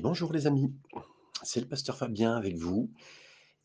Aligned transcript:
Bonjour 0.00 0.32
les 0.32 0.46
amis, 0.46 0.72
c'est 1.42 1.60
le 1.60 1.68
pasteur 1.68 1.98
Fabien 1.98 2.34
avec 2.34 2.56
vous 2.56 2.90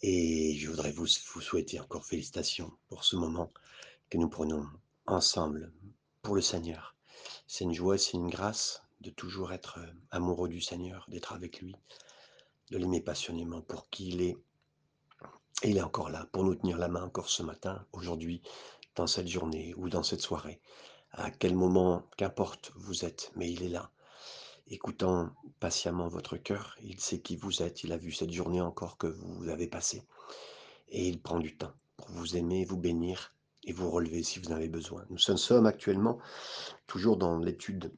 et 0.02 0.56
je 0.56 0.70
voudrais 0.70 0.92
vous, 0.92 1.06
vous 1.34 1.42
souhaiter 1.42 1.80
encore 1.80 2.06
félicitations 2.06 2.72
pour 2.90 3.06
ce 3.06 3.16
moment 3.16 3.50
que 4.10 4.18
nous 4.18 4.28
prenons 4.28 4.66
ensemble 5.06 5.72
pour 6.22 6.36
le 6.36 6.42
Seigneur. 6.42 6.96
C'est 7.48 7.64
une 7.64 7.74
joie, 7.74 7.98
c'est 7.98 8.18
une 8.18 8.30
grâce 8.30 8.84
de 9.00 9.10
toujours 9.10 9.54
être 9.54 9.80
euh, 9.80 9.88
amoureux 10.12 10.50
du 10.50 10.60
Seigneur, 10.60 11.06
d'être 11.08 11.32
avec 11.32 11.62
lui, 11.62 11.76
de 12.72 12.78
l'aimer 12.78 13.02
passionnément 13.02 13.62
pour 13.62 13.90
qui 13.90 14.10
il 14.10 14.22
est. 14.22 14.38
Et 15.64 15.70
il 15.70 15.78
est 15.78 15.82
encore 15.82 16.10
là 16.10 16.28
pour 16.34 16.44
nous 16.44 16.56
tenir 16.56 16.78
la 16.78 16.90
main 16.90 17.04
encore 17.04 17.30
ce 17.30 17.42
matin, 17.42 17.86
aujourd'hui, 17.94 18.42
dans 18.96 19.08
cette 19.08 19.28
journée 19.28 19.74
ou 19.78 19.88
dans 19.88 20.04
cette 20.04 20.22
soirée. 20.22 20.60
À 21.12 21.32
quel 21.32 21.56
moment, 21.56 22.04
qu'importe, 22.18 22.74
vous 22.76 23.06
êtes, 23.06 23.32
mais 23.36 23.50
il 23.52 23.64
est 23.64 23.70
là 23.70 23.92
écoutant 24.70 25.30
patiemment 25.60 26.08
votre 26.08 26.38
cœur, 26.38 26.78
il 26.82 27.00
sait 27.00 27.20
qui 27.20 27.36
vous 27.36 27.62
êtes, 27.62 27.84
il 27.84 27.92
a 27.92 27.98
vu 27.98 28.12
cette 28.12 28.32
journée 28.32 28.62
encore 28.62 28.98
que 28.98 29.08
vous 29.08 29.50
avez 29.50 29.68
passée. 29.68 30.04
Et 30.90 31.08
il 31.08 31.22
prend 31.22 31.40
du 31.40 31.56
temps 31.56 31.74
pour 31.96 32.10
vous 32.10 32.38
aimer, 32.38 32.66
vous 32.66 32.78
bénir 32.78 33.34
et 33.64 33.74
vous 33.74 33.90
relever 33.90 34.24
si 34.24 34.40
vous 34.40 34.52
en 34.52 34.56
avez 34.56 34.70
besoin. 34.70 35.06
Nous 35.10 35.18
sommes 35.18 35.66
actuellement 35.66 36.20
toujours 36.86 37.18
dans 37.18 37.38
l'étude 37.38 37.92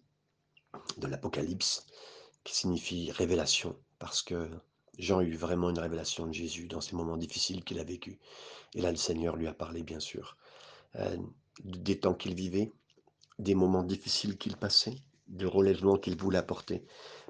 de 0.97 1.07
l'Apocalypse, 1.07 1.85
qui 2.43 2.55
signifie 2.55 3.11
révélation, 3.11 3.75
parce 3.99 4.21
que 4.21 4.49
Jean 4.97 5.19
a 5.19 5.23
eu 5.23 5.35
vraiment 5.35 5.69
une 5.69 5.79
révélation 5.79 6.27
de 6.27 6.33
Jésus 6.33 6.67
dans 6.67 6.81
ces 6.81 6.95
moments 6.95 7.17
difficiles 7.17 7.63
qu'il 7.63 7.79
a 7.79 7.83
vécu. 7.83 8.19
Et 8.73 8.81
là, 8.81 8.91
le 8.91 8.97
Seigneur 8.97 9.35
lui 9.35 9.47
a 9.47 9.53
parlé, 9.53 9.83
bien 9.83 9.99
sûr, 9.99 10.37
euh, 10.95 11.17
des 11.63 11.99
temps 11.99 12.13
qu'il 12.13 12.35
vivait, 12.35 12.71
des 13.37 13.55
moments 13.55 13.83
difficiles 13.83 14.37
qu'il 14.37 14.57
passait, 14.57 14.95
du 15.29 15.45
relèvement 15.45 15.97
qu'il 15.97 16.17
voulait 16.17 16.37
apporter, 16.37 16.83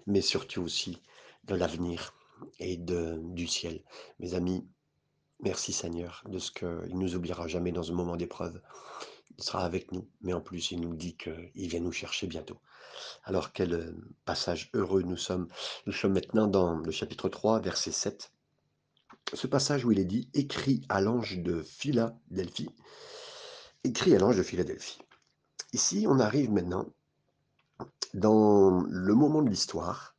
mais 0.08 0.22
surtout 0.22 0.62
aussi 0.62 1.02
de 1.44 1.56
l'avenir 1.56 2.14
et 2.60 2.78
de, 2.78 3.20
du 3.22 3.48
ciel. 3.48 3.84
Mes 4.20 4.34
amis, 4.34 4.68
merci 5.42 5.74
Seigneur 5.74 6.24
de 6.28 6.40
ce 6.40 6.52
qu'il 6.52 6.68
ne 6.68 7.00
nous 7.00 7.16
oubliera 7.16 7.48
jamais 7.48 7.72
dans 7.72 7.92
un 7.92 7.96
moment 7.96 8.18
d'épreuve. 8.18 8.62
Il 9.38 9.44
sera 9.44 9.64
avec 9.64 9.92
nous, 9.92 10.08
mais 10.22 10.34
en 10.34 10.42
plus 10.42 10.72
il 10.72 10.82
nous 10.82 10.96
dit 10.96 11.16
qu'il 11.16 11.68
vient 11.70 11.80
nous 11.80 11.92
chercher 11.92 12.28
bientôt. 12.28 12.60
Alors 13.24 13.54
quel 13.54 13.74
euh, 13.74 13.96
passage 14.26 14.70
heureux 14.74 15.04
nous 15.04 15.18
sommes. 15.18 15.48
Nous 15.86 15.94
sommes 15.94 16.14
maintenant 16.14 16.48
dans 16.48 16.76
le 16.76 16.92
chapitre 16.92 17.30
3, 17.30 17.62
verset 17.62 17.92
7. 17.92 18.32
Ce 19.34 19.48
passage 19.48 19.86
où 19.86 19.92
il 19.92 20.00
est 20.00 20.06
dit, 20.06 20.30
écrit 20.34 20.82
à 20.90 21.02
l'ange 21.02 21.38
de 21.38 21.62
Philadelphie, 21.62 22.70
écrit 23.84 24.16
à 24.16 24.20
l'ange 24.20 24.38
de 24.38 24.44
Philadelphie. 24.44 25.00
Ici, 25.72 26.06
on 26.08 26.20
arrive 26.20 26.52
maintenant 26.52 26.88
dans 28.14 28.82
le 28.90 29.14
moment 29.14 29.42
de 29.42 29.50
l'histoire 29.50 30.16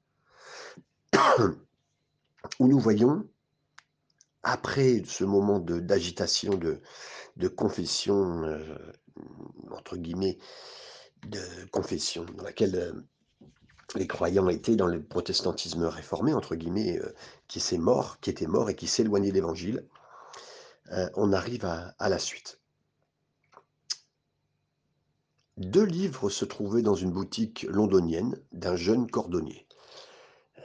où 2.58 2.69
nous 2.69 2.78
voyons, 2.78 3.27
après 4.42 5.02
ce 5.06 5.25
moment 5.25 5.58
d'agitation, 5.58 6.55
de, 6.55 7.48
confession, 7.48 8.42
euh, 8.44 8.77
entre 9.70 9.97
guillemets, 9.97 10.39
de 11.27 11.41
confession, 11.70 12.25
dans 12.36 12.44
laquelle 12.44 12.75
euh, 12.75 12.92
les 13.95 14.06
croyants 14.06 14.48
étaient 14.48 14.77
dans 14.77 14.86
le 14.86 15.02
protestantisme 15.02 15.84
réformé, 15.84 16.33
entre 16.33 16.55
guillemets, 16.55 16.98
euh, 16.98 17.12
qui 17.48 17.61
s'est 17.61 17.78
mort, 17.78 18.20
qui 18.20 18.30
était 18.30 18.47
mort 18.47 18.70
et 18.70 18.74
qui 18.74 18.86
s'éloignait 18.86 19.30
de 19.30 19.34
l'évangile, 19.34 19.86
on 21.14 21.33
arrive 21.33 21.64
à 21.67 22.08
la 22.08 22.19
suite. 22.19 22.59
Deux 25.61 25.84
livres 25.84 26.30
se 26.30 26.47
trouvaient 26.47 26.80
dans 26.80 26.94
une 26.94 27.11
boutique 27.11 27.66
londonienne 27.69 28.41
d'un 28.50 28.77
jeune 28.77 29.11
cordonnier. 29.11 29.67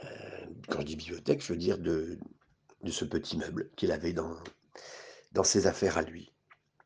Euh, 0.02 0.46
quand 0.70 0.80
je 0.80 0.86
dis 0.86 0.96
bibliothèque, 0.96 1.44
je 1.44 1.52
veux 1.52 1.58
dire 1.58 1.76
de, 1.76 2.18
ce 2.88 3.04
petit 3.04 3.36
meuble 3.36 3.68
qu'il 3.76 3.92
avait 3.92 4.14
dans, 4.14 4.34
ses 5.44 5.66
affaires 5.66 5.98
à 5.98 6.02
lui. 6.02 6.32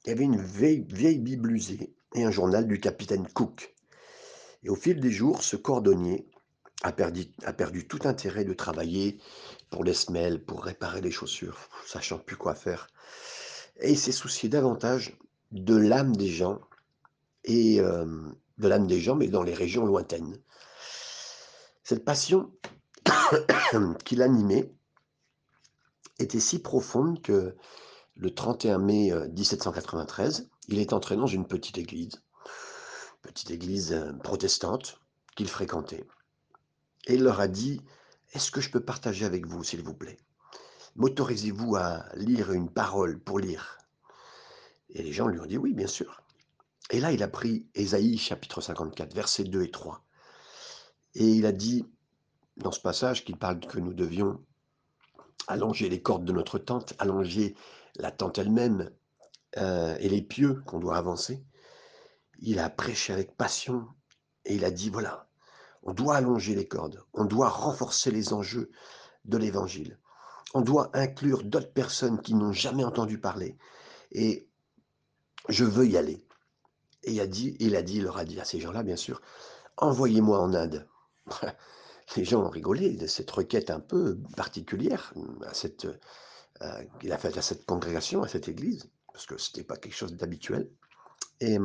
Il 0.05 0.09
y 0.09 0.13
avait 0.13 0.25
une 0.25 0.43
vieille, 0.43 0.85
vieille 0.89 1.21
Bible 1.21 1.53
usée 1.53 1.95
et 2.17 2.25
un 2.25 2.33
journal 2.33 2.67
du 2.67 2.81
capitaine 2.81 3.29
Cook. 3.29 3.77
Et 4.65 4.71
au 4.71 4.75
fil 4.75 4.99
des 4.99 5.13
jours, 5.13 5.45
ce 5.45 5.55
cordonnier 5.55 6.27
a 6.83 6.91
perdu, 6.91 7.27
a 7.45 7.53
perdu 7.53 7.87
tout 7.87 8.01
intérêt 8.09 8.45
de 8.45 8.55
travailler 8.55 9.21
pour 9.71 9.85
les 9.85 9.95
semelles, 9.95 10.45
pour 10.45 10.65
réparer 10.65 11.01
les 11.01 11.13
chaussures, 11.13 11.69
sachant 11.87 12.19
plus 12.19 12.37
quoi 12.37 12.57
faire. 12.57 12.89
Et 13.79 13.93
il 13.93 13.99
s'est 13.99 14.11
soucié 14.11 14.49
davantage 14.49 15.17
de 15.53 15.77
l'âme 15.77 16.17
des 16.17 16.27
gens 16.27 16.61
et 17.45 17.79
de 17.79 18.69
l'âme 18.69 18.87
des 18.87 19.01
gens, 19.01 19.17
mais 19.17 19.29
dans 19.29 19.43
les 19.43 19.55
régions 19.55 19.87
lointaines. 19.87 20.39
Cette 21.83 22.05
passion 22.05 22.53
qui 24.05 24.17
l'animait 24.17 24.73
était 26.19 26.41
si 26.41 26.59
profonde 26.59 27.23
que 27.23 27.57
le 28.17 28.35
31 28.35 28.79
mai 28.79 29.13
1793, 29.35 30.51
il 30.69 30.79
est 30.79 30.93
entré 30.93 31.17
dans 31.17 31.27
une 31.27 31.47
petite 31.47 31.79
église, 31.79 32.23
petite 33.23 33.51
église 33.51 33.99
protestante 34.23 35.01
qu'il 35.37 35.49
fréquentait. 35.49 36.07
Et 37.07 37.15
il 37.15 37.23
leur 37.23 37.41
a 37.41 37.49
dit, 37.49 37.81
est-ce 38.33 38.51
que 38.51 38.61
je 38.61 38.71
peux 38.71 38.85
partager 38.85 39.25
avec 39.25 39.47
vous, 39.47 39.65
s'il 39.65 39.83
vous 39.83 39.95
plaît? 39.95 40.19
M'autorisez-vous 40.97 41.77
à 41.77 42.05
lire 42.15 42.53
une 42.53 42.71
parole 42.71 43.19
pour 43.19 43.39
lire? 43.39 43.79
Et 44.91 45.03
les 45.03 45.13
gens 45.13 45.29
lui 45.29 45.41
ont 45.41 45.47
dit, 45.47 45.59
oui, 45.59 45.73
bien 45.73 45.87
sûr. 45.87 46.23
Et 46.91 47.01
là, 47.01 47.13
il 47.13 47.23
a 47.23 47.29
pris 47.29 47.67
Ésaïe 47.75 48.19
chapitre 48.19 48.61
54, 48.61 49.15
versets 49.15 49.45
2 49.45 49.63
et 49.63 49.71
3. 49.71 50.05
Et 51.15 51.25
il 51.25 51.47
a 51.47 51.53
dit, 51.53 51.87
dans 52.57 52.73
ce 52.73 52.81
passage, 52.81 53.25
qu'il 53.25 53.37
parle 53.37 53.61
que 53.61 53.79
nous 53.79 53.95
devions 53.95 54.45
allonger 55.47 55.89
les 55.89 56.03
cordes 56.03 56.25
de 56.25 56.33
notre 56.33 56.59
tente, 56.59 56.95
allonger 56.99 57.55
la 57.97 58.11
tente 58.11 58.39
elle-même 58.39 58.91
euh, 59.57 59.97
et 60.01 60.09
les 60.09 60.23
pieux 60.23 60.63
qu'on 60.67 60.79
doit 60.79 60.97
avancer. 60.97 61.45
Il 62.41 62.59
a 62.59 62.71
prêché 62.71 63.13
avec 63.13 63.37
passion 63.37 63.87
et 64.45 64.55
il 64.55 64.65
a 64.65 64.71
dit, 64.71 64.91
voilà, 64.91 65.29
on 65.83 65.93
doit 65.93 66.17
allonger 66.17 66.55
les 66.55 66.67
cordes, 66.67 67.03
on 67.15 67.25
doit 67.25 67.49
renforcer 67.49 68.11
les 68.11 68.33
enjeux 68.33 68.71
de 69.25 69.37
l'évangile, 69.37 69.99
on 70.55 70.61
doit 70.61 70.91
inclure 70.95 71.45
d'autres 71.45 71.73
personnes 71.73 72.21
qui 72.21 72.35
n'ont 72.35 72.53
jamais 72.53 72.85
entendu 72.85 73.19
parler. 73.19 73.57
Et 74.13 74.49
je 75.49 75.65
veux 75.65 75.87
y 75.87 75.97
aller. 75.97 76.25
Et 77.03 77.13
il 77.13 77.21
a 77.21 77.27
dit, 77.27 77.57
il 77.61 77.77
a 77.77 77.83
dit, 77.83 77.97
il 77.97 78.05
leur 78.05 78.19
a 78.19 78.25
dit 78.25 78.41
à 78.41 78.45
ces 78.45 78.61
gens-là, 78.61 78.83
bien 78.83 78.97
sûr, 78.97 79.21
envoyez-moi 79.77 80.39
en 80.39 80.55
Inde. 80.55 80.89
Les 82.17 82.25
gens 82.25 82.43
ont 82.43 82.51
rigolé 82.51 82.91
de 82.91 83.07
cette 83.07 83.31
requête 83.31 83.71
un 83.71 83.81
peu 83.81 84.19
particulière 84.37 85.15
à 85.47 85.55
cette, 85.55 85.87
euh, 86.63 86.83
qu'il 86.99 87.13
a 87.13 87.19
faite 87.19 87.37
à 87.37 87.43
cette 87.43 87.65
congrégation, 87.65 88.23
à 88.23 88.29
cette 88.29 88.49
église, 88.49 88.91
parce 89.13 89.27
que 89.27 89.39
ce 89.39 89.51
n'était 89.51 89.65
pas 89.65 89.77
quelque 89.77 89.95
chose 89.95 90.17
d'habituel. 90.17 90.69
Et 91.41 91.59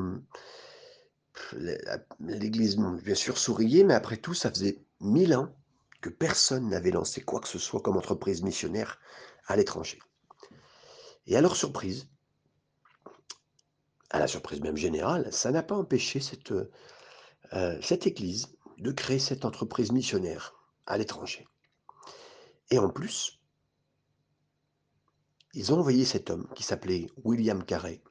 l'église, 2.19 2.77
bien 2.77 3.15
sûr, 3.15 3.37
souriait, 3.37 3.83
mais 3.83 3.95
après 3.95 4.17
tout, 4.17 4.33
ça 4.33 4.51
faisait 4.51 4.85
mille 5.01 5.35
ans 5.35 5.49
que 6.01 6.09
personne 6.09 6.69
n'avait 6.69 6.91
lancé 6.91 7.21
quoi 7.21 7.39
que 7.39 7.47
ce 7.47 7.59
soit 7.59 7.81
comme 7.81 7.97
entreprise 7.97 8.43
missionnaire 8.43 8.99
à 9.47 9.55
l'étranger. 9.55 9.99
Et 11.27 11.35
à 11.35 11.41
leur 11.41 11.55
surprise, 11.55 12.07
à 14.15 14.19
la 14.19 14.27
surprise 14.27 14.61
même 14.61 14.77
générale, 14.77 15.27
ça 15.33 15.51
n'a 15.51 15.61
pas 15.61 15.75
empêché 15.75 16.21
cette, 16.21 16.53
euh, 17.53 17.81
cette 17.81 18.07
Église 18.07 18.47
de 18.77 18.91
créer 18.93 19.19
cette 19.19 19.43
entreprise 19.43 19.91
missionnaire 19.91 20.55
à 20.85 20.97
l'étranger. 20.97 21.45
Et 22.71 22.79
en 22.79 22.89
plus, 22.89 23.41
ils 25.53 25.73
ont 25.73 25.79
envoyé 25.79 26.05
cet 26.05 26.29
homme 26.29 26.47
qui 26.55 26.63
s'appelait 26.63 27.07
William 27.25 27.65
Carey. 27.65 28.01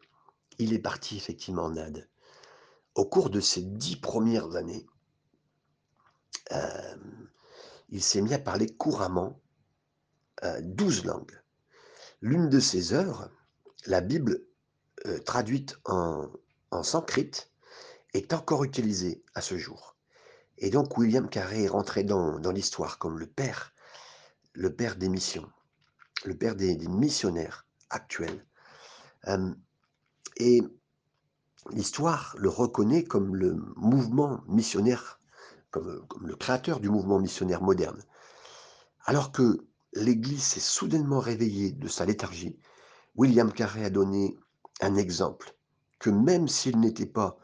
Il 0.59 0.75
est 0.75 0.79
parti 0.79 1.17
effectivement 1.17 1.65
en 1.65 1.77
Inde. 1.79 2.07
Au 2.95 3.07
cours 3.07 3.31
de 3.31 3.41
ces 3.41 3.63
dix 3.63 3.97
premières 3.97 4.57
années, 4.57 4.85
euh, 6.53 6.97
il 7.89 8.03
s'est 8.03 8.21
mis 8.21 8.35
à 8.35 8.39
parler 8.39 8.67
couramment 8.67 9.41
euh, 10.43 10.61
douze 10.63 11.07
langues. 11.07 11.41
L'une 12.21 12.51
de 12.51 12.61
ses 12.61 12.93
œuvres, 12.93 13.31
la 13.87 14.03
Bible 14.03 14.47
euh, 15.07 15.19
traduite 15.19 15.77
en, 15.85 16.31
sanskrit 16.83 17.31
est 18.15 18.33
encore 18.33 18.65
utilisée 18.65 19.23
à 19.35 19.41
ce 19.41 19.57
jour. 19.59 19.97
Et 20.59 20.71
donc 20.71 20.97
William 20.97 21.29
Carré 21.29 21.65
est 21.65 21.69
rentré 21.69 22.05
dans, 22.05 22.39
dans 22.41 22.53
l'histoire 22.53 22.99
comme 22.99 23.19
le 23.19 23.27
père, 23.27 23.75
le 24.55 24.75
père 24.75 24.97
des 24.97 25.09
missions, 25.09 25.49
le 26.25 26.37
père 26.37 26.57
des, 26.57 26.77
missionnaires 26.89 27.67
actuels. 27.91 28.45
Euh, 29.29 29.53
et 30.37 30.63
l'histoire 31.71 32.35
le 32.39 32.49
reconnaît 32.49 33.05
comme 33.05 33.37
le 33.37 33.57
mouvement 33.77 34.43
missionnaire, 34.49 35.21
comme, 35.71 36.07
comme, 36.09 36.27
le 36.27 36.35
créateur 36.35 36.81
du 36.81 36.89
mouvement 36.89 37.19
missionnaire 37.19 37.63
moderne. 37.63 38.03
Alors 39.05 39.33
que 39.33 39.67
l'Église 39.93 40.43
s'est 40.43 40.61
soudainement 40.61 41.21
réveillée 41.21 41.73
de 41.73 41.89
sa 41.89 42.05
léthargie, 42.05 42.59
William 43.17 43.53
Carré 43.53 43.85
a 43.85 43.91
donné 43.91 44.37
un 44.81 44.97
exemple 44.97 45.55
que 45.99 46.11
même 46.11 46.49
s'il 46.49 46.79
n'était 46.79 47.07
pas 47.07 47.39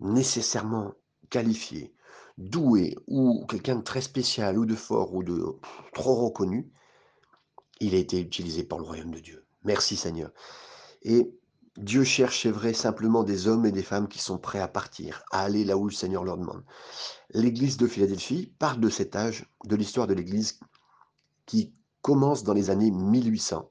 nécessairement 0.00 0.92
qualifié 1.30 1.94
doué 2.38 2.96
ou 3.06 3.46
quelqu'un 3.46 3.76
de 3.76 3.82
très 3.82 4.00
spécial 4.00 4.58
ou 4.58 4.66
de 4.66 4.74
fort 4.74 5.14
ou 5.14 5.22
de 5.22 5.44
trop 5.92 6.14
reconnu, 6.16 6.70
il 7.80 7.94
a 7.94 7.98
été 7.98 8.20
utilisé 8.20 8.64
par 8.64 8.78
le 8.78 8.84
royaume 8.84 9.12
de 9.12 9.20
Dieu. 9.20 9.44
Merci 9.64 9.96
Seigneur. 9.96 10.30
Et 11.02 11.32
Dieu 11.76 12.04
cherche, 12.04 12.42
c'est 12.42 12.50
vrai, 12.50 12.72
simplement 12.72 13.24
des 13.24 13.48
hommes 13.48 13.66
et 13.66 13.72
des 13.72 13.82
femmes 13.82 14.08
qui 14.08 14.20
sont 14.20 14.38
prêts 14.38 14.60
à 14.60 14.68
partir, 14.68 15.24
à 15.32 15.40
aller 15.40 15.64
là 15.64 15.76
où 15.76 15.86
le 15.86 15.92
Seigneur 15.92 16.24
leur 16.24 16.38
demande. 16.38 16.62
L'église 17.30 17.76
de 17.76 17.88
Philadelphie 17.88 18.52
parle 18.58 18.80
de 18.80 18.88
cet 18.88 19.16
âge, 19.16 19.50
de 19.64 19.74
l'histoire 19.74 20.06
de 20.06 20.14
l'église 20.14 20.60
qui 21.46 21.74
commence 22.00 22.44
dans 22.44 22.52
les 22.52 22.70
années 22.70 22.92
1800. 22.92 23.68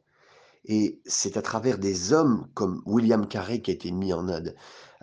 Et 0.66 1.02
c'est 1.06 1.38
à 1.38 1.42
travers 1.42 1.78
des 1.78 2.14
hommes 2.14 2.48
comme 2.54 2.82
William 2.86 3.28
Carey 3.28 3.62
qui 3.62 3.72
a 3.72 3.74
été 3.74 3.92
mis 3.92 4.14
en 4.14 4.30
Inde, 4.30 4.56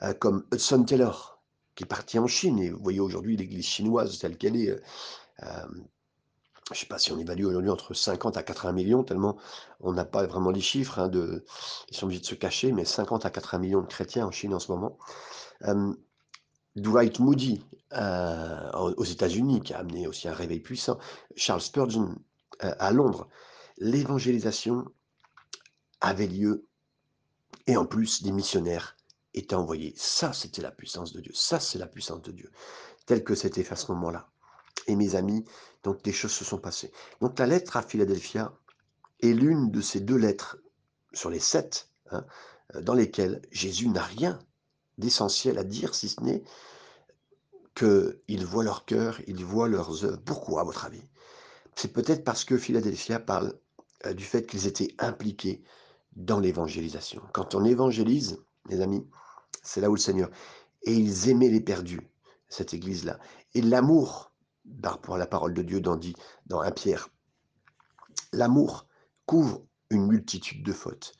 euh, 0.03 0.15
comme 0.15 0.47
Hudson 0.53 0.85
Taylor 0.85 1.39
qui 1.75 1.85
est 1.85 1.87
parti 1.87 2.19
en 2.19 2.27
Chine. 2.27 2.59
Et 2.59 2.71
vous 2.71 2.83
voyez 2.83 3.01
aujourd'hui 3.01 3.37
l'église 3.37 3.67
chinoise 3.67 4.19
telle 4.19 4.39
qu'elle 4.39 4.57
est. 4.57 4.71
Euh, 4.71 4.81
euh, 5.43 5.67
je 6.71 6.77
ne 6.77 6.79
sais 6.79 6.87
pas 6.87 6.99
si 6.99 7.11
on 7.11 7.19
évalue 7.19 7.45
aujourd'hui 7.45 7.71
entre 7.71 7.95
50 7.95 8.37
à 8.37 8.45
80 8.45 8.73
millions, 8.73 9.03
tellement 9.03 9.37
on 9.81 9.93
n'a 9.93 10.05
pas 10.05 10.25
vraiment 10.25 10.51
les 10.51 10.61
chiffres. 10.61 11.01
Hein, 11.01 11.11
ils 11.13 11.97
sont 11.97 12.05
obligés 12.05 12.21
de 12.21 12.27
se 12.27 12.37
cacher, 12.37 12.71
mais 12.71 12.85
50 12.85 13.27
à 13.27 13.31
80 13.31 13.59
millions 13.59 13.81
de 13.81 13.89
chrétiens 13.89 14.27
en 14.27 14.31
Chine 14.31 14.55
en 14.55 14.61
ce 14.61 14.71
moment. 14.71 14.97
Dwight 16.77 17.19
Moody 17.19 17.65
aux 17.93 19.05
États-Unis, 19.05 19.63
qui 19.63 19.75
a 19.75 19.79
amené 19.81 20.07
aussi 20.07 20.29
un 20.29 20.33
réveil 20.33 20.61
puissant. 20.61 20.99
Charles 21.35 21.61
Spurgeon 21.61 22.15
à 22.61 22.93
Londres. 22.93 23.27
L'évangélisation 23.79 24.85
avait 26.01 26.27
lieu 26.27 26.67
et 27.67 27.77
en 27.77 27.87
plus 27.87 28.23
des 28.23 28.33
missionnaires 28.33 28.97
étaient 29.35 29.55
envoyés. 29.55 29.95
Ça, 29.97 30.33
c'était 30.33 30.63
la 30.63 30.71
puissance 30.71 31.13
de 31.13 31.21
Dieu. 31.21 31.33
Ça, 31.35 31.61
c'est 31.61 31.79
la 31.79 31.87
puissance 31.87 32.23
de 32.23 32.33
Dieu, 32.33 32.51
telle 33.07 33.25
que 33.25 33.35
c'était 33.35 33.63
fait 33.63 33.75
à 33.75 33.77
ce 33.77 33.93
moment-là. 33.93 34.29
Et 34.87 34.97
mes 34.97 35.15
amis, 35.15 35.45
donc 35.83 36.03
des 36.03 36.13
choses 36.13 36.33
se 36.33 36.45
sont 36.45 36.59
passées. 36.59 36.93
Donc 37.21 37.39
la 37.39 37.47
lettre 37.47 37.77
à 37.77 37.83
Philadelphia 37.83 38.53
est 39.21 39.33
l'une 39.33 39.71
de 39.71 39.81
ces 39.81 40.01
deux 40.01 40.17
lettres 40.17 40.59
sur 41.13 41.31
les 41.31 41.41
sept 41.41 41.91
hein, 42.11 42.25
dans 42.81 42.95
lesquelles 42.95 43.43
Jésus 43.51 43.89
n'a 43.89 44.03
rien 44.03 44.39
d'essentiel 44.99 45.59
à 45.59 45.65
dire, 45.65 45.95
si 45.95 46.09
ce 46.09 46.21
n'est 46.21 46.43
qu'il 47.75 48.45
voit 48.45 48.65
leur 48.65 48.85
cœur, 48.85 49.21
il 49.27 49.45
voit 49.45 49.69
leurs 49.69 50.05
œuvres. 50.05 50.21
Pourquoi, 50.25 50.61
à 50.61 50.65
votre 50.65 50.85
avis? 50.85 51.03
C'est 51.75 51.93
peut-être 51.93 52.25
parce 52.25 52.45
que 52.45 52.59
Philadelphia 52.59 53.19
parle 53.19 53.59
euh, 54.07 54.13
du 54.13 54.25
fait 54.25 54.47
qu'ils 54.47 54.67
étaient 54.67 54.95
impliqués 54.99 55.63
dans 56.17 56.41
l'évangélisation. 56.41 57.23
Quand 57.33 57.55
on 57.55 57.65
évangélise, 57.65 58.43
les 58.69 58.81
amis, 58.81 59.07
c'est 59.63 59.81
là 59.81 59.91
où 59.91 59.95
le 59.95 60.01
Seigneur. 60.01 60.31
Et 60.83 60.95
ils 60.95 61.29
aimaient 61.29 61.49
les 61.49 61.61
perdus, 61.61 62.11
cette 62.49 62.75
église-là. 62.75 63.19
Et 63.55 63.63
l'amour, 63.63 64.33
pour 65.03 65.17
la 65.17 65.27
parole 65.27 65.55
de 65.55 65.63
Dieu 65.63 65.81
dans, 65.81 65.99
dans 66.47 66.61
1 66.61 66.71
Pierre, 66.73 67.09
l'amour 68.33 68.87
couvre 69.27 69.65
une 69.91 70.07
multitude 70.07 70.65
de 70.65 70.73
fautes. 70.73 71.13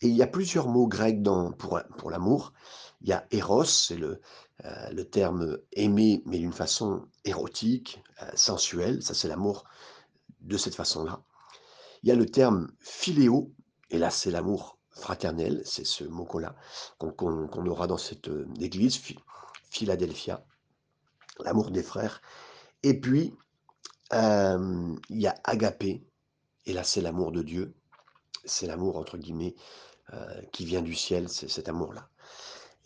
Et 0.00 0.08
il 0.08 0.14
y 0.14 0.22
a 0.22 0.26
plusieurs 0.26 0.68
mots 0.68 0.86
grecs 0.86 1.22
pour, 1.58 1.80
pour 1.98 2.10
l'amour. 2.10 2.52
Il 3.00 3.08
y 3.08 3.12
a 3.12 3.26
eros, 3.30 3.64
c'est 3.64 3.96
le, 3.96 4.20
euh, 4.64 4.90
le 4.90 5.04
terme 5.04 5.58
aimer, 5.72 6.22
mais 6.26 6.38
d'une 6.38 6.52
façon 6.52 7.06
érotique, 7.24 8.02
euh, 8.22 8.30
sensuelle. 8.34 9.02
Ça, 9.02 9.14
c'est 9.14 9.28
l'amour 9.28 9.64
de 10.40 10.56
cette 10.56 10.74
façon-là. 10.74 11.22
Il 12.02 12.08
y 12.08 12.12
a 12.12 12.14
le 12.14 12.26
terme 12.26 12.70
philéo, 12.80 13.52
et 13.90 13.98
là, 13.98 14.10
c'est 14.10 14.30
l'amour 14.30 14.78
fraternel, 14.94 15.62
c'est 15.64 15.84
ce 15.84 16.04
mot-là 16.04 16.54
qu'on 16.98 17.66
aura 17.66 17.86
dans 17.86 17.98
cette 17.98 18.28
euh, 18.28 18.46
église, 18.60 19.00
Philadelphia, 19.70 20.44
l'amour 21.40 21.70
des 21.70 21.82
frères. 21.82 22.22
Et 22.82 22.98
puis, 23.00 23.34
euh, 24.12 24.94
il 25.08 25.20
y 25.20 25.26
a 25.26 25.34
agapé, 25.44 26.06
et 26.66 26.72
là, 26.72 26.84
c'est 26.84 27.00
l'amour 27.00 27.32
de 27.32 27.42
Dieu, 27.42 27.74
c'est 28.44 28.66
l'amour, 28.66 28.96
entre 28.96 29.18
guillemets, 29.18 29.54
euh, 30.12 30.42
qui 30.52 30.64
vient 30.64 30.82
du 30.82 30.94
ciel, 30.94 31.28
c'est 31.28 31.48
cet 31.48 31.68
amour-là. 31.68 32.08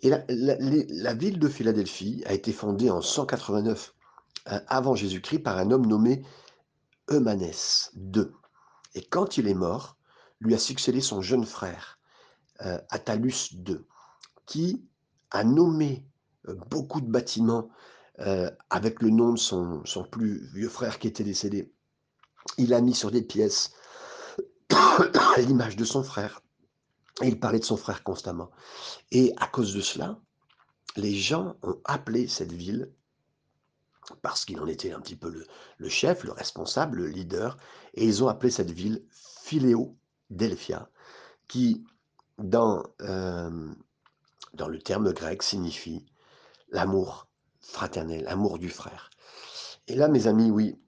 Et 0.01 0.11
la, 0.11 0.25
la, 0.29 1.15
ville 1.15 1.41
de 1.41 1.49
Philadelphie 1.49 2.23
a 2.25 2.33
été 2.33 2.53
fondée 2.53 2.89
en 2.89 3.03
189 3.03 3.95
avant 4.47 4.95
Jésus-Christ 4.95 5.41
par 5.41 5.59
un 5.59 5.73
homme 5.73 5.87
nommé 5.87 6.23
Eumanès 7.11 7.91
II. 7.97 8.29
Et 8.95 9.03
quand 9.03 9.39
il 9.39 9.49
est 9.49 9.55
mort, 9.55 9.98
lui 10.41 10.55
a 10.55 10.59
succédé 10.59 11.01
son 11.01 11.21
jeune 11.21 11.45
frère, 11.45 11.99
euh, 12.65 12.79
Attalus 12.91 13.53
II, 13.53 13.79
qui 14.47 14.85
a 15.31 15.45
nommé 15.45 16.07
euh, 16.49 16.55
beaucoup 16.71 17.01
de 17.01 17.11
bâtiments 17.11 17.69
euh, 18.21 18.51
avec 18.71 19.03
le 19.03 19.11
nom 19.11 19.33
de 19.33 19.39
son, 19.39 19.83
plus 20.11 20.47
vieux 20.53 20.69
frère 20.69 20.99
qui 20.99 21.09
était 21.09 21.25
décédé. 21.25 21.73
Il 22.57 22.75
a 22.75 22.81
mis 22.81 22.95
sur 22.95 23.11
des 23.11 23.23
pièces 23.23 23.73
l'image 25.39 25.77
de 25.77 25.85
son 25.85 26.03
frère. 26.03 26.43
Il 27.23 27.39
parlait 27.39 27.59
de 27.59 27.65
son 27.65 27.77
frère 27.77 28.03
constamment. 28.03 28.51
Et 29.11 29.33
à 29.37 29.47
cause 29.47 29.75
de 29.75 29.81
cela, 29.81 30.19
les 30.97 31.15
gens 31.15 31.57
ont 31.63 31.81
appelé 31.85 32.29
cette 32.29 32.53
ville, 32.53 32.93
parce 34.23 34.45
qu'il 34.45 34.59
en 34.61 34.67
était 34.67 34.93
un 34.93 35.01
petit 35.01 35.17
peu 35.17 35.31
le, 35.31 35.47
le, 35.79 35.89
chef, 35.89 36.25
le 36.25 36.33
responsable, 36.33 36.99
le 36.99 37.09
leader, 37.09 37.57
et 37.95 38.05
ils 38.05 38.25
ont 38.25 38.29
appelé 38.29 38.51
cette 38.51 38.71
ville 38.71 39.05
Philéo 39.11 39.97
Delphia, 40.31 40.91
qui, 41.47 41.85
dans, 42.39 42.83
euh, 43.03 43.75
dans 44.55 44.69
le 44.69 44.79
terme 44.79 45.13
grec, 45.13 45.43
signifie 45.43 46.07
l'amour 46.71 47.29
fraternel, 47.61 48.25
l'amour 48.25 48.59
du 48.59 48.69
frère. 48.69 49.11
Et 49.87 49.95
là, 49.95 50.09
mes 50.09 50.27
amis, 50.27 50.51
oui, 50.51 50.79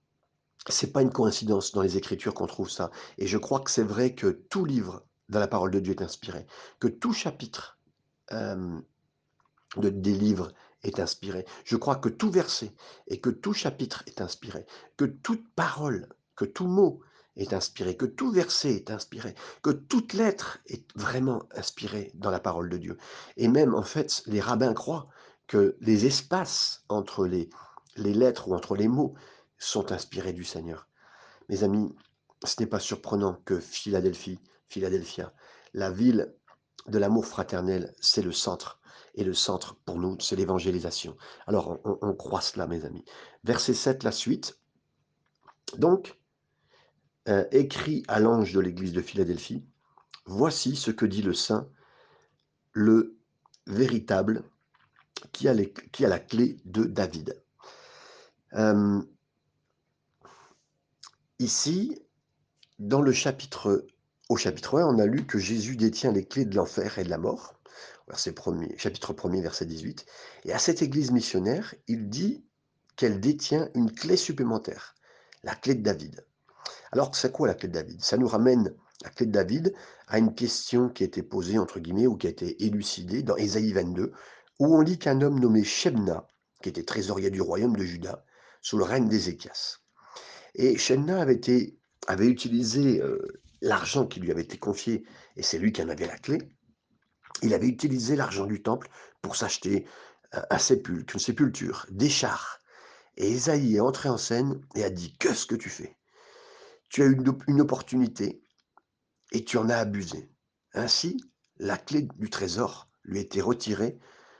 c'est 0.68 0.92
pas 0.92 1.02
une 1.02 1.12
coïncidence 1.12 1.72
dans 1.72 1.82
les 1.82 1.96
Écritures 1.96 2.34
qu'on 2.34 2.46
trouve 2.46 2.70
ça. 2.70 2.90
Et 3.18 3.26
je 3.26 3.38
crois 3.38 3.60
que 3.60 3.70
c'est 3.70 3.82
vrai 3.82 4.14
que 4.14 4.28
tout 4.28 4.64
livre 4.64 5.04
dans 5.28 5.40
la 5.40 5.48
parole 5.48 5.70
de 5.70 5.80
Dieu 5.80 5.94
est 5.94 6.02
inspiré, 6.02 6.46
que 6.80 6.88
tout 6.88 7.12
chapitre 7.12 7.78
euh, 8.32 8.78
de, 9.76 9.88
des 9.88 10.14
livres 10.14 10.52
est 10.82 11.00
inspiré. 11.00 11.46
Je 11.64 11.76
crois 11.76 11.96
que 11.96 12.08
tout 12.08 12.30
verset 12.30 12.72
et 13.06 13.20
que 13.20 13.30
tout 13.30 13.52
chapitre 13.52 14.02
est 14.06 14.20
inspiré, 14.20 14.66
que 14.96 15.04
toute 15.04 15.46
parole, 15.54 16.08
que 16.36 16.44
tout 16.44 16.66
mot 16.66 17.00
est 17.36 17.52
inspiré, 17.52 17.96
que 17.96 18.06
tout 18.06 18.30
verset 18.30 18.74
est 18.74 18.90
inspiré, 18.90 19.34
que 19.62 19.70
toute 19.70 20.12
lettre 20.12 20.58
est 20.66 20.84
vraiment 20.96 21.44
inspirée 21.54 22.10
dans 22.14 22.30
la 22.30 22.40
parole 22.40 22.68
de 22.68 22.76
Dieu. 22.76 22.98
Et 23.36 23.48
même, 23.48 23.74
en 23.74 23.82
fait, 23.82 24.22
les 24.26 24.40
rabbins 24.40 24.74
croient 24.74 25.08
que 25.46 25.76
les 25.80 26.06
espaces 26.06 26.84
entre 26.88 27.26
les, 27.26 27.50
les 27.96 28.14
lettres 28.14 28.48
ou 28.48 28.54
entre 28.54 28.76
les 28.76 28.88
mots 28.88 29.14
sont 29.58 29.92
inspirés 29.92 30.32
du 30.32 30.44
Seigneur. 30.44 30.88
Mes 31.48 31.64
amis, 31.64 31.94
ce 32.44 32.56
n'est 32.60 32.68
pas 32.68 32.80
surprenant 32.80 33.34
que 33.44 33.58
Philadelphie, 33.58 34.40
Philadelphia, 34.68 35.32
la 35.74 35.90
ville 35.90 36.34
de 36.86 36.98
l'amour 36.98 37.26
fraternel, 37.26 37.94
c'est 38.00 38.22
le 38.22 38.32
centre. 38.32 38.80
Et 39.14 39.24
le 39.24 39.34
centre, 39.34 39.74
pour 39.84 39.98
nous, 39.98 40.16
c'est 40.20 40.36
l'évangélisation. 40.36 41.16
Alors, 41.46 41.80
on, 41.84 41.98
on 42.00 42.14
croit 42.14 42.40
cela, 42.40 42.68
mes 42.68 42.84
amis. 42.84 43.04
Verset 43.42 43.74
7, 43.74 44.04
la 44.04 44.12
suite. 44.12 44.58
Donc, 45.76 46.19
euh, 47.28 47.44
écrit 47.52 48.02
à 48.08 48.20
l'ange 48.20 48.52
de 48.52 48.60
l'église 48.60 48.92
de 48.92 49.02
Philadelphie, 49.02 49.64
Voici 50.26 50.76
ce 50.76 50.90
que 50.90 51.06
dit 51.06 51.22
le 51.22 51.34
saint, 51.34 51.68
le 52.72 53.18
véritable, 53.66 54.44
qui 55.32 55.48
a, 55.48 55.54
la 55.54 56.18
clé 56.18 56.60
de 56.64 56.84
David. 56.84 57.42
Euh, 58.54 59.02
ici, 61.38 62.00
dans 62.78 63.00
le 63.00 63.12
chapitre, 63.12 63.86
au 64.28 64.36
chapitre 64.36 64.78
1, 64.78 64.86
on 64.86 64.98
a 64.98 65.06
lu 65.06 65.26
que 65.26 65.38
Jésus 65.38 65.76
détient 65.76 66.12
les 66.12 66.24
clés 66.24 66.44
de 66.44 66.54
l'enfer 66.54 66.98
et 66.98 67.04
de 67.04 67.10
la 67.10 67.18
mort, 67.18 67.60
chapitre 68.16 69.12
1er, 69.12 69.42
verset 69.42 69.66
18. 69.66 70.06
Et 70.44 70.52
à 70.52 70.58
cette 70.58 70.82
église 70.82 71.10
missionnaire, 71.10 71.74
il 71.88 72.08
dit 72.08 72.44
qu'elle 72.96 73.20
détient 73.20 73.68
une 73.74 73.92
clé 73.92 74.16
supplémentaire, 74.16 74.94
la 75.42 75.54
clé 75.54 75.74
de 75.74 75.82
David. 75.82 76.24
Alors, 76.92 77.14
c'est 77.14 77.32
quoi 77.32 77.46
la 77.46 77.54
clé 77.54 77.68
de 77.68 77.74
David? 77.74 78.02
Ça 78.02 78.16
nous 78.16 78.26
ramène, 78.26 78.74
la 79.02 79.10
clé 79.10 79.26
de 79.26 79.32
David, 79.32 79.74
à 80.08 80.18
une 80.18 80.34
question 80.34 80.88
qui 80.88 81.04
a 81.04 81.06
été 81.06 81.22
posée, 81.22 81.58
entre 81.58 81.78
guillemets, 81.78 82.06
ou 82.06 82.16
qui 82.16 82.26
a 82.26 82.30
été 82.30 82.64
élucidée 82.64 83.22
dans 83.22 83.36
Ésaïe 83.36 83.72
22, 83.72 84.12
où 84.58 84.76
on 84.76 84.80
lit 84.80 84.98
qu'un 84.98 85.20
homme 85.20 85.38
nommé 85.38 85.62
Shebna, 85.62 86.26
qui 86.62 86.68
était 86.68 86.82
trésorier 86.82 87.30
du 87.30 87.40
royaume 87.40 87.76
de 87.76 87.84
Juda, 87.84 88.24
sous 88.60 88.76
le 88.76 88.84
règne 88.84 89.08
d'Ézéchias. 89.08 89.78
Et 90.54 90.76
Shebna 90.78 91.20
avait, 91.20 92.26
utilisé 92.26 93.00
euh, 93.00 93.40
l'argent 93.60 94.06
qui 94.06 94.18
lui 94.18 94.32
avait 94.32 94.42
été 94.42 94.58
confié, 94.58 95.04
et 95.36 95.42
c'est 95.42 95.58
lui 95.58 95.72
qui 95.72 95.82
en 95.82 95.88
avait 95.88 96.08
la 96.08 96.18
clé. 96.18 96.38
Il 97.42 97.54
avait 97.54 97.68
utilisé 97.68 98.16
l'argent 98.16 98.46
du 98.46 98.62
temple 98.62 98.88
pour 99.22 99.36
s'acheter 99.36 99.86
euh, 100.34 100.42
un 100.50 100.58
sépulcre, 100.58 101.14
une 101.14 101.20
sépulture, 101.20 101.86
des 101.90 102.10
chars. 102.10 102.58
Et 103.16 103.30
Ésaïe 103.30 103.76
est 103.76 103.80
entré 103.80 104.08
en 104.08 104.18
scène 104.18 104.60
et 104.74 104.82
a 104.82 104.90
dit 104.90 105.14
Qu'est-ce 105.18 105.46
que 105.46 105.54
tu 105.54 105.68
fais? 105.68 105.96
Tu 106.90 107.02
as 107.02 107.06
eu 107.06 107.16
une, 107.46 107.60
opportunité 107.60 108.42
et 109.32 109.44
tu 109.44 109.56
en 109.56 109.68
as 109.68 109.76
abusé. 109.76 110.28
Ainsi, 110.74 111.16
la 111.56 111.78
clé 111.78 112.08
du 112.16 112.28
trésor 112.28 112.88
lui 113.04 113.20
été 113.20 113.40
retirée 113.40 113.98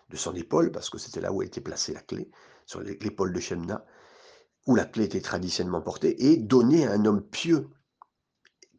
de 0.09 0.16
son 0.16 0.35
épaule, 0.35 0.73
parce 0.73 0.90
que 0.90 0.99
c'était 0.99 1.21
là 1.21 1.33
où 1.33 1.42
était 1.42 1.61
placée 1.61 1.95
la 1.95 2.02
clé, 2.02 2.30
sur 2.66 2.80
l'épaule 2.83 3.33
de 3.33 3.40
Shemna, 3.40 3.87
où 4.66 4.75
la 4.75 4.85
clé 4.85 5.04
était 5.04 5.21
traditionnellement 5.21 5.80
portée, 5.80 6.30
et 6.30 6.37
donnée 6.37 6.87
à 6.87 6.92
un 6.92 7.04
homme 7.04 7.23
pieux 7.23 7.71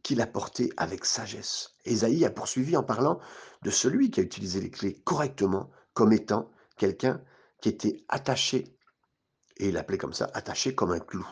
qui 0.02 0.14
l'a 0.14 0.26
portée 0.26 0.70
avec 0.76 1.06
sagesse. 1.06 1.74
Ésaïe 1.84 2.26
a 2.26 2.30
poursuivi 2.30 2.76
en 2.76 2.82
parlant 2.82 3.20
de 3.62 3.70
celui 3.70 4.10
qui 4.10 4.20
a 4.20 4.22
utilisé 4.22 4.60
les 4.60 4.70
clés 4.70 5.00
correctement 5.04 5.70
comme 5.94 6.12
étant 6.12 6.50
quelqu'un 6.76 7.22
qui 7.62 7.70
était 7.70 8.04
attaché, 8.08 8.76
et 9.56 9.68
il 9.68 9.74
l'appelait 9.74 9.98
comme 9.98 10.12
ça, 10.12 10.30
attaché 10.34 10.74
comme 10.74 10.90
un 10.90 11.00
clou, 11.00 11.26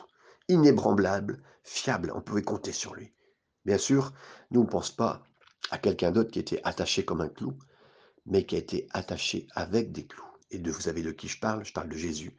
inébranlable, 0.50 1.42
fiable, 1.62 2.12
on 2.14 2.21
pouvait 2.21 2.42
compter 2.42 2.73
sur 2.73 2.95
lui. 2.95 3.12
Bien 3.64 3.78
sûr, 3.78 4.12
nous 4.50 4.62
ne 4.62 4.69
pensons 4.69 4.95
pas 4.95 5.23
à 5.71 5.78
quelqu'un 5.78 6.11
d'autre 6.11 6.30
qui 6.30 6.38
était 6.38 6.61
attaché 6.64 7.04
comme 7.04 7.21
un 7.21 7.28
clou, 7.28 7.57
mais 8.26 8.45
qui 8.45 8.57
a 8.57 8.59
été 8.59 8.88
attaché 8.92 9.47
avec 9.54 9.92
des 9.92 10.07
clous. 10.07 10.25
Et 10.50 10.59
de 10.59 10.71
vous 10.71 10.83
savez 10.83 11.02
de 11.02 11.12
qui 11.12 11.28
je 11.28 11.38
parle? 11.38 11.64
Je 11.64 11.73
parle 11.73 11.88
de 11.88 11.97
Jésus. 11.97 12.37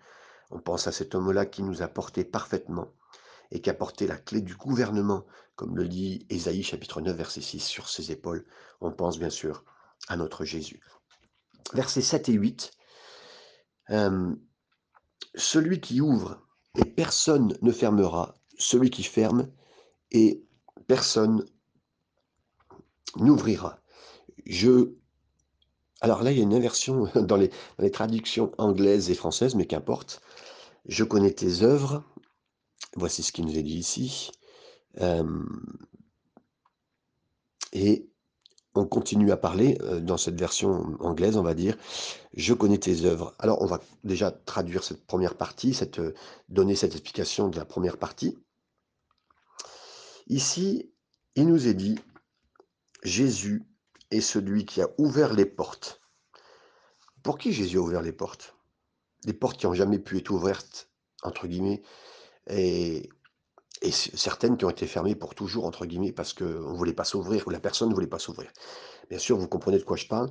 On 0.49 0.59
pense 0.59 0.87
à 0.87 0.91
cet 0.91 1.15
homme-là 1.15 1.45
qui 1.45 1.63
nous 1.63 1.81
a 1.81 1.87
porté 1.87 2.25
parfaitement 2.25 2.93
et 3.51 3.61
qui 3.61 3.69
a 3.69 3.73
porté 3.73 4.07
la 4.07 4.17
clé 4.17 4.41
du 4.41 4.55
gouvernement, 4.55 5.25
comme 5.55 5.77
le 5.77 5.87
dit 5.87 6.25
Ésaïe 6.29 6.63
chapitre 6.63 7.01
9, 7.01 7.15
verset 7.15 7.41
6, 7.41 7.59
sur 7.59 7.89
ses 7.89 8.11
épaules. 8.11 8.45
On 8.81 8.91
pense 8.91 9.17
bien 9.19 9.29
sûr 9.29 9.63
à 10.07 10.17
notre 10.17 10.43
Jésus. 10.45 10.81
Versets 11.73 12.01
7 12.01 12.29
et 12.29 12.33
8. 12.33 12.71
Euh, 13.91 14.35
celui 15.35 15.79
qui 15.79 16.01
ouvre 16.01 16.41
et 16.77 16.85
personne 16.85 17.57
ne 17.61 17.71
fermera, 17.71 18.35
celui 18.57 18.89
qui 18.89 19.03
ferme 19.03 19.49
et 20.11 20.43
personne 20.87 21.45
n'ouvrira. 23.17 23.79
Je 24.45 24.93
alors 26.03 26.23
là, 26.23 26.31
il 26.31 26.37
y 26.37 26.41
a 26.41 26.43
une 26.43 26.55
inversion 26.55 27.07
dans 27.15 27.37
les, 27.37 27.51
traductions 27.91 28.51
anglaises 28.57 29.11
et 29.11 29.15
françaises, 29.15 29.53
mais 29.53 29.67
qu'importe. 29.67 30.21
Je 30.85 31.03
connais 31.03 31.31
tes 31.31 31.61
œuvres. 31.61 32.03
Voici 32.95 33.21
ce 33.21 33.31
qui 33.31 33.43
nous 33.43 33.55
est 33.55 33.63
dit 33.63 33.77
ici. 33.77 34.31
et 37.73 38.10
on 38.73 38.85
continue 38.85 39.31
à 39.31 39.37
parler 39.37 39.77
euh, 39.81 39.99
dans 39.99 40.17
cette 40.17 40.39
version 40.39 40.95
anglaise, 40.99 41.37
on 41.37 41.43
va 41.43 41.53
dire, 41.53 41.77
je 42.33 42.53
connais 42.53 42.77
tes 42.77 43.05
œuvres. 43.05 43.35
Alors 43.39 43.61
on 43.61 43.65
va 43.65 43.81
déjà 44.03 44.31
traduire 44.31 44.83
cette 44.83 45.05
première 45.05 45.35
partie, 45.35 45.77
euh, 45.99 46.13
donner 46.49 46.75
cette 46.75 46.93
explication 46.93 47.49
de 47.49 47.57
la 47.57 47.65
première 47.65 47.97
partie. 47.97 48.37
Ici, 50.27 50.91
il 51.35 51.47
nous 51.47 51.67
est 51.67 51.73
dit, 51.73 51.99
Jésus 53.03 53.63
est 54.11 54.21
celui 54.21 54.65
qui 54.65 54.81
a 54.81 54.89
ouvert 54.97 55.33
les 55.33 55.45
portes. 55.45 56.01
Pour 57.23 57.37
qui 57.37 57.51
Jésus 57.51 57.77
a 57.77 57.81
ouvert 57.81 58.01
les 58.01 58.13
portes? 58.13 58.55
Des 59.25 59.33
portes 59.33 59.59
qui 59.59 59.67
n'ont 59.67 59.73
jamais 59.73 59.99
pu 59.99 60.17
être 60.17 60.31
ouvertes, 60.31 60.89
entre 61.23 61.47
guillemets, 61.47 61.81
et, 62.47 63.09
certaines 63.89 64.57
qui 64.57 64.65
ont 64.65 64.69
été 64.69 64.85
fermées 64.85 65.15
pour 65.15 65.33
toujours, 65.33 65.65
entre 65.65 65.87
guillemets, 65.87 66.11
parce 66.11 66.33
qu'on 66.33 66.45
ne 66.45 66.77
voulait 66.77 66.93
pas 66.93 67.03
s'ouvrir, 67.03 67.47
ou 67.47 67.49
la 67.49 67.59
personne 67.59 67.89
ne 67.89 67.95
voulait 67.95 68.07
pas 68.07 68.19
s'ouvrir. 68.19 68.51
Bien 69.09 69.17
sûr, 69.17 69.37
vous 69.37 69.47
comprenez 69.47 69.79
de 69.79 69.83
quoi 69.83 69.97
je 69.97 70.05
parle. 70.05 70.29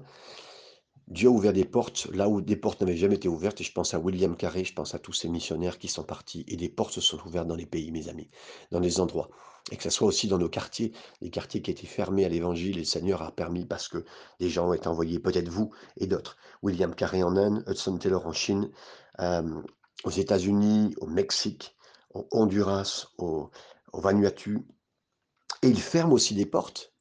Dieu 1.09 1.29
a 1.29 1.33
ouvert 1.33 1.53
des 1.53 1.65
portes 1.65 2.07
là 2.15 2.29
où 2.29 2.41
des 2.41 2.55
portes 2.55 2.81
n'avaient 2.81 2.97
jamais 2.97 3.17
été 3.17 3.27
ouvertes. 3.27 3.61
Et 3.61 3.65
je 3.65 3.73
pense 3.73 3.95
à 3.95 3.99
William 3.99 4.37
Carey, 4.37 4.63
je 4.63 4.73
pense 4.73 4.95
à 4.95 5.01
tous 5.01 5.13
ces 5.13 5.29
missionnaires 5.29 5.79
qui 5.79 5.89
sont 5.89 6.05
partis. 6.05 6.45
Et 6.47 6.57
des 6.57 6.69
portes 6.69 6.93
se 6.93 7.01
sont 7.01 7.19
ouvertes 7.27 7.49
dans 7.49 7.57
les 7.57 7.67
pays, 7.67 7.91
mes 7.91 8.09
amis, 8.09 8.31
dans 8.71 8.79
les 8.79 9.01
endroits. 9.01 9.29
Et 9.73 9.77
que 9.77 9.83
ce 9.83 9.91
soit 9.91 10.07
aussi 10.07 10.29
dans 10.29 10.39
nos 10.39 10.49
quartiers, 10.49 10.93
les 11.21 11.31
quartiers 11.31 11.63
qui 11.63 11.73
étaient 11.73 11.89
fermés 11.89 12.25
à 12.25 12.29
l'évangile, 12.29 12.77
et 12.77 12.81
le 12.81 12.85
Seigneur 12.85 13.23
a 13.23 13.33
permis 13.33 13.67
parce 13.67 13.89
que 13.89 14.05
des 14.39 14.49
gens 14.49 14.69
ont 14.69 14.73
été 14.73 14.87
envoyés, 14.87 15.19
peut-être 15.19 15.49
vous 15.49 15.73
et 15.97 16.07
d'autres. 16.07 16.37
William 16.63 16.95
Carey 16.95 17.25
en 17.25 17.37
Inde, 17.37 17.65
Hudson 17.67 17.99
Taylor 17.99 18.25
en 18.27 18.33
Chine, 18.33 18.71
euh, 19.19 19.63
aux 20.05 20.11
États-Unis, 20.11 20.95
au 21.01 21.07
Mexique, 21.07 21.75
au 22.15 22.27
Honduras, 22.31 23.09
au, 23.19 23.51
Vanuatu. 23.93 24.67
Et 25.63 25.69
il 25.69 25.81
ferme 25.81 26.13
aussi 26.13 26.35
des 26.35 26.47
portes. 26.47 26.93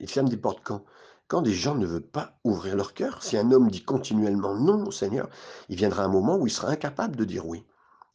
Il 0.00 0.08
ferme 0.08 0.28
des 0.28 0.36
portes 0.36 0.60
quand? 0.64 0.84
Quand 1.28 1.42
des 1.42 1.52
gens 1.52 1.74
ne 1.74 1.86
veulent 1.86 2.10
pas 2.10 2.38
ouvrir 2.44 2.76
leur 2.76 2.94
cœur, 2.94 3.22
si 3.22 3.36
un 3.36 3.52
homme 3.52 3.70
dit 3.70 3.84
continuellement 3.84 4.54
non 4.54 4.84
au 4.86 4.90
Seigneur, 4.90 5.28
il 5.68 5.76
viendra 5.76 6.04
un 6.04 6.08
moment 6.08 6.36
où 6.36 6.46
il 6.46 6.50
sera 6.50 6.68
incapable 6.68 7.16
de 7.16 7.24
dire 7.24 7.46
oui. 7.46 7.64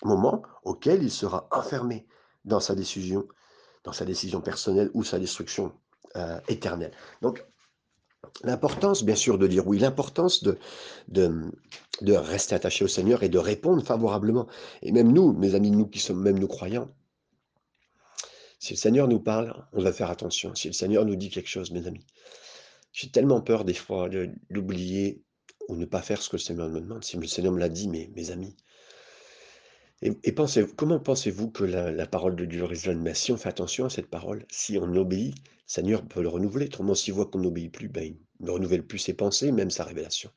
Moment 0.03 0.43
auquel 0.63 1.01
il 1.01 1.11
sera 1.11 1.47
enfermé 1.51 2.05
dans 2.45 2.59
sa 2.59 2.75
décision, 2.75 3.27
dans 3.83 3.91
sa 3.91 4.05
décision 4.05 4.41
personnelle 4.41 4.91
ou 4.93 5.03
sa 5.03 5.17
destruction 5.17 5.73
euh, 6.15 6.39
éternelle. 6.47 6.91
Donc, 7.21 7.43
l'importance, 8.43 9.03
bien 9.03 9.15
sûr, 9.15 9.37
de 9.37 9.47
dire 9.47 9.67
oui, 9.67 9.79
l'importance 9.79 10.43
de, 10.43 10.57
de, 11.07 11.51
de 12.01 12.13
rester 12.13 12.55
attaché 12.55 12.85
au 12.85 12.87
Seigneur 12.87 13.23
et 13.23 13.29
de 13.29 13.37
répondre 13.37 13.83
favorablement. 13.83 14.47
Et 14.81 14.91
même 14.91 15.11
nous, 15.11 15.33
mes 15.33 15.55
amis, 15.55 15.71
nous 15.71 15.87
qui 15.87 15.99
sommes 15.99 16.21
même 16.21 16.39
nous 16.39 16.47
croyants, 16.47 16.89
si 18.59 18.73
le 18.73 18.77
Seigneur 18.77 19.07
nous 19.07 19.19
parle, 19.19 19.53
on 19.73 19.81
va 19.81 19.93
faire 19.93 20.09
attention. 20.09 20.55
Si 20.55 20.67
le 20.67 20.73
Seigneur 20.73 21.05
nous 21.05 21.15
dit 21.15 21.29
quelque 21.29 21.49
chose, 21.49 21.71
mes 21.71 21.85
amis, 21.85 22.05
j'ai 22.91 23.09
tellement 23.09 23.41
peur 23.41 23.65
des 23.65 23.73
fois 23.73 24.09
d'oublier 24.49 25.23
ou 25.67 25.75
ne 25.75 25.85
pas 25.85 26.01
faire 26.01 26.21
ce 26.21 26.29
que 26.29 26.37
le 26.37 26.41
Seigneur 26.41 26.69
me 26.69 26.81
demande. 26.81 27.03
Si 27.03 27.17
le 27.17 27.27
Seigneur 27.27 27.53
me 27.53 27.59
l'a 27.59 27.69
dit, 27.69 27.87
mes, 27.87 28.11
mes 28.15 28.31
amis. 28.31 28.55
Et, 30.01 30.31
pensez, 30.31 30.65
comment 30.75 30.99
pensez-vous 30.99 31.49
que 31.49 31.63
la, 31.63 32.05
parole 32.05 32.35
de 32.35 32.45
Dieu 32.45 32.63
résonne? 32.63 33.01
Mais 33.01 33.15
si 33.15 33.31
on 33.31 33.37
fait 33.37 33.49
attention 33.49 33.85
à 33.85 33.89
cette 33.89 34.09
parole, 34.09 34.45
si 34.49 34.77
on 34.77 34.95
obéit, 34.95 35.35
Seigneur 35.67 36.03
peut 36.07 36.21
le 36.21 36.29
renouveler. 36.29 36.65
Autrement, 36.65 36.95
s'il 36.95 37.13
voit 37.13 37.27
qu'on 37.27 37.39
n'obéit 37.39 37.71
plus, 37.71 37.89
ben, 37.89 38.03
il 38.03 38.17
ne 38.45 38.51
renouvelle 38.51 38.87
plus 38.87 38.99
ses 38.99 39.13
pensées, 39.13 39.51
même 39.51 39.69
sa 39.69 39.83
révélation. 39.83 40.31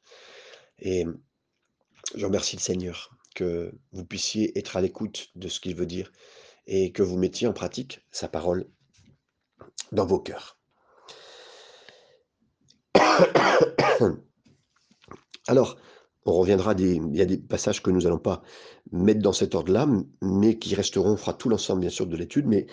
Et 0.81 1.07
je 2.15 2.27
remercie 2.27 2.57
le 2.57 2.61
Seigneur 2.61 3.17
que 3.35 3.73
vous 3.93 4.05
puissiez 4.05 4.59
être 4.59 4.77
à 4.77 4.81
l'écoute 4.81 5.31
de 5.37 5.49
ce 5.49 5.61
qu'il 5.61 5.77
veut 5.77 5.87
dire 5.87 6.11
et 6.67 6.93
que 6.93 7.03
vous 7.03 7.17
mettiez 7.17 7.47
en 7.47 7.53
pratique 7.53 8.01
sa 8.11 8.29
parole 8.29 8.69
dans 9.93 10.07
vos 10.07 10.19
cœurs. 10.19 10.59
Alors, 15.47 15.77
on 16.27 16.33
reviendra, 16.33 16.75
des, 16.75 16.97
il 16.97 17.17
y 17.17 17.23
a 17.23 17.27
des 17.27 17.39
passages 17.39 17.83
que 17.83 17.91
nous 17.91 18.03
n'allons 18.03 18.19
pas 18.19 18.43
mettre 18.93 19.21
dans 19.21 19.33
cet 19.33 19.55
ordre-là, 19.55 19.89
mais 20.23 20.59
qui 20.59 20.75
resteront, 20.75 21.13
on 21.13 21.17
fera 21.17 21.35
tout 21.35 21.49
l'ensemble 21.49 21.81
bien 21.81 21.91
sûr 21.91 22.07
de 22.07 22.17
l'étude, 22.17 22.47
mais 22.47 22.67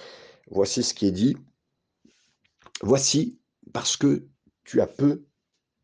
voici 0.49 0.83
ce 0.83 0.93
qui 0.93 1.05
est 1.07 1.11
dit. 1.11 1.37
Voici 2.81 3.39
parce 3.73 3.97
que 3.97 4.27
tu 4.63 4.81
as 4.81 4.87
peu 4.87 5.25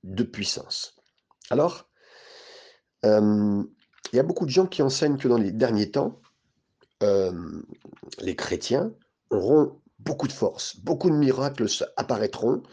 de 0.04 0.24
puissance. 0.24 0.96
Alors, 1.50 1.90
euh, 3.06 3.64
il 4.12 4.16
y 4.16 4.20
a 4.20 4.24
beaucoup 4.24 4.46
de 4.46 4.52
gens 4.52 4.68
qui 4.68 4.82
enseignent 4.82 5.18
que 5.18 5.28
dans 5.28 5.38
les 5.38 5.52
derniers 5.52 5.92
temps, 5.92 6.22
euh, 7.02 7.62
les 8.20 8.36
chrétiens 8.36 8.94
auront 9.30 9.82
beaucoup 10.00 10.28
de 10.28 10.34
force, 10.34 10.78
beaucoup 10.78 11.10
de 11.10 11.16
miracles 11.16 11.68
apparaîtront, 11.98 12.64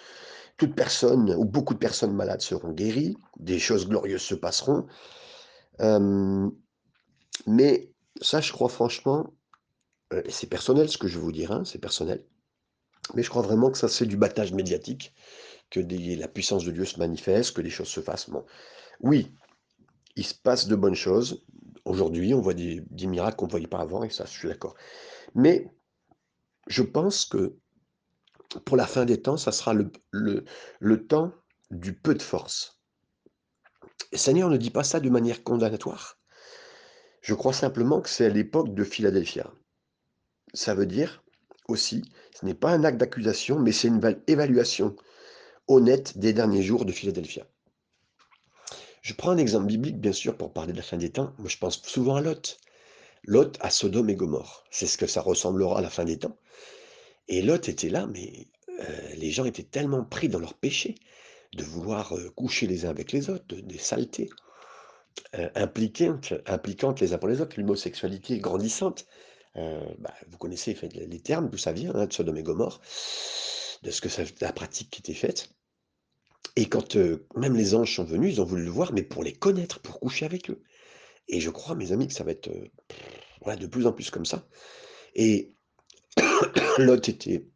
toute 0.57 0.75
personne 0.75 1.35
ou 1.35 1.45
beaucoup 1.45 1.75
de 1.75 1.79
personnes 1.79 2.15
malades 2.15 2.43
seront 2.43 2.73
guéries, 2.73 3.17
des 3.39 3.59
choses 3.59 3.89
glorieuses 3.89 4.23
se 4.23 4.35
passeront. 4.35 4.87
mais 7.47 7.91
ça, 8.21 8.41
je 8.41 8.53
crois 8.53 8.69
franchement, 8.69 9.33
euh, 10.13 10.23
c'est 10.29 10.49
personnel 10.49 10.89
ce 10.89 10.99
que 10.99 11.09
je 11.09 11.19
vais 11.19 11.25
vous 11.25 11.33
dire, 11.33 11.53
hein, 11.53 11.65
c'est 11.65 11.79
personnel, 11.79 12.25
mais 13.15 13.23
je 13.23 13.31
crois 13.31 13.43
vraiment 13.43 13.71
que 13.71 13.79
ça 13.79 13.89
c'est 13.89 14.07
du 14.07 14.17
battage 14.17 14.53
médiatique, 14.53 15.15
que 15.71 15.81
la 15.81 16.29
puissance 16.29 16.65
de 16.65 16.73
Dieu 16.73 16.85
se 16.85 16.99
manifeste, 16.99 17.57
que 17.57 17.63
les 17.63 17.71
choses 17.71 17.89
se 17.89 18.01
fassent. 18.01 18.31
Oui, 19.01 19.33
il 20.17 20.25
se 20.25 20.35
passe 20.35 20.67
de 20.67 20.77
bonnes 20.77 20.95
choses. 20.95 21.45
Aujourd'hui, 21.85 22.35
on 22.35 22.41
voit 22.41 22.55
des, 22.55 22.85
miracles 23.07 23.37
qu'on 23.37 23.47
ne 23.47 23.51
voyait 23.51 23.67
pas 23.67 23.81
avant, 23.81 24.05
et 24.05 24.11
ça, 24.11 24.25
je 24.27 24.31
suis 24.31 24.49
d'accord. 24.49 24.75
Mais 25.35 25.73
je 26.67 26.83
pense 26.83 27.25
que 27.25 27.57
pour 28.65 28.77
la 28.77 28.87
fin 28.87 29.05
des 29.05 29.23
temps, 29.23 29.37
ça 29.37 29.53
sera 29.53 29.75
le, 29.75 29.91
le, 30.11 31.07
temps 31.07 31.33
du 31.71 31.95
peu 31.95 32.15
de 32.15 32.23
force. 32.23 32.81
Le 34.13 34.19
Seigneur 34.19 34.51
ne 34.51 34.57
dit 34.57 34.71
pas 34.71 34.83
ça 34.83 34.99
de 34.99 35.09
manière 35.09 35.45
condamnatoire. 35.45 36.19
Je 37.23 37.35
crois 37.35 37.53
simplement 37.53 38.01
que 38.01 38.09
c'est 38.09 38.27
à 38.27 38.31
l'époque 38.31 38.75
de 38.75 38.83
Philadelphia. 38.83 39.53
Ça 40.53 40.75
veut 40.75 40.87
dire 40.87 41.23
aussi, 41.71 42.03
ce 42.39 42.45
n'est 42.45 42.55
pas 42.55 42.71
un 42.71 42.85
acte 42.85 42.99
d'accusation, 42.99 43.59
mais 43.59 43.73
c'est 43.73 43.89
une 43.89 44.01
évaluation 44.27 44.97
honnête 45.69 46.19
des 46.19 46.33
derniers 46.33 46.63
jours 46.63 46.85
de 46.85 46.93
Philadelphia. 46.93 47.47
Je 49.03 49.15
prends 49.15 49.31
un 49.31 49.39
exemple 49.39 49.67
biblique, 49.67 49.99
bien 49.99 50.13
sûr, 50.13 50.37
pour 50.37 50.53
parler 50.53 50.73
de 50.73 50.77
la 50.77 50.83
fin 50.83 50.99
des 50.99 51.11
temps. 51.11 51.33
Moi, 51.39 51.49
je 51.49 51.57
pense 51.57 51.81
souvent 51.83 52.17
à 52.17 52.21
Lot. 52.21 52.59
Lot 53.25 53.57
à 53.61 53.71
Sodome 53.71 54.11
et 54.11 54.15
Gomorre. 54.15 54.65
C'est 54.71 54.87
ce 54.87 54.99
que 54.99 55.07
ça 55.07 55.21
ressemblera 55.21 55.79
à 55.79 55.83
la 55.83 55.91
fin 55.91 56.05
des 56.05 56.19
temps. 56.19 56.37
Et 57.29 57.43
Lot 57.43 57.69
était 57.69 57.89
là, 57.89 58.07
mais 58.07 58.49
euh, 58.81 59.15
les 59.17 59.31
gens 59.31 59.45
étaient 59.45 59.63
tellement 59.63 60.05
pris 60.05 60.29
dans 60.29 60.39
leur 60.39 60.55
péché 60.55 60.97
de 61.55 61.65
vouloir 61.65 62.17
euh, 62.17 62.31
coucher 62.31 62.67
les 62.67 62.85
uns 62.87 62.91
avec 62.91 63.13
les 63.13 63.31
autres, 63.31 63.55
des 63.55 63.79
saletés, 63.79 64.31
euh, 65.37 65.49
impliquantes, 65.55 67.01
les 67.01 67.13
uns 67.13 67.19
pour 67.19 67.29
les 67.29 67.41
autres, 67.41 67.59
l'homosexualité 67.59 68.39
grandissante. 68.39 69.07
Bah, 69.55 70.15
vous 70.29 70.39
connaissez 70.39 70.77
les 70.95 71.21
termes, 71.21 71.51
d'où 71.51 71.59
ça 71.59 71.73
vient, 71.73 71.95
hein, 71.95 72.07
de 72.07 72.13
Sodome 72.13 72.37
et 72.37 72.43
Gomorre, 72.43 72.81
de 73.83 73.91
ce 73.91 74.01
que 74.01 74.09
ça, 74.09 74.23
la 74.41 74.53
pratique 74.53 74.91
qui 74.91 75.01
était 75.01 75.15
faite. 75.15 75.51
Et 76.57 76.67
quand 76.67 76.97
même 77.37 77.57
les 77.57 77.75
anges 77.75 77.95
sont 77.95 78.05
venus, 78.05 78.35
ils 78.35 78.41
ont 78.41 78.45
voulu 78.45 78.65
le 78.65 78.71
voir, 78.71 78.93
mais 78.93 79.03
pour 79.03 79.23
les 79.23 79.33
connaître, 79.33 79.81
pour 79.81 80.01
coucher 80.01 80.25
avec 80.25 80.51
eux. 80.51 80.63
Et 81.29 81.41
je 81.41 81.51
crois, 81.51 81.75
mes 81.75 81.93
amis, 81.93 82.09
que 82.09 82.15
ça 82.15 82.25
va 82.25 82.33
être, 82.33 82.49
heu, 82.49 82.71
ouais, 83.47 83.57
de 83.57 83.67
plus 83.67 83.87
en 83.87 83.93
plus 83.93 84.11
comme 84.11 84.25
ça 84.25 84.47
et 85.15 85.55
Lot 86.79 87.09
était 87.09 87.47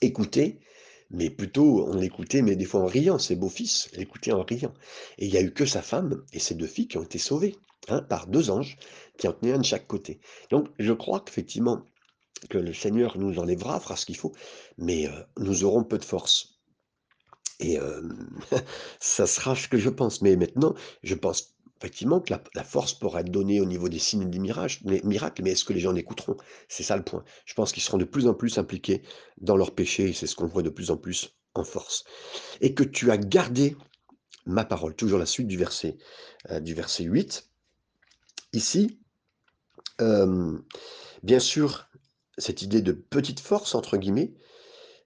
écouté, 0.00 0.60
mais 1.10 1.30
plutôt 1.30 1.86
on 1.86 1.96
l'écoutait, 1.96 2.42
mais 2.42 2.56
des 2.56 2.64
fois 2.64 2.80
en 2.80 2.86
riant, 2.86 3.18
ses 3.18 3.36
beaux-fils 3.36 3.90
l'écoutaient 3.96 4.32
en 4.32 4.42
riant 4.42 4.74
et 5.18 5.26
il 5.26 5.32
y 5.32 5.36
a 5.36 5.42
eu 5.42 5.52
que 5.52 5.66
sa 5.66 5.82
femme 5.82 6.24
et 6.32 6.38
ses 6.38 6.54
2 6.54 6.66
filles 6.66 6.88
qui 6.88 6.98
ont 6.98 7.02
été 7.02 7.18
sauvées, 7.18 7.56
hein, 7.88 8.02
par 8.02 8.26
2 8.26 8.50
anges 8.50 8.76
qui 9.18 9.28
en 9.28 9.32
tenaient 9.32 9.52
un 9.52 9.58
de 9.58 9.64
chaque 9.64 9.86
côté. 9.86 10.20
Donc 10.50 10.68
je 10.78 10.92
crois 10.92 11.20
qu'effectivement, 11.20 11.84
que 12.50 12.58
le 12.58 12.74
Seigneur 12.74 13.18
nous 13.18 13.38
enlèvera, 13.38 13.80
fera 13.80 13.96
ce 13.96 14.06
qu'il 14.06 14.16
faut, 14.16 14.32
mais 14.78 15.06
heu, 15.06 15.24
nous 15.38 15.64
aurons 15.64 15.84
peu 15.84 15.98
de 15.98 16.04
force 16.04 16.54
et 17.60 17.78
ça 19.00 19.26
sera 19.26 19.54
ce 19.54 19.68
que 19.68 19.78
je 19.78 19.90
pense. 19.90 20.22
Mais 20.22 20.36
maintenant, 20.36 20.74
je 21.02 21.14
pense 21.14 21.54
effectivement 21.80 22.20
que 22.20 22.32
la 22.54 22.64
force 22.64 22.94
pourra 22.94 23.20
être 23.20 23.30
donnée 23.30 23.60
au 23.60 23.66
niveau 23.66 23.88
des 23.88 23.98
signes 23.98 24.22
et 24.22 24.26
des 24.26 24.38
miracles, 24.38 24.82
mais 24.84 25.50
est-ce 25.50 25.64
que 25.64 25.72
les 25.72 25.80
gens 25.80 25.92
l'écouteront? 25.92 26.36
C'est 26.68 26.82
ça 26.82 26.96
le 26.96 27.04
point. 27.04 27.24
Je 27.44 27.54
pense 27.54 27.72
qu'ils 27.72 27.82
seront 27.82 27.98
de 27.98 28.04
plus 28.04 28.26
en 28.26 28.34
plus 28.34 28.58
impliqués 28.58 29.02
dans 29.38 29.56
leurs 29.56 29.74
péchés 29.74 30.10
et 30.10 30.12
c'est 30.12 30.26
ce 30.26 30.36
qu'on 30.36 30.46
voit 30.46 30.62
de 30.62 30.70
plus 30.70 30.90
en 30.90 30.96
plus 30.96 31.36
en 31.54 31.64
force. 31.64 32.04
«Et 32.60 32.74
que 32.74 32.82
tu 32.82 33.10
as 33.10 33.18
gardé 33.18 33.76
ma 34.46 34.64
parole», 34.64 34.96
toujours 34.96 35.18
la 35.18 35.26
suite 35.26 35.46
du 35.46 35.56
verset, 35.56 35.98
heu, 36.50 36.60
du 36.60 36.74
verset 36.74 37.04
8. 37.04 37.48
Ici, 38.52 38.98
bien 39.98 41.38
sûr, 41.38 41.88
cette 42.38 42.62
idée 42.62 42.82
de 42.82 42.92
«petite 42.92 43.40
force» 43.40 43.74
entre 43.74 43.96
guillemets, 43.96 44.34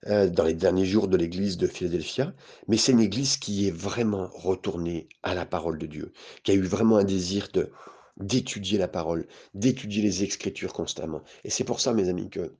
dans 0.06 0.44
les 0.44 0.54
derniers 0.54 0.86
jours 0.86 1.08
de 1.08 1.16
l'église 1.16 1.56
de 1.56 1.66
Philadelphia, 1.66 2.32
mais 2.68 2.76
c'est 2.76 2.92
une 2.92 3.00
église 3.00 3.36
qui 3.36 3.66
est 3.66 3.72
vraiment 3.72 4.28
retournée 4.32 5.08
à 5.22 5.34
la 5.34 5.44
parole 5.44 5.78
de 5.78 5.86
Dieu, 5.86 6.12
qui 6.44 6.52
a 6.52 6.54
eu 6.54 6.62
vraiment 6.62 6.98
un 6.98 7.04
désir 7.04 7.48
de 7.52 7.70
d'étudier 8.16 8.78
la 8.78 8.88
parole, 8.88 9.28
d'étudier 9.54 10.02
les 10.02 10.24
Écritures 10.24 10.72
constamment 10.72 11.22
et 11.44 11.50
c'est 11.50 11.64
pour 11.64 11.80
ça, 11.80 11.92
mes 11.94 12.08
amis, 12.08 12.30
que 12.30 12.56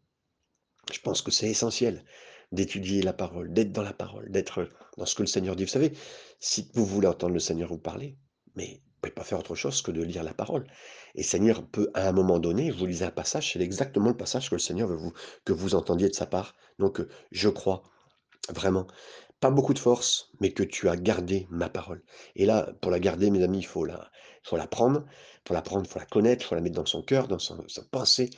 je 0.92 1.00
pense 1.00 1.22
que 1.22 1.30
c'est 1.30 1.48
essentiel 1.48 2.04
d'étudier 2.52 3.02
la 3.02 3.12
parole, 3.12 3.52
d'être 3.52 3.72
dans 3.72 3.82
la 3.82 3.92
parole, 3.92 4.30
d'être, 4.30 4.68
dans 4.96 5.06
ce 5.06 5.14
que 5.14 5.22
le 5.22 5.26
Seigneur 5.26 5.56
dit. 5.56 5.64
Vous 5.64 5.70
savez, 5.70 5.92
si 6.40 6.70
vous 6.74 6.86
voulez 6.86 7.08
entendre 7.08 7.34
le 7.34 7.40
Seigneur 7.40 7.68
vous 7.68 7.78
parler, 7.78 8.16
mais 8.54 8.82
pouvez 9.00 9.12
pas 9.14 9.24
faire 9.24 9.38
autre 9.38 9.54
chose 9.54 9.82
que 9.82 9.90
de 9.90 10.02
lire 10.02 10.22
la 10.24 10.34
parole 10.34 10.64
et 11.14 11.22
Seigneur 11.22 11.66
peut, 11.66 11.90
à 11.94 12.08
un 12.08 12.12
moment 12.12 12.38
donné, 12.38 12.70
vous 12.70 12.86
lisez 12.86 13.04
un 13.04 13.10
passage, 13.10 13.52
c'est 13.52 13.60
exactement 13.60 14.08
le 14.08 14.16
passage 14.16 14.50
que 14.50 14.54
le 14.54 14.60
Seigneur 14.60 14.88
veut 14.88 14.98
que 15.44 15.52
vous 15.52 15.74
entendiez 15.74 16.08
de 16.08 16.14
sa 16.14 16.26
part. 16.26 16.54
Donc, 16.78 17.00
heu, 17.00 17.08
je 17.32 17.48
crois 17.48 17.82
vraiment 18.50 18.86
pas 19.40 19.50
beaucoup 19.50 19.74
de 19.74 19.78
force, 19.78 20.30
mais 20.40 20.52
que 20.52 20.62
tu 20.64 20.88
as 20.88 20.96
gardé 20.96 21.46
ma 21.50 21.68
parole. 21.68 22.02
Et 22.36 22.46
là, 22.46 22.72
pour 22.80 22.90
la 22.90 22.98
garder, 23.00 23.30
mes 23.30 23.42
amis, 23.42 23.58
il 23.58 23.66
faut 23.66 23.84
la 23.84 24.10
faut 24.42 24.56
la 24.56 24.66
prendre. 24.66 25.04
Pour 25.44 25.54
la 25.54 25.62
prendre, 25.62 25.84
il 25.86 25.88
faut 25.90 25.98
la 25.98 26.06
connaître, 26.06 26.44
il 26.44 26.48
faut 26.48 26.54
la 26.54 26.60
mettre 26.60 26.76
dans 26.76 26.86
son 26.86 27.02
cœur, 27.02 27.28
dans 27.28 27.38
son 27.38 27.66
sa 27.68 27.82
pensée, 27.84 28.30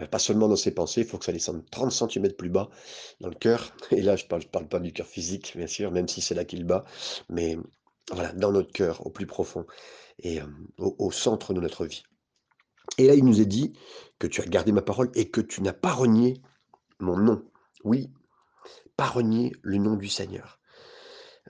heu, 0.00 0.06
pas 0.06 0.18
seulement 0.18 0.48
dans 0.48 0.56
ses 0.56 0.72
pensées, 0.72 1.02
il 1.02 1.06
faut 1.06 1.18
que 1.18 1.24
ça 1.24 1.32
descende 1.32 1.68
30 1.70 1.92
centimètres 1.92 2.36
plus 2.36 2.50
bas 2.50 2.70
dans 3.20 3.28
le 3.28 3.34
cœur. 3.34 3.72
Et 3.90 4.02
là, 4.02 4.16
je 4.16 4.26
parle 4.26 4.44
parle 4.46 4.68
pas 4.68 4.80
du 4.80 4.92
cœur 4.92 5.06
physique, 5.06 5.54
bien 5.56 5.66
sûr, 5.66 5.90
même 5.92 6.08
si 6.08 6.20
c'est 6.20 6.34
là 6.34 6.44
qu'il 6.44 6.64
bat, 6.64 6.84
mais 7.28 7.58
voilà, 8.12 8.32
dans 8.32 8.52
notre 8.52 8.72
cœur, 8.72 9.06
au 9.06 9.10
plus 9.10 9.26
profond 9.26 9.66
et 10.18 10.40
au 10.78 11.10
centre 11.10 11.54
de 11.54 11.60
notre 11.60 11.86
vie. 11.86 12.04
Et 12.98 13.06
là, 13.06 13.14
il 13.14 13.24
nous 13.24 13.40
est 13.40 13.46
dit 13.46 13.72
que 14.18 14.26
tu 14.26 14.40
as 14.40 14.46
gardé 14.46 14.72
ma 14.72 14.82
parole 14.82 15.10
et 15.14 15.30
que 15.30 15.40
tu 15.40 15.62
n'as 15.62 15.72
pas 15.72 15.92
renié 15.92 16.40
mon 17.00 17.16
nom. 17.16 17.42
Oui, 17.82 18.10
pas 18.96 19.06
renier 19.06 19.52
le 19.62 19.78
nom 19.78 19.96
du 19.96 20.08
Seigneur. 20.08 20.60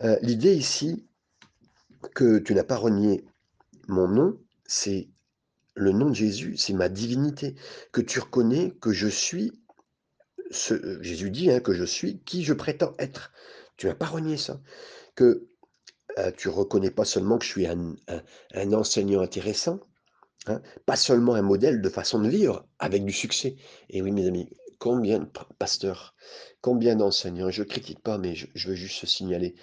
Heu, 0.02 0.16
l'idée 0.22 0.54
ici, 0.54 1.06
que 2.14 2.38
tu 2.38 2.54
n'as 2.54 2.64
pas 2.64 2.76
renié 2.76 3.24
mon 3.88 4.08
nom, 4.08 4.38
c'est 4.64 5.10
le 5.74 5.92
nom 5.92 6.10
de 6.10 6.14
Jésus, 6.14 6.56
c'est 6.56 6.72
ma 6.72 6.88
divinité, 6.88 7.54
que 7.92 8.00
tu 8.00 8.20
reconnais 8.20 8.70
que 8.80 8.92
je 8.92 9.08
suis 9.08 9.52
ce 10.50 11.02
Jésus 11.02 11.30
dit, 11.30 11.50
hein, 11.50 11.60
que 11.60 11.72
je 11.72 11.84
suis 11.84 12.20
qui 12.20 12.44
je 12.44 12.52
prétends 12.52 12.94
être. 12.98 13.32
Tu 13.76 13.86
n'as 13.86 13.94
pas 13.94 14.06
renié 14.06 14.36
ça, 14.36 14.60
que, 15.16 15.48
heu, 16.18 16.32
tu 16.36 16.48
reconnais 16.48 16.90
pas 16.90 17.04
seulement 17.04 17.38
que 17.38 17.44
je 17.44 17.50
suis 17.50 17.66
un 17.66 17.94
un 18.54 18.72
enseignant 18.72 19.20
intéressant, 19.22 19.80
hein, 20.46 20.62
pas 20.86 20.96
seulement 20.96 21.34
un 21.34 21.42
modèle 21.42 21.82
de 21.82 21.88
façon 21.90 22.20
de 22.20 22.28
vivre 22.28 22.66
avec 22.80 23.04
du 23.04 23.12
succès. 23.12 23.56
Et 23.90 24.02
oui, 24.02 24.12
mes 24.12 24.26
amis, 24.28 24.50
combien 24.80 25.20
de 25.20 25.26
pa 25.26 25.46
pasteurs, 25.58 26.14
combien 26.62 26.96
d'enseignants, 26.96 27.50
je 27.50 27.62
critique 27.64 28.02
pas, 28.02 28.18
mais 28.18 28.34
je 28.36 28.68
veux 28.68 28.74
juste 28.76 29.06
signaler 29.06 29.54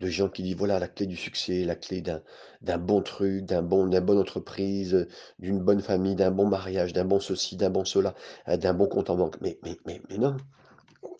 de 0.00 0.08
gens 0.08 0.28
qui 0.30 0.42
disent: 0.44 0.56
«Voilà 0.56 0.78
la 0.80 0.88
clé 0.88 1.06
du 1.06 1.16
succès, 1.16 1.64
la 1.64 1.76
clé 1.76 2.02
d'un 2.02 2.78
bon 2.78 3.02
truc, 3.02 3.44
d'un 3.46 3.62
bon 3.62 3.86
d'un 3.88 4.00
bonne 4.02 4.18
entreprise, 4.18 5.06
d'une 5.40 5.60
bonne 5.60 5.80
famille, 5.82 6.16
d'un 6.16 6.30
bon 6.32 6.48
mariage, 6.48 6.92
d'un 6.94 7.04
bon 7.06 7.20
ceci, 7.20 7.56
d'un 7.56 7.70
bon 7.70 7.84
cela, 7.86 8.14
heu, 8.48 8.56
d'un 8.58 8.74
bon 8.74 8.86
compte 8.88 9.10
en 9.10 9.16
banque». 9.16 9.36
Mais 9.42 9.58
mais 9.64 9.78
mais 9.86 10.02
mais 10.10 10.18
non! 10.18 10.36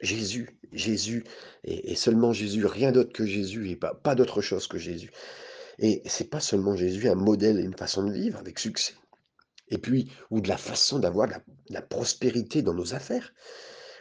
Jésus, 0.00 0.58
Jésus 0.72 1.24
et 1.64 1.94
seulement 1.94 2.32
Jésus, 2.32 2.66
rien 2.66 2.92
d'autre 2.92 3.12
que 3.12 3.26
Jésus 3.26 3.70
et 3.70 3.76
pas 3.76 4.14
d'autre 4.14 4.40
chose 4.42 4.66
que 4.66 4.78
Jésus. 4.78 5.10
Et 5.78 6.02
c'est 6.06 6.28
pas 6.30 6.40
seulement 6.40 6.76
Jésus 6.76 7.08
un 7.08 7.14
modèle 7.14 7.58
et 7.58 7.62
une 7.62 7.76
façon 7.76 8.04
de 8.04 8.12
vivre 8.12 8.38
avec 8.38 8.58
succès 8.58 8.94
et 9.70 9.78
puis 9.78 10.10
ou 10.30 10.40
de 10.40 10.48
la 10.48 10.56
façon 10.56 10.98
d'avoir 10.98 11.26
la 11.28 11.40
la 11.70 11.82
prospérité 11.82 12.62
dans 12.62 12.74
nos 12.74 12.94
affaires 12.94 13.32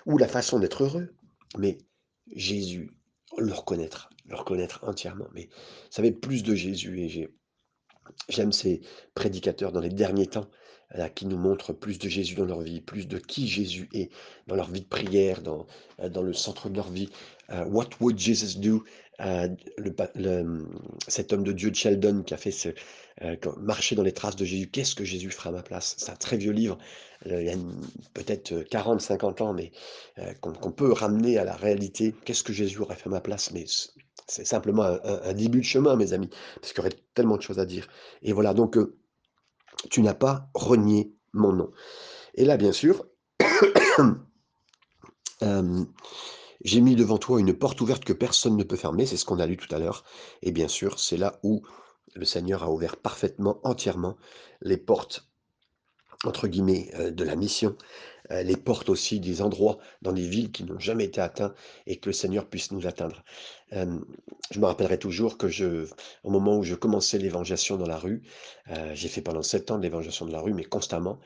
ou 0.06 0.18
la 0.18 0.28
façon 0.28 0.60
d'être 0.60 0.84
heureux, 0.84 1.14
mais 1.58 1.78
Jésus, 2.36 2.92
le 3.38 3.54
reconnaître, 3.54 4.10
le 4.26 4.36
reconnaître 4.36 4.84
entièrement. 4.84 5.28
Mais 5.34 5.50
vous 5.52 5.92
savez, 5.92 6.12
plus 6.12 6.44
de 6.44 6.56
Jésus 6.56 7.00
et 7.00 7.10
j'ai 7.10 7.30
j'aime 8.30 8.52
ces 8.52 8.82
prédicateurs 9.16 9.72
dans 9.72 9.82
les 9.82 9.90
derniers 9.90 10.28
temps, 10.28 10.48
qui 11.16 11.28
nous 11.28 11.38
montrent 11.38 11.72
plus 11.74 12.00
de 12.00 12.10
Jésus 12.10 12.34
dans 12.36 12.46
leur 12.46 12.62
vie, 12.62 12.82
plus 12.82 13.08
de 13.08 13.20
qui 13.20 13.48
Jésus 13.48 13.88
est 13.94 14.10
dans 14.48 14.56
leur 14.56 14.72
vie 14.72 14.82
de 14.82 14.88
prière, 14.88 15.42
dans, 15.42 15.68
heu, 16.04 16.10
dans 16.10 16.24
le 16.24 16.34
centre 16.34 16.68
de 16.70 16.76
leur 16.76 16.90
vie. 16.90 17.10
Heu, 17.52 17.64
What 17.68 17.90
would 18.02 18.18
Jesus 18.18 18.58
do? 18.60 18.84
Heu, 19.22 19.56
le 19.78 20.44
mmh, 20.44 20.68
cet 21.08 21.34
homme 21.34 21.44
de 21.44 21.52
Dieu, 21.52 21.72
Sheldon, 21.74 22.24
qui 22.24 22.34
a 22.34 22.38
fait 22.38 22.52
marcher 23.58 23.96
dans 23.96 24.04
les 24.04 24.14
traces 24.14 24.36
de 24.36 24.46
Jésus. 24.46 24.68
Qu'est-ce 24.68 24.96
que 24.96 25.04
Jésus 25.04 25.30
ferait 25.30 25.50
à 25.50 25.52
ma 25.52 25.62
place? 25.64 25.96
C'est 25.98 26.12
un 26.12 26.16
très 26.16 26.38
vieux 26.38 26.52
livre, 26.54 26.78
il 27.26 27.44
y 27.44 27.50
a 27.50 27.56
peut-être, 28.14 28.54
heu, 28.54 28.64
40-50 28.64 29.42
ans, 29.42 29.54
mais, 29.54 29.72
qu'on 30.42 30.72
peut 30.72 30.92
ramener 30.92 31.38
à 31.38 31.44
la 31.44 31.56
réalité. 31.56 32.16
Qu'est-ce 32.26 32.44
que 32.44 32.54
Jésus 32.54 32.80
aurait 32.80 32.96
fait 32.96 33.08
à 33.08 33.12
ma 33.12 33.22
place? 33.22 33.52
C'est 34.30 34.46
simplement 34.46 34.84
un 35.04 35.34
début 35.34 35.60
de 35.60 35.66
chemin, 35.66 35.96
mes 35.96 36.14
amis, 36.14 36.30
parce 36.62 36.72
qu'il 36.74 36.84
y 36.84 36.88
aurait 36.88 36.96
tellement 37.14 37.38
de 37.38 37.42
choses 37.42 37.60
à 37.60 37.66
dire. 37.66 37.88
Et 38.22 38.32
voilà, 38.32 38.54
donc, 38.54 38.78
heu, 38.78 38.98
tu 39.90 40.02
n'as 40.02 40.14
pas 40.14 40.50
renié 40.54 41.14
mon 41.34 41.52
nom. 41.52 41.72
Et 42.36 42.46
là, 42.46 42.58
bien 42.58 42.72
sûr, 42.72 43.06
j'ai 46.64 46.82
mis 46.82 46.96
devant 46.96 47.18
toi 47.18 47.40
une 47.40 47.54
porte 47.54 47.82
ouverte 47.82 48.04
que 48.04 48.14
personne 48.14 48.58
ne 48.58 48.64
peut 48.64 48.76
fermer, 48.76 49.06
c'est 49.06 49.18
ce 49.18 49.26
qu'on 49.26 49.40
a 49.40 49.46
lu 49.46 49.58
tout 49.58 49.74
à 49.74 49.80
l'heure. 49.80 50.04
Et 50.42 50.52
bien 50.52 50.68
sûr, 50.68 51.00
c'est 51.00 51.18
là 51.18 51.40
où 51.44 51.62
le 52.16 52.26
Seigneur 52.26 52.64
a 52.64 52.72
ouvert 52.72 52.98
parfaitement, 52.98 53.60
entièrement 53.64 54.18
les 54.62 54.78
portes, 54.78 55.28
entre 56.26 56.48
guillemets, 56.48 56.92
heu, 57.00 57.12
de 57.12 57.24
la 57.24 57.36
mission, 57.36 57.76
les 58.30 58.56
portes 58.58 58.90
aussi 58.90 59.20
des 59.20 59.42
endroits 59.42 59.80
dans 60.02 60.12
des 60.12 60.28
villes 60.28 60.52
qui 60.52 60.64
n'ont 60.64 60.80
jamais 60.80 61.06
été 61.06 61.22
atteints 61.22 61.54
et 61.88 61.98
que 61.98 62.10
le 62.10 62.14
Seigneur 62.14 62.48
puisse 62.48 62.72
nous 62.72 62.88
atteindre. 62.88 63.24
Je 63.72 64.60
me 64.60 64.66
rappellerai 64.66 64.98
toujours 64.98 65.38
que 65.38 65.48
je 65.48 65.88
au 66.24 66.30
moment 66.30 66.58
où 66.58 66.64
je 66.64 66.76
commençais 66.76 67.18
l'évangélisation 67.18 67.78
dans 67.78 67.86
la 67.88 67.98
rue, 67.98 68.24
heu, 68.72 68.74
j'ai 68.94 69.08
fait 69.08 69.22
pendant 69.22 69.44
7 69.44 69.72
ans 69.72 69.78
de 69.78 69.84
l'évangélisation 69.84 70.26
de 70.26 70.32
la 70.32 70.40
rue, 70.40 70.54
mais 70.54 70.64
constamment. 70.64 71.20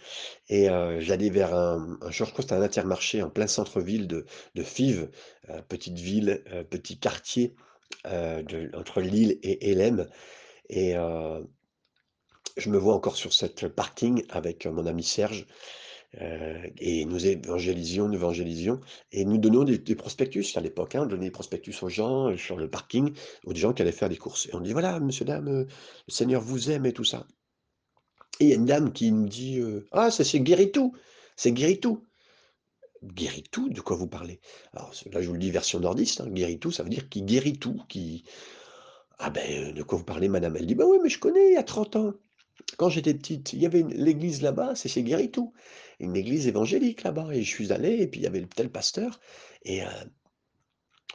Et 0.49 0.69
heu, 0.69 0.99
j'allais 0.99 1.29
vers 1.29 1.53
un 1.53 1.97
un 2.01 2.11
je 2.11 2.23
un 2.23 2.61
Intermarché 2.61 3.21
en 3.21 3.29
plein 3.29 3.47
centre-ville 3.47 4.07
de 4.07 4.25
Fives, 4.63 5.09
petite 5.67 5.99
ville, 5.99 6.43
petit 6.69 6.97
quartier, 6.99 7.55
entre 8.73 9.01
Lille 9.01 9.39
et 9.43 9.71
Hélène 9.71 10.09
et 10.69 10.95
je 12.57 12.69
me 12.69 12.77
vois 12.77 12.93
encore 12.93 13.15
sur 13.15 13.33
cette 13.33 13.67
parking 13.67 14.23
avec, 14.29 14.65
mon 14.65 14.85
ami 14.85 15.03
Serge, 15.03 15.47
heu 16.21 16.71
et 16.80 17.06
nous 17.06 17.26
évangélisions 17.26 18.08
nous 18.08 18.15
évangélisions 18.15 18.80
et 19.12 19.26
nous 19.26 19.38
donnions 19.38 19.63
des 19.63 19.78
des 19.80 19.95
prospectus 19.95 20.45
à 20.58 20.62
l'époque, 20.62 20.95
hein. 20.95 21.04
On 21.04 21.06
donnait 21.08 21.26
des 21.26 21.32
prospectus 21.32 21.76
aux 21.84 21.89
gens, 21.89 22.30
heu, 22.32 22.38
sur 22.38 22.58
le 22.58 22.69
parking, 22.69 23.13
aux 23.45 23.56
gens 23.56 23.73
qui 23.73 23.82
allaient 23.82 23.91
faire 23.91 24.10
des 24.10 24.17
courses 24.17 24.47
et 24.47 24.56
on 24.56 24.60
dit: 24.62 24.73
«Voilà, 24.73 24.99
monsieur, 24.99 25.26
dame, 25.26 25.47
heu, 25.49 25.67
le 26.08 26.13
Seigneur 26.13 26.41
vous 26.41 26.71
aime» 26.71 26.86
et 26.86 26.93
tout 26.93 27.04
ça. 27.06 27.26
Et 28.39 28.45
il 28.45 28.49
y 28.49 28.54
a 28.54 28.56
une 28.56 28.65
dame 28.65 28.93
qui 28.93 29.12
nous 29.12 29.28
dit, 29.28 29.62
«Ah 29.91 30.10
ça 30.12 30.23
c'est 30.23 30.39
Guéritou, 30.39 30.93
c'est 31.36 31.52
Guéritou». 31.52 32.04
Guéritou? 33.04 33.69
De 33.69 33.82
quoi 33.82 33.97
vous 33.97 34.08
parlez? 34.08 34.39
Alors 34.73 34.93
là 35.12 35.21
je 35.21 35.28
vous 35.28 35.34
le 35.34 35.39
dis 35.39 35.52
version 35.52 35.80
nordiste, 35.80 36.21
hein, 36.21 36.30
Guéritou 36.30 36.71
ça 36.71 36.84
veut 36.84 36.89
dire 36.89 37.10
qui 37.10 37.21
guérit 37.21 37.58
tout, 37.60 37.82
qui 37.89 38.23
ah 39.19 39.30
ben, 39.30 39.73
de 39.73 39.84
quoi 39.84 39.97
vous 39.97 40.04
parlez 40.06 40.28
madame? 40.30 40.56
Elle 40.58 40.65
dit: 40.65 40.76
«Bah 40.76 40.86
oui, 40.88 40.97
mais 41.04 41.10
je 41.10 41.19
connais, 41.19 41.49
il 41.49 41.54
y 41.54 41.58
a 41.58 41.63
30 41.63 41.95
ans, 41.95 42.13
quand 42.78 42.89
j'étais 42.89 43.13
petite, 43.13 43.54
il 43.54 43.62
y 43.62 43.65
avait 43.65 43.84
l'église 43.84 44.41
là-bas, 44.41 44.76
c'est 44.76 44.89
chez 44.89 45.04
Guéritou, 45.04 45.54
une 46.03 46.15
église 46.15 46.47
évangélique 46.47 47.03
là-bas 47.03 47.29
et 47.33 47.43
je 47.43 47.49
suis 47.49 47.71
allée 47.71 47.97
et 48.01 48.07
puis 48.07 48.21
il 48.21 48.23
y 48.23 48.27
avait 48.27 48.45
tel 48.45 48.69
pasteur 48.69 49.19
et 49.63 49.83
heu, 49.83 49.87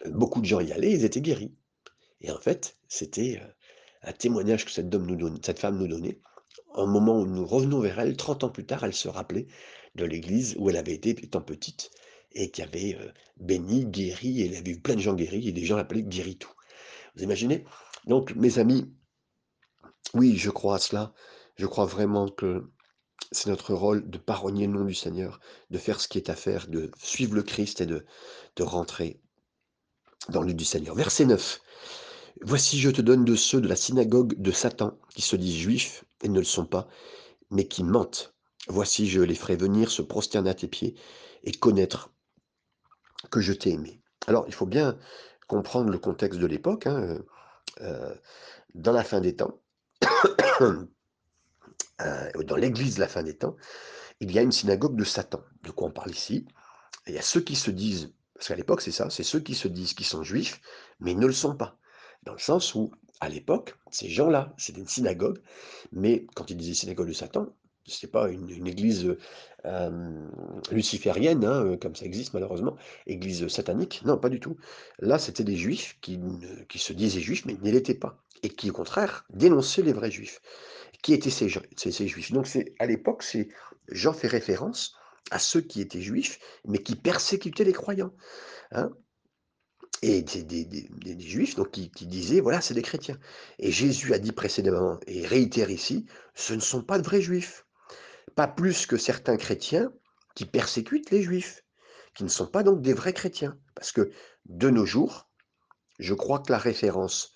beaucoup 0.07 0.41
de 0.41 0.47
gens 0.47 0.61
y 0.61 0.73
allaient, 0.73 0.93
ils 0.93 1.05
étaient 1.05 1.21
guéris». 1.21 1.55
Et 2.21 2.31
en 2.31 2.39
fait, 2.39 2.77
c'était, 2.89 3.41
heu, 3.43 3.55
un 4.03 4.13
témoignage 4.13 4.65
que 4.65 4.71
cette 4.71 4.93
nous 4.93 5.39
cette 5.43 5.59
femme 5.59 5.79
nous 5.79 5.89
donnait 5.89 6.21
au 6.75 6.87
moment 6.87 7.21
où 7.21 7.27
nous 7.27 7.47
revenons 7.47 7.81
vers 7.81 7.99
elle, 7.99 8.17
30 8.17 8.45
ans 8.45 8.51
plus 8.51 8.67
tard, 8.67 8.85
elle 8.85 8.95
se 8.95 9.09
rappelait 9.09 9.47
de 9.95 10.05
l'église 10.05 10.55
où 10.59 10.71
elle 10.71 10.77
avait 10.77 10.95
été 10.95 11.11
étant 11.11 11.41
petite 11.41 11.91
et 12.33 12.51
qui 12.51 12.63
avait 12.63 12.97
euh, 13.01 13.11
béni, 13.39 13.87
guéri, 13.87 14.43
et 14.43 14.47
elle 14.47 14.57
avait 14.57 14.73
vu 14.73 14.81
plein 14.81 14.95
de 14.95 15.01
gens 15.01 15.15
guéris, 15.15 15.49
et 15.49 15.53
des 15.53 15.65
gens 15.65 15.77
l'appelaient 15.77 16.03
guéri-tout. 16.03 16.53
Vous 17.17 17.23
imaginez? 17.23 17.65
Donc, 18.07 18.35
mes 18.37 18.59
amis, 18.59 18.93
oui, 20.15 20.37
je 20.37 20.51
crois 20.51 20.77
à 20.77 20.79
cela. 20.79 21.15
Je 21.57 21.67
crois 21.67 21.87
vraiment 21.87 22.29
que 22.29 22.71
c'est 23.33 23.51
notre 23.51 23.75
rôle 23.75 24.09
de 24.09 24.19
parogner 24.19 24.67
le 24.67 24.73
nom 24.73 24.85
du 24.85 24.95
Seigneur, 24.95 25.41
de 25.71 25.79
faire 25.79 26.01
ce 26.01 26.09
qui 26.09 26.19
est 26.19 26.31
à 26.31 26.35
faire, 26.35 26.69
de 26.69 26.91
suivre 26.99 27.35
le 27.35 27.43
Christ 27.43 27.81
et 27.81 27.87
de, 27.87 28.05
de 28.57 28.63
rentrer 28.63 29.21
dans 30.29 30.43
le 30.43 30.55
du 30.55 30.65
Seigneur. 30.65 30.95
Verset 30.95 31.27
9. 31.27 31.61
Voici, 32.43 32.79
je 32.79 32.91
te 32.91 33.01
donne 33.01 33.25
de 33.25 33.35
ceux 33.35 33.61
de 33.61 33.69
la 33.69 33.77
synagogue 33.77 34.35
de 34.41 34.53
Satan, 34.53 34.97
qui 35.15 35.23
se 35.23 35.37
disent 35.37 35.57
juifs 35.57 36.05
et 36.23 36.29
ne 36.29 36.39
le 36.39 36.45
sont 36.45 36.67
pas, 36.67 36.89
mais 37.51 37.67
qui 37.67 37.83
mentent. 37.83 38.35
Voici, 38.69 39.09
je 39.09 39.21
les 39.21 39.35
ferai 39.35 39.57
venir 39.57 39.91
se 39.91 40.03
prosterner 40.03 40.51
à 40.51 40.55
tes 40.55 40.69
pieds 40.69 40.95
et 41.43 41.53
connaître 41.53 42.11
que 43.31 43.41
je 43.41 43.53
t'ai 43.53 43.71
aimé. 43.71 44.01
Alors, 44.27 44.45
il 44.47 44.55
faut 44.55 44.67
bien 44.67 44.99
comprendre 45.49 45.91
le 45.91 45.99
contexte 45.99 46.39
de 46.39 46.47
l'époque. 46.47 46.87
Hein, 46.87 47.19
euh, 47.81 48.15
dans 48.75 48.93
la 48.93 49.05
fin 49.05 49.21
des 49.21 49.35
temps, 49.35 49.61
euh, 52.03 52.31
dans 52.45 52.57
l'église 52.57 52.97
de 52.97 53.01
la 53.01 53.09
fin 53.09 53.23
des 53.23 53.37
temps, 53.37 53.57
il 54.21 54.33
y 54.33 54.39
a 54.39 54.43
une 54.43 54.53
synagogue 54.53 54.97
de 54.97 55.05
Satan. 55.05 55.43
De 55.63 55.71
quoi 55.71 55.89
on 55.89 55.93
parle 55.93 56.11
ici 56.11 56.47
Il 57.07 57.15
y 57.15 57.19
a 57.19 57.23
ceux 57.23 57.41
qui 57.41 57.57
se 57.57 57.71
disent, 57.71 58.13
parce 58.35 58.49
qu'à 58.49 58.57
l'époque 58.57 58.81
c'est 58.81 58.93
ça, 58.93 59.11
c'est 59.11 59.23
ceux 59.23 59.41
qui 59.41 59.55
se 59.55 59.69
disent 59.69 59.95
qu'ils 59.95 60.07
sont 60.07 60.23
juifs, 60.23 60.61
mais 61.01 61.15
ne 61.15 61.27
le 61.27 61.33
sont 61.33 61.57
pas. 61.57 61.77
Dans 62.25 62.33
le 62.33 62.39
sens 62.39 62.75
où, 62.75 62.91
à 63.21 63.29
l'époque, 63.29 63.77
ces 63.91 64.09
gens-là, 64.09 64.55
c'était 64.59 64.81
une 64.81 64.89
synagogue, 64.89 65.41
mais 65.93 66.27
quand 66.35 66.51
ils 66.51 66.57
disaient 66.57 66.75
synagogue 66.75 67.09
de 67.09 67.13
Satan, 67.13 67.49
c'est 67.87 68.11
pas 68.11 68.29
une, 68.29 68.67
église 68.67 69.17
luciférienne, 70.71 71.45
hein, 71.45 71.77
comme 71.81 71.97
ça 71.97 72.05
existe 72.05 72.35
malheureusement, 72.35 72.77
église 73.07 73.49
satanique. 73.49 74.03
Non, 74.05 74.19
pas 74.19 74.29
du 74.29 74.41
tout. 74.41 74.57
Là, 74.99 75.19
c'était 75.19 75.45
des 75.45 75.57
juifs 75.57 75.97
qui, 76.01 76.21
qui 76.69 76.79
se 76.79 76.93
disaient 76.93 77.21
juifs, 77.21 77.45
mais 77.47 77.57
ne 77.61 77.71
l'étaient 77.71 77.95
pas. 77.95 78.23
Et 78.43 78.51
qui, 78.51 78.71
au 78.71 78.75
contraire, 78.75 79.25
dénonçaient 79.31 79.83
les 79.83 79.93
vrais 79.93 80.11
juifs. 80.11 80.41
Qui 81.03 81.15
étaient 81.15 81.31
ces, 81.31 81.49
ces 81.77 82.09
juifs 82.09 82.33
Donc, 82.33 82.49
à 82.79 82.87
l'époque, 82.87 83.25
Jean 83.89 84.13
fait 84.13 84.29
référence 84.29 84.95
à 85.31 85.39
ceux 85.39 85.61
qui 85.61 85.81
étaient 85.81 86.01
juifs, 86.03 86.39
mais 86.65 86.79
qui 86.79 86.97
persécutaient 86.97 87.65
les 87.65 87.73
croyants. 87.73 88.13
Hein 88.73 88.91
et 90.03 90.23
des, 90.23 90.65
des, 90.65 91.21
juifs 91.21 91.57
donc, 91.57 91.73
qui, 91.73 91.91
qui 91.91 92.07
disaient, 92.07 92.41
voilà, 92.41 92.61
c'est 92.61 92.75
des 92.75 92.83
chrétiens. 92.83 93.19
Et 93.59 93.73
Jésus 93.73 94.15
a 94.15 94.19
dit 94.19 94.33
précédemment, 94.33 94.99
et 95.07 95.27
réitère 95.27 95.71
ici, 95.71 96.07
ce 96.35 96.55
ne 96.55 96.61
sont 96.61 96.83
pas 96.83 96.99
de 96.99 97.05
vrais 97.05 97.21
juifs. 97.21 97.67
Pas 98.37 98.47
plus 98.47 98.87
que 98.87 98.97
certains 98.97 99.37
chrétiens 99.37 99.93
qui 100.35 100.45
persécutent 100.45 101.11
les 101.11 101.23
juifs, 101.23 101.65
qui 102.15 102.23
ne 102.23 102.29
sont 102.29 102.47
pas 102.47 102.63
donc 102.63 102.81
des 102.81 102.93
vrais 102.93 103.13
chrétiens. 103.13 103.59
Parce 103.75 103.91
que 103.91 104.11
de 104.47 104.71
nos 104.71 104.87
jours, 104.87 105.29
je 105.99 106.15
crois 106.15 106.39
que 106.39 106.53
la 106.53 106.59
référence 106.59 107.35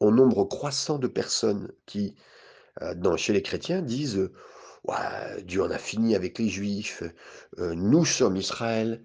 au 0.00 0.10
nombre 0.10 0.44
croissant 0.44 0.98
de 0.98 1.06
personnes 1.06 1.70
qui, 1.86 2.16
chez 3.16 3.32
les 3.32 3.42
chrétiens, 3.42 3.82
disent 3.82 4.30
Dieu 5.44 5.62
en 5.62 5.70
a 5.70 5.78
fini 5.78 6.14
avec 6.14 6.38
les 6.38 6.48
juifs, 6.48 7.02
nous 7.58 8.04
sommes 8.04 8.36
Israël, 8.36 9.02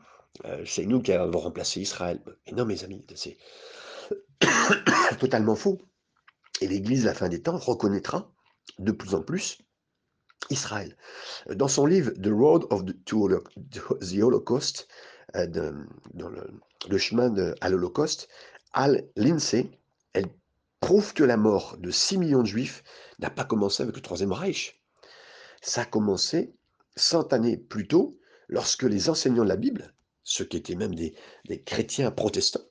c'est 0.65 0.85
nous 0.85 1.01
qui 1.01 1.11
avons 1.11 1.39
remplacé 1.39 1.81
Israël. 1.81 2.21
Mais 2.45 2.53
non, 2.53 2.65
mes 2.65 2.83
amis, 2.83 3.05
c'est 3.15 3.37
totalement 5.19 5.55
faux. 5.55 5.79
Et 6.61 6.67
l'Église, 6.67 7.05
à 7.05 7.09
la 7.09 7.15
fin 7.15 7.29
des 7.29 7.41
temps, 7.41 7.57
reconnaîtra 7.57 8.31
de 8.79 8.91
plus 8.91 9.13
en 9.13 9.21
plus 9.21 9.59
Israël. 10.49 10.95
Dans 11.49 11.67
son 11.67 11.85
livre 11.85 12.11
The 12.11 12.29
Road 12.31 12.65
of 12.69 12.85
the, 12.85 13.03
to 13.05 13.29
the 13.29 14.21
Holocaust, 14.21 14.87
euh, 15.35 15.73
le, 16.89 16.97
chemin 16.97 17.53
à 17.61 17.69
l'Holocauste, 17.69 18.29
Al 18.73 19.07
Lindsay, 19.15 19.69
elle 20.13 20.27
prouve 20.79 21.13
que 21.13 21.23
la 21.23 21.37
mort 21.37 21.77
de 21.77 21.91
6 21.91 22.17
millions 22.17 22.41
de 22.41 22.47
juifs 22.47 22.83
n'a 23.19 23.29
pas 23.29 23.45
commencé 23.45 23.83
avec 23.83 23.95
le 23.95 24.01
Troisième 24.01 24.31
Reich. 24.31 24.81
Ça 25.61 25.81
a 25.81 25.85
commencé 25.85 26.53
100 26.95 27.33
années 27.33 27.57
plus 27.57 27.87
tôt, 27.87 28.19
lorsque 28.47 28.83
les 28.83 29.09
enseignants 29.09 29.43
de 29.43 29.49
la 29.49 29.55
Bible, 29.55 29.93
ceux 30.23 30.45
qui 30.45 30.57
étaient 30.57 30.75
même 30.75 30.95
des, 30.95 31.15
chrétiens 31.65 32.11
protestants, 32.11 32.65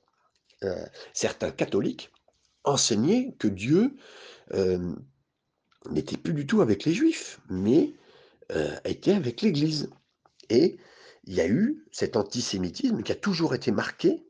euh, 0.63 0.85
certains 1.13 1.51
catholiques, 1.51 2.11
enseignaient 2.63 3.35
que 3.39 3.47
Dieu 3.47 3.95
euh, 4.53 4.93
n'était 5.89 6.17
plus 6.17 6.33
du 6.33 6.45
tout 6.45 6.61
avec 6.61 6.85
les 6.85 6.93
juifs, 6.93 7.39
mais 7.49 7.93
euh, 8.51 8.75
était 8.85 9.13
avec 9.13 9.41
l'Église. 9.41 9.89
Et 10.49 10.77
il 11.25 11.33
y 11.33 11.41
a 11.41 11.47
eu 11.47 11.85
cet 11.91 12.15
antisémitisme 12.15 13.03
qui 13.03 13.11
a 13.11 13.15
toujours 13.15 13.53
été 13.53 13.71
marqué 13.71 14.25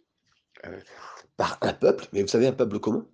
par 1.37 1.59
un 1.61 1.73
peuple, 1.73 2.07
mais 2.11 2.23
vous 2.23 2.27
savez, 2.27 2.47
un 2.47 2.53
peuple 2.53 2.79
comment 2.79 3.05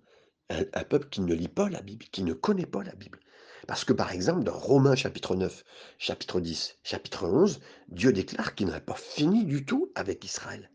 un, 0.54 0.84
peuple 0.84 1.08
qui 1.08 1.20
ne 1.20 1.34
lit 1.34 1.48
pas 1.48 1.68
la 1.68 1.80
Bible, 1.82 2.06
qui 2.10 2.22
ne 2.22 2.32
connaît 2.32 2.66
pas 2.66 2.82
la 2.82 2.94
Bible. 2.94 3.20
Parce 3.66 3.84
que 3.84 3.92
par 3.92 4.12
exemple, 4.12 4.44
dans 4.44 4.58
Romains 4.58 4.94
chapitre 4.94 5.36
9, 5.36 5.64
chapitre 5.98 6.40
10, 6.40 6.76
chapitre 6.82 7.26
11, 7.26 7.60
Dieu 7.88 8.12
déclare 8.12 8.54
qu'il 8.54 8.66
n'aurait 8.66 8.80
pas 8.80 8.94
fini 8.94 9.44
du 9.44 9.64
tout 9.64 9.90
avec 9.94 10.24
Israël. 10.24 10.70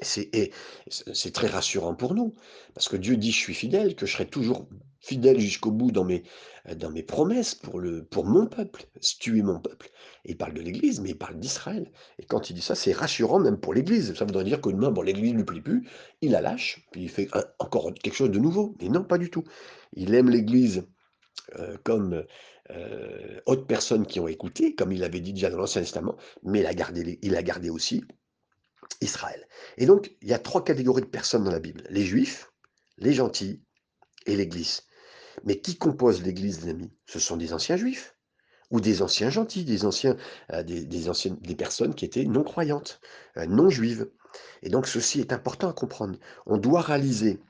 C'est 0.00 1.32
très 1.32 1.46
rassurant 1.46 1.94
pour 1.94 2.14
nous, 2.14 2.34
parce 2.74 2.88
que 2.88 2.96
Dieu 2.96 3.16
dit 3.16 3.30
je 3.30 3.38
suis 3.38 3.54
fidèle, 3.54 3.94
que 3.94 4.06
je 4.06 4.12
serai 4.12 4.26
toujours 4.26 4.66
fidèle 5.00 5.38
jusqu'au 5.38 5.70
bout 5.70 5.92
dans 5.92 6.04
mes, 6.04 6.24
mes 6.92 7.02
promesses 7.02 7.54
pour, 7.54 8.24
mon 8.24 8.46
peuple. 8.46 8.86
Tu 9.20 9.38
es 9.38 9.42
mon 9.42 9.60
peuple. 9.60 9.90
il 10.24 10.36
parle 10.36 10.54
de 10.54 10.62
l'Église, 10.62 11.00
mais 11.00 11.10
il 11.10 11.18
parle 11.18 11.38
d'Israël. 11.38 11.92
Et 12.18 12.24
quand 12.24 12.50
il 12.50 12.54
dit 12.54 12.62
ça, 12.62 12.74
c'est 12.74 12.92
rassurant 12.92 13.38
même 13.38 13.58
pour 13.58 13.74
l'Église. 13.74 14.14
Ça 14.14 14.24
voudrait 14.24 14.44
dire 14.44 14.60
que 14.60 14.70
demain, 14.70 14.90
bon, 14.90 15.02
l'Église 15.02 15.32
ne 15.32 15.38
lui 15.38 15.44
plaît 15.44 15.60
plus, 15.60 15.88
il 16.22 16.32
la 16.32 16.40
lâche, 16.40 16.86
puis 16.90 17.02
il 17.02 17.08
fait 17.08 17.28
encore 17.58 17.92
quelque 17.94 18.16
chose 18.16 18.30
de 18.30 18.38
nouveau. 18.38 18.76
Mais 18.80 18.88
non, 18.88 19.04
pas 19.04 19.18
du 19.18 19.30
tout. 19.30 19.44
Il 19.92 20.14
aime 20.14 20.30
l'Église 20.30 20.86
euh, 21.58 21.76
comme 21.84 22.24
euh, 22.70 23.40
autres 23.46 23.66
personnes 23.66 24.06
qui 24.06 24.18
ont 24.18 24.28
écouté, 24.28 24.74
comme 24.74 24.90
il 24.90 25.04
avait 25.04 25.20
dit 25.20 25.34
déjà 25.34 25.50
dans 25.50 25.58
l'Ancien 25.58 25.82
Testament, 25.82 26.16
mais 26.42 26.60
il 26.60 26.66
a 26.66 26.74
gardé, 26.74 27.18
il 27.22 27.36
a 27.36 27.42
gardé 27.42 27.70
aussi 27.70 28.02
Israël. 29.00 29.46
Et 29.76 29.86
donc, 29.86 30.14
il 30.22 30.28
y 30.28 30.34
a 30.34 30.38
trois 30.38 30.64
catégories 30.64 31.02
de 31.02 31.06
personnes 31.06 31.44
dans 31.44 31.50
la 31.50 31.60
Bible. 31.60 31.84
Les 31.90 32.04
Juifs, 32.04 32.52
les 32.98 33.12
gentils 33.12 33.62
et 34.26 34.36
l'Église. 34.36 34.82
Mais 35.44 35.60
qui 35.60 35.76
compose 35.76 36.22
l'Église, 36.22 36.64
les 36.64 36.70
amis? 36.70 36.92
Ce 37.06 37.18
sont 37.18 37.36
des 37.36 37.52
anciens 37.52 37.76
juifs 37.76 38.14
ou 38.70 38.80
des 38.80 39.02
anciens 39.02 39.30
gentils, 39.30 39.64
des 39.64 39.84
anciens, 39.84 40.16
euh, 40.52 40.62
des, 40.62 41.08
anciennes, 41.08 41.36
des 41.40 41.54
personnes 41.54 41.94
qui 41.94 42.04
étaient 42.04 42.24
non 42.24 42.44
croyantes, 42.44 43.00
euh, 43.36 43.46
non 43.46 43.68
juives. 43.68 44.10
Et 44.62 44.68
donc 44.68 44.86
ceci 44.86 45.20
est 45.20 45.32
important 45.32 45.68
à 45.68 45.72
comprendre. 45.72 46.18
On 46.46 46.56
doit 46.56 46.80
réaliser 46.80 47.40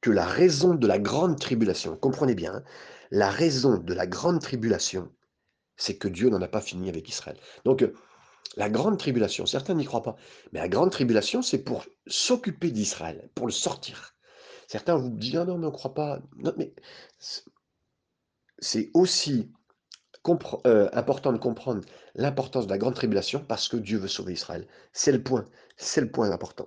que 0.00 0.10
la 0.10 0.26
raison 0.26 0.74
de 0.74 0.86
la 0.86 0.98
grande 0.98 1.38
tribulation, 1.38 1.96
comprenez 1.96 2.34
bien, 2.34 2.54
hein, 2.54 2.62
la 3.10 3.30
raison 3.30 3.78
de 3.78 3.94
la 3.94 4.06
grande 4.06 4.40
tribulation, 4.40 5.10
c'est 5.76 5.96
que 5.96 6.08
Dieu 6.08 6.28
n'en 6.28 6.42
a 6.42 6.48
pas 6.48 6.60
fini 6.60 6.88
avec 6.88 7.08
Israël. 7.08 7.38
Donc 7.64 7.84
la 8.56 8.70
grande 8.70 8.98
tribulation, 8.98 9.46
certains 9.46 9.74
n'y 9.74 9.84
croient 9.84 10.02
pas, 10.02 10.16
mais 10.52 10.60
la 10.60 10.68
grande 10.68 10.90
tribulation, 10.90 11.42
c'est 11.42 11.62
pour 11.62 11.84
s'occuper 12.06 12.70
d'Israël, 12.70 13.30
pour 13.34 13.46
le 13.46 13.52
sortir. 13.52 14.14
Certains 14.68 14.96
vous 14.96 15.10
disent 15.10 15.36
«Ah 15.36 15.44
non, 15.44 15.58
mais 15.58 15.66
on 15.66 15.70
ne 15.70 15.74
croit 15.74 15.94
pas. 15.94 16.20
Mais 16.56 16.74
c'est 18.58 18.90
aussi 18.94 19.52
euh, 20.66 20.88
important 20.92 21.32
de 21.32 21.38
comprendre 21.38 21.84
l'importance 22.14 22.66
de 22.66 22.70
la 22.70 22.78
grande 22.78 22.94
tribulation 22.94 23.44
parce 23.46 23.68
que 23.68 23.76
Dieu 23.76 23.98
veut 23.98 24.08
sauver 24.08 24.32
Israël. 24.32 24.66
C'est 24.92 25.12
le 25.12 25.22
point, 25.22 25.48
c'est 25.76 26.00
le 26.00 26.10
point 26.10 26.30
important. 26.30 26.66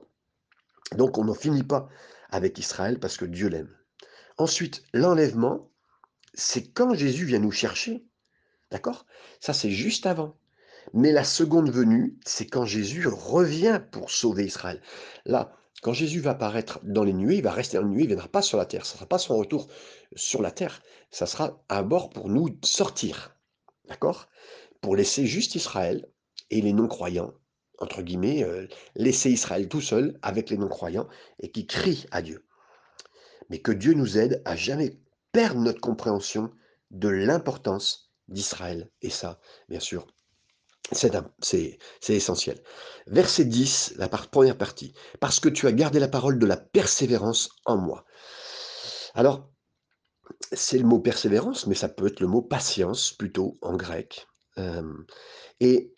Donc 0.96 1.18
on 1.18 1.26
n'en 1.26 1.34
finit 1.34 1.64
pas 1.64 1.90
avec 2.30 2.60
Israël 2.60 3.00
parce 3.00 3.18
que 3.18 3.26
Dieu 3.26 3.48
l'aime. 3.48 3.76
Ensuite, 4.38 4.84
l'enlèvement, 4.94 5.72
c'est 6.36 6.72
quand 6.72 6.94
Jésus 6.94 7.26
vient 7.26 7.40
nous 7.40 7.52
chercher. 7.52 8.06
D'accord? 8.70 9.06
Ça, 9.40 9.54
c'est 9.54 9.72
juste 9.72 10.06
avant. 10.06 10.38
Mais 10.94 11.12
la 11.12 11.24
seconde 11.24 11.70
venue, 11.70 12.18
c'est 12.26 12.46
quand 12.46 12.66
Jésus 12.66 13.08
revient 13.08 13.82
pour 13.92 14.10
sauver 14.10 14.46
Israël. 14.46 14.82
Là, 15.26 15.54
quand 15.82 15.94
Jésus 15.94 16.20
va 16.20 16.32
apparaître 16.32 16.80
dans 16.84 17.04
les 17.04 17.14
nuées, 17.14 17.38
il 17.38 17.44
va 17.44 17.52
rester 17.52 17.78
dans 17.78 17.84
les 17.84 17.90
nuées, 17.90 18.04
il 18.04 18.10
ne 18.10 18.10
viendra 18.10 18.28
pas 18.28 18.42
sur 18.42 18.58
la 18.58 18.66
terre. 18.66 18.86
Ce 18.86 18.94
ne 18.94 18.98
sera 18.98 19.06
pas 19.06 19.20
son 19.20 19.38
retour 19.38 19.68
sur 20.16 20.42
la 20.42 20.52
terre. 20.52 20.82
Ça 21.12 21.26
sera 21.26 21.64
un 21.70 21.84
bord 21.84 22.10
pour 22.10 22.30
nous 22.30 22.50
sortir. 22.64 23.36
D'accord? 23.88 24.28
Pour 24.82 24.96
laisser 24.96 25.26
juste 25.26 25.56
Israël 25.56 26.08
et 26.50 26.62
les 26.62 26.74
non-croyants, 26.74 27.34
entre 27.80 28.02
guillemets, 28.02 28.44
euh, 28.44 28.68
laisser 28.96 29.30
Israël 29.30 29.68
tout 29.68 29.82
seul 29.82 30.18
avec 30.22 30.50
les 30.50 30.58
non-croyants 30.58 31.08
et 31.40 31.52
qui 31.52 31.68
crient 31.68 32.06
à 32.12 32.22
Dieu. 32.22 32.46
Mais 33.50 33.60
que 33.60 33.72
Dieu 33.72 33.94
nous 33.94 34.18
aide 34.18 34.42
à 34.46 34.56
jamais 34.56 35.00
perdre 35.32 35.62
notre 35.62 35.80
compréhension 35.80 36.52
de 36.92 37.10
l'importance 37.10 38.12
d'Israël. 38.28 38.90
Et 39.02 39.10
ça, 39.10 39.40
bien 39.70 39.80
sûr, 39.80 40.08
c'est 40.92 41.80
essentiel. 42.10 42.62
Verset 43.08 43.46
10, 43.46 43.96
la 43.98 44.08
première 44.08 44.58
partie. 44.58 44.94
Parce 45.20 45.40
que 45.40 45.50
tu 45.50 45.68
as 45.68 45.72
gardé 45.72 46.00
la 46.00 46.08
parole 46.08 46.40
de 46.40 46.46
la 46.46 46.58
persévérance 46.58 47.50
en 47.66 47.78
moi. 47.78 48.06
Alors, 49.14 49.50
c'est 50.52 50.78
le 50.78 50.86
mot 50.86 51.00
persévérance, 51.00 51.68
mais 51.68 51.76
ça 51.76 51.90
peut 51.90 52.08
être 52.08 52.20
le 52.20 52.28
mot 52.28 52.42
patience 52.42 53.12
plutôt 53.12 53.58
en 53.62 53.76
grec. 53.76 54.28
Hem 54.56 55.06
et 55.60 55.94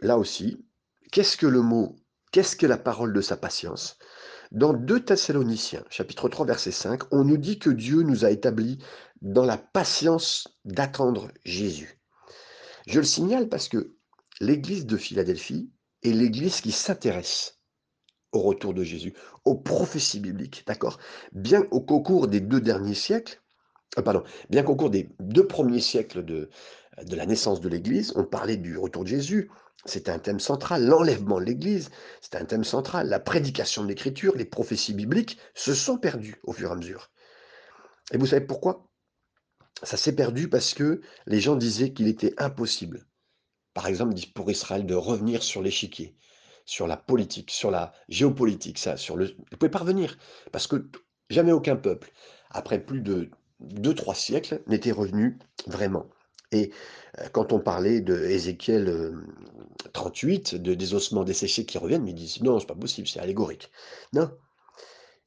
là 0.00 0.18
aussi, 0.18 0.64
qu'est-ce 1.12 1.36
que 1.36 1.46
le 1.46 1.62
mot 1.62 1.96
qu'est-ce 2.32 2.56
que 2.56 2.66
la 2.66 2.78
parole 2.78 3.12
de 3.12 3.20
sa 3.20 3.36
patience? 3.36 3.98
Dans 4.52 4.72
2 4.72 5.04
Thessaloniciens, 5.04 5.84
chapitre 5.90 6.28
3, 6.28 6.46
verset 6.46 6.72
5, 6.72 7.12
on 7.12 7.24
nous 7.24 7.36
dit 7.36 7.58
que 7.58 7.70
Dieu 7.70 8.02
nous 8.02 8.24
a 8.24 8.30
établis 8.30 8.78
dans 9.22 9.44
la 9.44 9.58
patience 9.58 10.48
d'attendre 10.64 11.30
Jésus. 11.44 11.99
Je 12.90 12.98
le 12.98 13.06
signale 13.06 13.48
parce 13.48 13.68
que 13.68 13.94
l'église 14.40 14.84
de 14.84 14.96
Philadelphie 14.96 15.70
est 16.02 16.10
l'église 16.10 16.60
qui 16.60 16.72
s'intéresse 16.72 17.60
au 18.32 18.40
retour 18.40 18.74
de 18.74 18.82
Jésus, 18.82 19.14
aux 19.44 19.54
prophéties 19.54 20.18
bibliques, 20.18 20.64
d'accord? 20.66 20.98
Bien 21.30 21.62
au 21.70 21.82
cours 21.82 22.26
des 22.26 22.40
deux 22.40 22.60
derniers 22.60 22.94
siècles, 22.96 23.40
euh, 23.96 24.02
pardon, 24.02 24.24
bien 24.48 24.64
qu'au 24.64 24.74
cours 24.74 24.90
des 24.90 25.08
deux 25.20 25.46
premiers 25.46 25.80
siècles 25.80 26.24
de, 26.24 26.50
de 27.00 27.14
la 27.14 27.26
naissance 27.26 27.60
de 27.60 27.68
l'Église, 27.68 28.12
on 28.16 28.24
parlait 28.24 28.56
du 28.56 28.76
retour 28.76 29.04
de 29.04 29.08
Jésus, 29.10 29.52
c'était 29.84 30.10
un 30.10 30.18
thème 30.18 30.40
central, 30.40 30.84
l'enlèvement 30.84 31.38
de 31.38 31.44
l'Église, 31.44 31.90
c'était 32.20 32.38
un 32.38 32.44
thème 32.44 32.64
central, 32.64 33.08
la 33.08 33.20
prédication 33.20 33.84
de 33.84 33.88
l'Écriture, 33.88 34.34
les 34.34 34.44
prophéties 34.44 34.94
bibliques 34.94 35.38
se 35.54 35.74
sont 35.74 35.96
perdues 35.96 36.40
au 36.42 36.52
fur 36.52 36.70
et 36.70 36.72
à 36.72 36.76
mesure. 36.76 37.12
Et 38.10 38.18
vous 38.18 38.26
savez 38.26 38.44
pourquoi? 38.44 38.89
Ça 39.82 39.96
s'est 39.96 40.14
perdu 40.14 40.48
parce 40.48 40.74
que 40.74 41.00
les 41.26 41.40
gens 41.40 41.56
disaient 41.56 41.92
qu'il 41.92 42.08
était 42.08 42.34
impossible, 42.38 43.06
par 43.72 43.86
exemple 43.86 44.14
pour 44.34 44.50
Israël, 44.50 44.84
de 44.86 44.94
revenir 44.94 45.42
sur 45.42 45.62
l'échiquier, 45.62 46.16
sur 46.64 46.86
la 46.86 46.96
politique, 46.96 47.50
sur 47.50 47.70
la 47.70 47.92
géopolitique, 48.08 48.78
ça, 48.78 48.96
sur 48.96 49.16
le... 49.16 49.28
Ils 49.28 49.44
ne 49.52 49.56
pouvaient 49.56 49.70
pas 49.70 49.78
revenir, 49.78 50.18
parce 50.52 50.66
que 50.66 50.90
jamais 51.30 51.52
aucun 51.52 51.76
peuple, 51.76 52.12
après 52.50 52.78
plus 52.84 53.00
de 53.00 53.30
deux, 53.60 53.94
trois 53.94 54.14
siècles, 54.14 54.62
n'était 54.66 54.92
revenu 54.92 55.38
vraiment. 55.66 56.06
Et 56.52 56.72
euh, 57.18 57.28
quand 57.32 57.52
on 57.52 57.60
parlait 57.60 58.00
de 58.00 58.16
Ézéchiel 58.16 59.14
38, 59.92 60.54
euh, 60.54 60.58
de, 60.58 60.74
des 60.74 60.94
ossements 60.94 61.24
desséchés 61.24 61.64
qui 61.64 61.78
reviennent, 61.78 62.06
ils 62.08 62.14
disent 62.14 62.42
non, 62.42 62.58
c'est 62.58 62.66
pas 62.66 62.74
possible, 62.74 63.08
c'est 63.08 63.20
allégorique. 63.20 63.70
Non. 64.12 64.30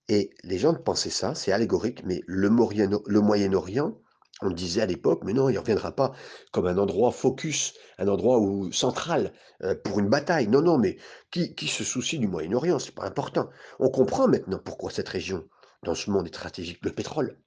Et 0.10 0.32
les 0.43 0.60
gens 0.60 0.73
pensaient 0.73 1.10
ça, 1.10 1.34
c'est 1.34 1.53
allégorique, 1.53 2.03
mais 2.06 2.21
le 2.27 2.49
Moyen-Orient, 2.49 3.97
on 4.45 4.51
disait 4.51 4.82
à 4.82 4.86
l'époque, 4.86 5.21
mais 5.23 5.34
non, 5.34 5.49
il 5.49 5.53
ne 5.53 5.60
reviendra 5.60 5.91
pas 5.91 6.13
comme 6.51 6.67
un 6.67 6.77
endroit 6.77 7.12
focus, 7.12 7.73
un 7.97 8.08
endroit 8.08 8.39
où, 8.39 8.71
central 8.71 9.34
euh, 9.63 9.75
pour 9.75 9.99
une 9.99 10.10
bataille. 10.10 10.47
Non, 10.47 10.62
non, 10.62 10.77
mais 10.77 10.97
qui, 11.32 11.67
se 11.67 11.84
soucie 11.84 12.19
du 12.19 12.27
Moyen-Orient 12.27 12.79
C'est 12.79 12.95
pas 12.95 13.06
important. 13.06 13.49
On 13.79 13.89
comprend 13.89 14.27
maintenant 14.27 14.60
pourquoi 14.63 14.91
cette 14.91 15.10
région, 15.10 15.47
dans 15.84 15.95
ce 15.95 16.10
monde, 16.12 16.27
est 16.27 16.29
stratégique. 16.29 16.79
Le 16.84 16.91
pétrole, 16.91 17.38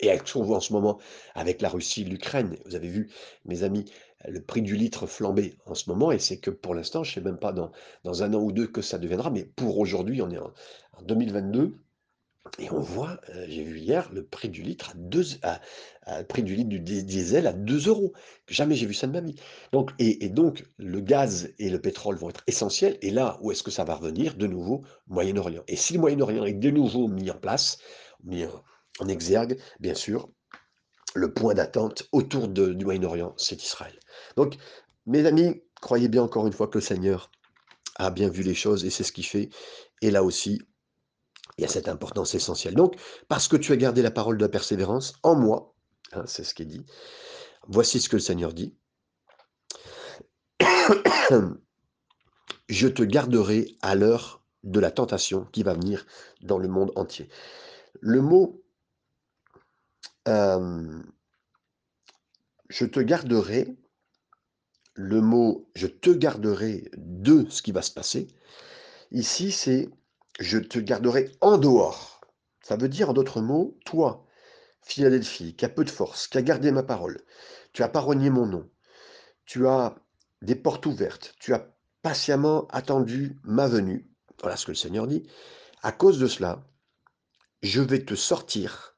et 0.00 0.10
avec 0.10 0.26
ce 0.26 0.34
qu'on 0.34 0.42
voit 0.42 0.56
en 0.56 0.60
ce 0.60 0.72
moment 0.72 0.98
avec 1.34 1.60
la 1.60 1.68
Russie, 1.68 2.04
l'Ukraine, 2.04 2.56
vous 2.66 2.74
avez 2.74 2.88
vu, 2.88 3.10
mes 3.44 3.62
amis, 3.62 3.84
le 4.26 4.42
prix 4.42 4.62
du 4.62 4.76
litre 4.76 5.06
flamber 5.06 5.56
en 5.66 5.74
ce 5.74 5.88
moment, 5.90 6.10
et 6.10 6.18
c'est 6.18 6.38
que 6.38 6.50
pour 6.50 6.74
l'instant, 6.74 7.04
je 7.04 7.10
ne 7.10 7.14
sais 7.14 7.20
même 7.20 7.38
pas 7.38 7.52
dans, 7.52 7.70
dans 8.04 8.22
un 8.22 8.32
an 8.34 8.38
ou 8.38 8.52
deux 8.52 8.66
que 8.66 8.82
ça 8.82 8.98
deviendra, 8.98 9.30
mais 9.30 9.44
pour 9.44 9.78
aujourd'hui, 9.78 10.22
on 10.22 10.30
est 10.30 10.38
en, 10.38 10.52
2022, 11.02 11.74
et 12.58 12.70
on 12.70 12.80
voit, 12.80 13.20
euh, 13.30 13.46
j'ai 13.48 13.64
vu 13.64 13.78
hier, 13.78 14.10
le 14.12 14.24
prix 14.24 14.48
du 14.48 14.62
litre 14.62 14.90
à 14.90 14.94
2, 14.96 15.24
à, 15.42 16.24
prix 16.24 16.42
du 16.42 16.54
litre 16.54 16.68
du 16.68 16.78
diesel 16.78 17.46
à 17.46 17.52
2 17.52 17.88
euros. 17.88 18.12
Jamais 18.48 18.74
j'ai 18.74 18.86
vu 18.86 18.94
ça 18.94 19.06
de 19.06 19.12
ma 19.12 19.20
vie. 19.20 19.34
Donc, 19.72 19.92
et, 19.98 20.28
donc, 20.28 20.64
le 20.78 21.00
gaz 21.00 21.50
et 21.58 21.70
le 21.70 21.80
pétrole 21.80 22.16
vont 22.16 22.28
être 22.28 22.42
essentiels. 22.46 22.98
Et 23.00 23.10
là, 23.10 23.38
où 23.40 23.50
est-ce 23.50 23.62
que 23.62 23.70
ça 23.70 23.84
va 23.84 23.94
revenir? 23.94 24.34
De 24.34 24.46
nouveau, 24.46 24.82
Moyen-Orient. 25.08 25.64
Et 25.68 25.76
si 25.76 25.94
le 25.94 26.00
Moyen-Orient 26.00 26.44
est 26.44 26.52
de 26.52 26.70
nouveau 26.70 27.08
mis 27.08 27.30
en 27.30 27.38
place, 27.38 27.78
mis 28.22 28.44
en, 28.44 29.08
exergue, 29.08 29.58
bien 29.80 29.94
sûr, 29.94 30.28
le 31.14 31.32
point 31.32 31.54
d'attente 31.54 32.08
autour 32.12 32.48
du 32.48 32.84
Moyen-Orient, 32.84 33.34
c'est 33.36 33.62
Israël. 33.62 33.98
Donc, 34.36 34.56
mes 35.06 35.26
amis, 35.26 35.62
croyez 35.80 36.08
bien 36.08 36.22
encore 36.22 36.46
une 36.46 36.52
fois 36.52 36.68
que 36.68 36.78
le 36.78 36.82
Seigneur 36.82 37.30
a 37.96 38.10
bien 38.10 38.28
vu 38.28 38.42
les 38.42 38.54
choses 38.54 38.84
et 38.84 38.90
c'est 38.90 39.04
ce 39.04 39.12
qu'il 39.12 39.26
fait. 39.26 39.48
Et 40.02 40.10
là 40.10 40.22
aussi, 40.22 40.60
il 41.56 41.62
y 41.62 41.64
a 41.64 41.68
cette 41.68 41.88
importance 41.88 42.34
essentielle. 42.34 42.74
Donc, 42.74 42.96
parce 43.28 43.48
que 43.48 43.56
tu 43.56 43.72
as 43.72 43.76
gardé 43.76 44.02
la 44.02 44.10
parole 44.10 44.36
de 44.36 44.44
la 44.44 44.48
persévérance 44.48 45.14
en 45.22 45.36
moi, 45.36 45.74
hein, 46.12 46.24
c'est 46.26 46.44
ce 46.44 46.54
qui 46.54 46.62
est 46.62 46.66
dit, 46.66 46.84
voici 47.68 48.00
ce 48.00 48.08
que 48.08 48.16
le 48.16 48.20
Seigneur 48.20 48.52
dit. 48.52 48.74
Je 52.68 52.88
te 52.88 53.02
garderai 53.02 53.76
à 53.82 53.94
l'heure 53.94 54.42
de 54.62 54.80
la 54.80 54.90
tentation 54.90 55.44
qui 55.52 55.62
va 55.62 55.74
venir 55.74 56.06
dans 56.40 56.58
le 56.58 56.66
monde 56.68 56.92
entier. 56.96 57.28
Le 58.00 58.22
mot 58.22 58.64
je 62.74 62.86
te 62.86 63.00
garderai, 63.00 63.76
le 64.94 65.20
mot 65.20 65.70
je 65.74 65.86
te 65.86 66.10
garderai 66.10 66.90
de 66.96 67.46
ce 67.48 67.62
qui 67.62 67.72
va 67.72 67.82
se 67.82 67.90
passer, 67.90 68.28
ici 69.10 69.52
c'est 69.52 69.90
je 70.40 70.58
te 70.58 70.78
garderai 70.78 71.30
en 71.40 71.58
dehors. 71.58 72.20
Ça 72.62 72.76
veut 72.76 72.88
dire 72.88 73.10
en 73.10 73.12
d'autres 73.12 73.40
mots, 73.40 73.78
toi, 73.84 74.26
Philadelphie, 74.82 75.54
qui 75.56 75.64
a 75.64 75.68
peu 75.68 75.84
de 75.84 75.90
force, 75.90 76.28
qui 76.28 76.38
a 76.38 76.42
gardé 76.42 76.70
ma 76.70 76.82
parole, 76.82 77.20
tu 77.72 77.82
as 77.82 77.88
pas 77.88 78.00
renié 78.00 78.30
mon 78.30 78.46
nom, 78.46 78.70
tu 79.46 79.66
as 79.66 79.94
des 80.42 80.54
portes 80.54 80.86
ouvertes, 80.86 81.34
tu 81.38 81.54
as 81.54 81.74
patiemment 82.02 82.66
attendu 82.68 83.38
ma 83.44 83.66
venue, 83.66 84.10
voilà 84.40 84.56
ce 84.56 84.66
que 84.66 84.72
le 84.72 84.76
Seigneur 84.76 85.06
dit, 85.06 85.26
à 85.82 85.92
cause 85.92 86.18
de 86.18 86.26
cela, 86.26 86.64
je 87.62 87.80
vais 87.80 88.04
te 88.04 88.14
sortir 88.14 88.96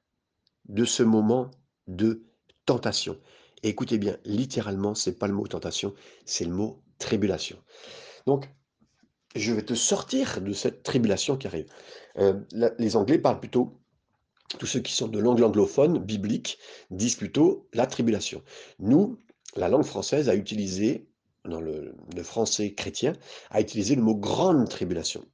de 0.69 0.85
ce 0.85 1.03
moment 1.03 1.51
de 1.87 2.25
tentation. 2.65 3.21
écoutez 3.63 3.99
bien, 3.99 4.17
littéralement, 4.25 4.95
c'est 4.95 5.19
pas 5.19 5.29
le 5.29 5.35
mot 5.35 5.47
tentation, 5.47 5.95
c'est 6.25 6.45
le 6.45 6.53
mot 6.53 6.83
tribulation. 6.99 7.63
Donc, 8.27 8.49
je 9.39 9.53
vais 9.53 9.63
te 9.63 9.75
sortir 9.75 10.41
de 10.41 10.53
cette 10.53 10.83
tribulation 10.83 11.37
qui 11.37 11.47
arrive. 11.47 11.67
Euh, 12.19 12.41
les 12.79 12.97
Anglais 12.97 13.19
parlent 13.19 13.41
plutôt, 13.41 13.79
tous 14.59 14.67
ceux 14.67 14.81
qui 14.81 14.93
sont 14.93 15.09
de 15.09 15.19
langue 15.19 15.43
anglophone, 15.43 15.99
biblique, 15.99 16.59
disent 16.91 17.17
plutôt 17.17 17.69
la 17.75 17.87
tribulation. 17.87 18.43
Nous, 18.79 19.19
la 19.57 19.69
langue 19.69 19.85
française 19.85 20.29
a 20.29 20.35
utilisé, 20.35 21.09
dans 21.45 21.61
le, 21.61 21.95
le 22.15 22.23
français 22.23 22.75
chrétien, 22.75 23.13
a 23.51 23.61
utilisé 23.61 23.95
le 23.95 24.03
mot 24.03 24.15
grande 24.15 24.69
tribulation. 24.69 25.25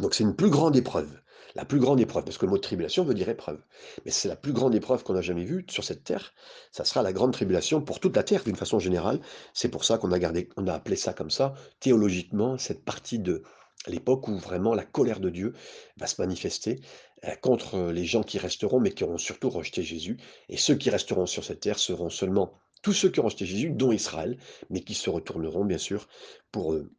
Donc 0.00 0.14
c'est 0.14 0.24
une 0.24 0.36
plus 0.36 0.50
grande 0.50 0.76
épreuve 0.76 1.20
la 1.56 1.64
plus 1.64 1.80
grande 1.80 2.00
épreuve, 2.00 2.24
parce 2.24 2.36
que 2.36 2.44
le 2.44 2.50
mot 2.50 2.58
tribulation 2.58 3.02
veut 3.02 3.14
dire 3.14 3.28
épreuve. 3.30 3.58
Mais 4.04 4.10
c'est 4.10 4.28
la 4.28 4.36
plus 4.36 4.52
grande 4.52 4.74
épreuve 4.74 5.02
qu'on 5.02 5.16
a 5.16 5.22
jamais 5.22 5.44
vue 5.44 5.64
sur 5.70 5.84
cette 5.84 6.04
terre. 6.04 6.34
Ça 6.70 6.84
sera 6.84 7.02
la 7.02 7.14
grande 7.14 7.32
tribulation 7.32 7.80
pour 7.80 7.98
toute 7.98 8.14
la 8.14 8.22
terre 8.22 8.44
d'une 8.44 8.56
façon 8.56 8.78
générale. 8.78 9.20
C'est 9.54 9.70
pour 9.70 9.84
ça 9.84 9.96
qu'on 9.96 10.12
a 10.12 10.18
gardé, 10.18 10.50
a 10.56 10.74
appelé 10.74 10.96
ça 10.96 11.14
comme 11.14 11.30
ça, 11.30 11.54
théologiquement, 11.80 12.58
cette 12.58 12.84
partie 12.84 13.18
de 13.18 13.42
l'époque 13.86 14.28
où 14.28 14.36
vraiment 14.36 14.74
la 14.74 14.84
colère 14.84 15.18
de 15.18 15.30
Dieu 15.30 15.54
va 15.96 16.06
se 16.06 16.20
manifester 16.20 16.80
euh, 17.24 17.34
contre 17.36 17.90
les 17.90 18.04
gens 18.04 18.22
qui 18.22 18.38
resteront, 18.38 18.78
mais 18.78 18.92
qui 18.92 19.04
auront 19.04 19.18
surtout 19.18 19.48
rejeté 19.48 19.82
Jésus. 19.82 20.18
Et 20.50 20.58
ceux 20.58 20.74
qui 20.74 20.90
resteront 20.90 21.26
sur 21.26 21.42
cette 21.42 21.60
terre 21.60 21.78
seront 21.78 22.10
seulement 22.10 22.52
tous 22.82 22.92
ceux 22.92 23.08
qui 23.08 23.20
ont 23.20 23.24
rejeté 23.24 23.46
Jésus, 23.46 23.70
dont 23.70 23.92
Israël, 23.92 24.36
mais 24.68 24.82
qui 24.82 24.94
se 24.94 25.08
retourneront, 25.08 25.64
bien 25.64 25.78
sûr, 25.78 26.06
pour 26.52 26.74
euh, 26.74 26.90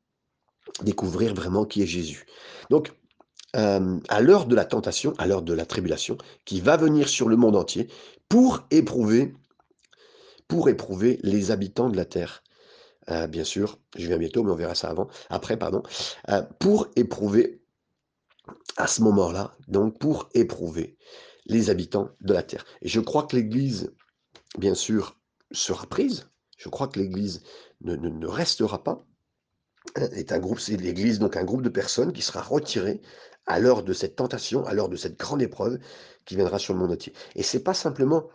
découvrir 0.82 1.36
vraiment 1.36 1.66
qui 1.66 1.84
est 1.84 1.88
Jésus. 1.88 2.26
Donc, 2.72 2.92
à 3.58 4.22
l'heure 4.22 4.46
de 4.46 4.56
la 4.56 4.66
tentation, 4.66 5.14
à 5.18 5.26
l'heure 5.26 5.42
de 5.42 5.54
la 5.54 5.66
tribulation, 5.66 6.18
qui 6.46 6.62
va 6.62 6.78
venir 6.78 7.10
sur 7.10 7.28
le 7.28 7.38
monde 7.38 7.56
entier 7.56 7.90
pour 8.30 8.66
éprouver, 8.72 9.34
pour 10.48 10.70
éprouver 10.70 11.20
les 11.24 11.52
habitants 11.52 11.90
de 11.90 11.98
la 11.98 12.06
terre. 12.06 12.44
Euh, 13.10 13.28
bien 13.28 13.44
sûr, 13.44 13.80
je 13.98 14.08
viens 14.08 14.18
bientôt, 14.18 14.44
mais 14.44 14.52
on 14.52 14.56
verra 14.56 14.76
ça 14.76 14.90
avant, 14.90 15.08
après, 15.30 15.58
pardon, 15.58 15.82
euh, 16.30 16.42
pour 16.60 16.90
éprouver 16.96 17.62
à 18.76 18.88
ce 18.88 19.02
moment-là, 19.04 19.56
donc 19.68 19.98
pour 19.98 20.30
éprouver 20.34 20.98
les 21.46 21.70
habitants 21.70 22.10
de 22.22 22.34
la 22.34 22.44
terre. 22.44 22.66
Et 22.82 22.90
je 22.90 23.00
crois 23.00 23.24
que 23.24 23.36
l'Église, 23.36 23.94
bien 24.58 24.76
sûr, 24.76 25.18
sera 25.52 25.86
prise. 25.88 26.30
Je 26.58 26.70
crois 26.70 26.88
que 26.88 27.00
l'Église 27.00 27.44
ne, 27.82 27.96
ne, 27.96 28.28
restera 28.28 28.84
pas. 28.84 29.06
Est 29.96 30.34
un 30.34 30.40
groupe, 30.40 30.60
c'est 30.60 30.76
l'Église, 30.76 31.20
donc 31.20 31.38
un 31.38 31.46
groupe 31.46 31.62
de 31.62 31.70
personnes 31.70 32.12
qui 32.12 32.22
sera 32.22 32.42
retiré 32.42 33.02
à 33.48 33.60
l'heure 33.60 33.84
de 33.84 33.94
cette 33.94 34.16
tentation, 34.16 34.66
à 34.66 34.74
l'heure 34.74 34.90
de 34.90 34.96
cette 34.96 35.18
grande 35.18 35.42
épreuve 35.42 35.80
qui 36.26 36.36
viendra 36.36 36.60
sur 36.60 36.74
le 36.74 36.80
monde 36.80 36.92
entier. 36.92 37.14
Et 37.36 37.44
c'est 37.44 37.64
pas 37.64 37.74
simplement 37.74 38.28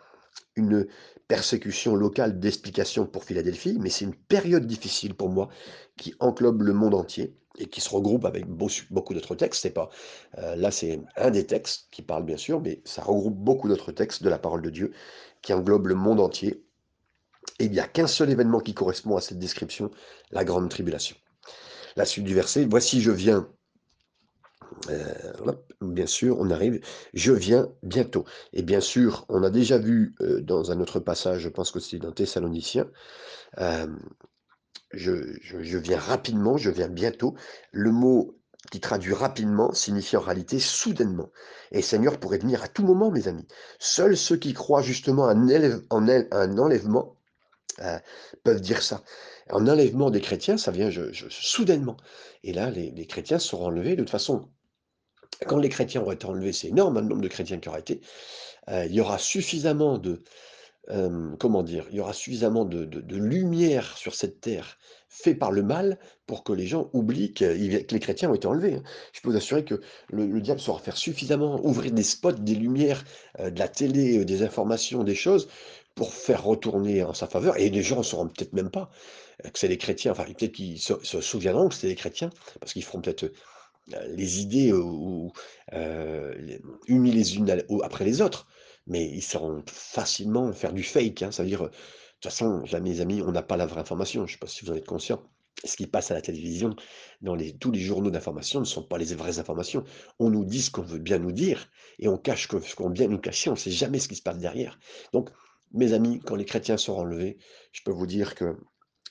une 0.57 0.87
persécution 1.29 1.94
locale 1.94 2.40
d'explication 2.40 3.07
pour 3.07 3.25
Philadelphie, 3.25 3.77
mais 3.81 3.90
c'est 3.90 4.05
une 4.05 4.14
période 4.14 4.66
difficile 4.66 5.14
pour 5.14 5.29
moi 5.29 5.48
qui 5.96 6.14
englobe 6.20 6.62
le 6.62 6.72
monde 6.72 6.94
entier 6.94 7.37
et 7.59 7.66
qui 7.66 7.81
se 7.81 7.90
regroupe 7.90 8.25
avec 8.25 8.46
beaucoup 8.46 9.14
d'autres 9.14 9.35
textes. 9.35 9.62
C'est 9.62 9.70
pas 9.70 9.90
euh, 10.38 10.57
là, 10.57 10.70
c'est 10.70 11.01
un 11.16 11.31
des 11.31 11.46
textes 11.46 11.88
qui 11.90 12.03
parle 12.03 12.25
bien 12.25 12.37
sûr, 12.37 12.61
mais 12.61 12.83
ça 12.85 13.03
regroupe 13.03 13.37
beaucoup 13.37 13.68
d'autres 13.68 13.92
textes 13.92 14.22
de 14.22 14.31
la 14.31 14.38
parole 14.38 14.62
de 14.62 14.70
Dieu 14.70 14.92
qui 15.42 15.53
englobe 15.53 15.87
le 15.87 15.94
monde 15.94 16.20
entier. 16.20 16.64
Et 17.59 17.66
il 17.66 17.72
n'y 17.72 17.81
a 17.81 17.88
qu'un 17.88 18.07
seul 18.07 18.31
événement 18.31 18.61
qui 18.61 18.72
correspond 18.72 19.16
à 19.16 19.20
cette 19.20 19.38
description, 19.38 19.90
la 20.31 20.44
grande 20.44 20.70
tribulation. 20.70 21.16
La 21.96 22.07
suite 22.07 22.25
du 22.25 22.35
verset, 22.35 22.64
voici 22.64 23.03
je 23.03 23.11
viens 23.11 23.48
Heu, 24.91 25.05
bien 25.81 26.07
sûr, 26.07 26.39
on 26.41 26.51
arrive. 26.51 26.81
Je 27.15 27.33
viens 27.33 27.69
bientôt 27.83 28.25
et 28.53 28.63
bien 28.63 28.81
sûr, 28.81 29.25
on 29.29 29.43
a 29.43 29.51
déjà 29.51 29.79
vu, 29.79 30.15
heu, 30.21 30.41
dans 30.43 30.71
un 30.73 30.81
autre 30.81 31.01
passage, 31.01 31.41
je 31.43 31.49
pense 31.49 31.71
que 31.71 31.81
c'est 31.81 31.99
dans 31.99 32.13
Thessaloniciens, 32.13 32.89
hem, 33.59 33.99
je 34.93 35.13
je 35.43 35.79
viens 35.79 35.99
rapidement, 35.99 36.57
je 36.57 36.71
viens 36.71 36.89
bientôt. 36.89 37.35
Le 37.73 37.93
mot 37.93 38.37
qui 38.71 38.81
traduit 38.81 39.15
rapidement 39.15 39.73
signifie 39.75 40.17
en 40.17 40.21
réalité 40.21 40.59
soudainement 40.61 41.31
et 41.73 41.83
Seigneur 41.83 42.19
pourrait 42.21 42.39
venir 42.39 42.63
à 42.63 42.69
tout 42.69 42.85
moment, 42.85 43.11
mes 43.11 43.29
amis. 43.29 43.47
Seuls 43.81 44.17
ceux 44.17 44.37
qui 44.37 44.55
croient 44.55 44.83
justement 44.83 45.27
un 45.29 45.49
en 45.91 46.09
un 46.09 46.59
enlèvement, 46.59 47.17
peuvent 48.45 48.61
dire 48.61 48.83
ça. 48.83 49.03
Un 49.51 49.67
enlèvement 49.69 50.11
des 50.11 50.21
chrétiens, 50.21 50.57
ça 50.57 50.71
vient 50.71 50.91
je 50.91 51.13
soudainement 51.31 51.97
et 52.45 52.53
là, 52.53 52.71
les 52.71 52.91
les 52.93 53.07
chrétiens 53.07 53.39
seront 53.39 53.67
enlevés 53.67 53.97
de 53.97 54.03
toute 54.03 54.11
façon 54.11 54.49
quand 55.44 55.59
les 55.59 55.68
chrétiens 55.68 56.02
auront 56.02 56.12
été 56.12 56.26
enlevés, 56.26 56.52
c'est 56.52 56.68
énorme, 56.68 57.00
le 57.00 57.07
nombre 57.07 57.22
de 57.22 57.28
chrétiens 57.28 57.59
qui 57.59 57.68
aura 57.68 57.78
été, 57.81 58.00
heu, 58.70 58.85
il 58.87 58.92
y 58.94 59.00
aura 59.00 59.18
suffisamment 59.18 59.98
de, 59.98 60.22
hem, 60.88 61.37
comment 61.40 61.62
dire? 61.62 61.87
Il 61.90 61.96
y 61.96 62.00
aura 62.00 62.12
suffisamment 62.14 62.64
de 62.64 63.16
lumière 63.16 63.96
sur 63.98 64.14
cette 64.14 64.40
terre, 64.40 64.78
fait 65.09 65.35
par 65.35 65.52
le 65.52 65.62
mal, 65.62 65.98
pour 66.26 66.44
que 66.44 66.52
les 66.55 66.66
gens 66.66 66.90
oublient 66.94 67.35
que 67.35 67.44
les 67.44 68.00
chrétiens 68.00 68.31
ont 68.31 68.35
été 68.35 68.46
enlevés, 68.48 68.74
hein. 68.76 68.83
Je 69.12 69.20
peux 69.22 69.31
vous 69.31 69.37
assurer 69.37 69.64
que 69.64 69.81
le 70.11 70.26
le 70.26 70.40
diable 70.40 70.61
saura 70.61 70.81
faire 70.81 70.96
suffisamment 70.96 71.61
ouvrir 71.64 71.92
des 71.92 72.02
spots, 72.05 72.33
des 72.33 72.55
lumières, 72.57 73.05
heu, 73.40 73.50
de 73.52 73.59
la 73.59 73.68
télé, 73.68 74.24
des 74.24 74.42
informations, 74.42 75.05
des 75.05 75.14
choses, 75.16 75.48
pour 75.96 76.12
faire 76.14 76.44
retourner 76.44 77.05
en 77.05 77.14
sa 77.14 77.26
faveur 77.28 77.59
et 77.59 77.68
les 77.70 77.83
gens 77.83 77.98
ne 77.98 78.02
sauront 78.05 78.28
peut-être 78.28 78.55
même 78.55 78.70
pas, 78.70 78.90
que 79.44 79.59
c'est 79.59 79.68
les 79.68 79.78
chrétiens, 79.78 80.12
enfin 80.12 80.24
peut-être 80.24 80.52
qu'ils 80.52 80.81
se 80.81 81.20
souviendront 81.22 81.68
que 81.68 81.74
c'est 81.76 81.88
les 81.88 81.96
chrétiens, 81.96 82.31
parce 82.61 82.72
qu'ils 82.72 82.85
feront 82.85 83.00
peut-être, 83.02 83.31
les 84.09 84.40
idées 84.40 84.73
ou 84.73 85.33
heu, 85.73 86.35
les 86.38 86.61
unies 86.87 87.12
les 87.12 87.37
unes 87.37 87.64
après 87.83 88.05
les 88.05 88.21
autres, 88.23 88.47
mais 88.87 89.05
ils 89.09 89.23
sauront 89.23 89.62
facilement 89.68 90.53
faire 90.53 90.73
du 90.73 90.83
fake, 90.83 91.23
hein. 91.23 91.33
Ça 91.33 91.42
veut 91.42 91.49
dire, 91.49 91.64
heu, 91.64 91.68
de 91.68 91.73
toute 91.73 92.25
façon, 92.25 92.62
là, 92.71 92.81
mes 92.81 93.01
amis, 93.01 93.23
on 93.23 93.33
n'a 93.33 93.42
pas 93.42 93.57
la 93.57 93.66
vraie 93.66 93.81
information. 93.81 94.27
Je 94.27 94.33
ne 94.33 94.37
sais 94.37 94.38
pas 94.38 94.47
si 94.47 94.64
vous 94.64 94.71
en 94.73 94.77
êtes 94.77 94.87
conscients. 94.87 95.23
Ce 95.64 95.77
qui 95.77 95.87
passe 95.87 96.11
à 96.11 96.14
la 96.14 96.23
télévision, 96.23 96.75
dans 97.21 97.37
tous 97.61 97.71
les 97.71 97.81
journaux 97.81 98.11
d'information 98.11 98.61
ne 98.61 98.64
sont 98.64 98.83
pas 98.83 98.99
les 98.99 99.14
vraies 99.14 99.38
informations. 99.38 99.85
On 100.18 100.31
nous 100.31 100.45
dit 100.45 100.62
ce 100.62 100.71
qu'on 100.71 100.83
veut 100.83 100.99
bien 100.99 101.18
nous 101.18 101.33
dire 101.33 101.68
et 101.99 102.09
on 102.09 102.16
cache 102.18 102.49
ce 102.49 102.75
qu'on 102.75 102.87
veut 102.88 102.92
bien 102.92 103.09
nous 103.09 103.18
cacher, 103.18 103.51
on 103.51 103.55
ne 103.55 103.59
sait 103.59 103.71
jamais 103.71 103.99
ce 103.99 104.09
qui 104.09 104.16
se 104.16 104.23
passe 104.23 104.38
derrière. 104.38 104.79
Donc, 105.12 105.31
mes 105.73 105.92
amis, 105.92 106.21
quand 106.21 106.37
les 106.37 106.45
chrétiens 106.45 106.77
seront 106.77 107.03
enlevés, 107.03 107.38
je 107.73 107.81
peux 107.85 107.92
vous 107.92 108.07
dire 108.07 108.35
que 108.35 108.57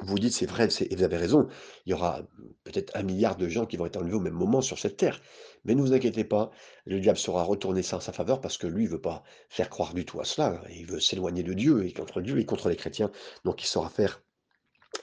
vous 0.02 0.20
dites: 0.20 0.34
«C'est 0.34 0.46
vrai, 0.46 0.70
c'est» 0.70 0.92
et 0.92 0.96
vous 0.96 1.04
avez 1.04 1.18
raison. 1.18 1.48
Il 1.86 1.92
y 1.92 1.94
aura 1.94 2.22
peut-être 2.64 2.96
un 2.96 3.04
milliard 3.04 3.36
de 3.36 3.48
gens 3.48 3.66
qui 3.66 3.78
vont 3.78 3.86
être 3.86 3.98
enlevés 3.98 4.16
au 4.16 4.20
même 4.20 4.34
moment 4.34 4.62
sur 4.62 4.80
cette 4.80 4.98
terre. 4.98 5.22
Mais 5.64 5.76
ne 5.76 5.82
vous 5.82 5.94
inquiétez 5.94 6.24
pas, 6.24 6.52
le 6.86 7.00
diable 7.00 7.20
saura 7.20 7.44
retourner 7.44 7.84
ça 7.84 7.98
en 7.98 8.00
sa 8.00 8.12
faveur 8.12 8.42
parce 8.42 8.58
que 8.58 8.68
lui, 8.68 8.84
il 8.84 8.90
veut 8.90 9.02
pas 9.02 9.24
faire 9.50 9.70
croire 9.70 9.94
du 9.94 10.06
tout 10.06 10.20
à 10.20 10.24
cela. 10.24 10.48
hein. 10.48 10.68
Il 10.72 10.88
veut 10.88 11.00
s'éloigner 11.00 11.44
de 11.44 11.54
Dieu 11.54 11.86
et 11.86 11.94
contre 11.94 12.22
Dieu 12.22 12.40
et 12.40 12.46
contre 12.46 12.70
les 12.70 12.76
chrétiens. 12.76 13.12
Donc 13.46 13.64
il 13.64 13.68
saura 13.68 13.90
faire 13.90 14.24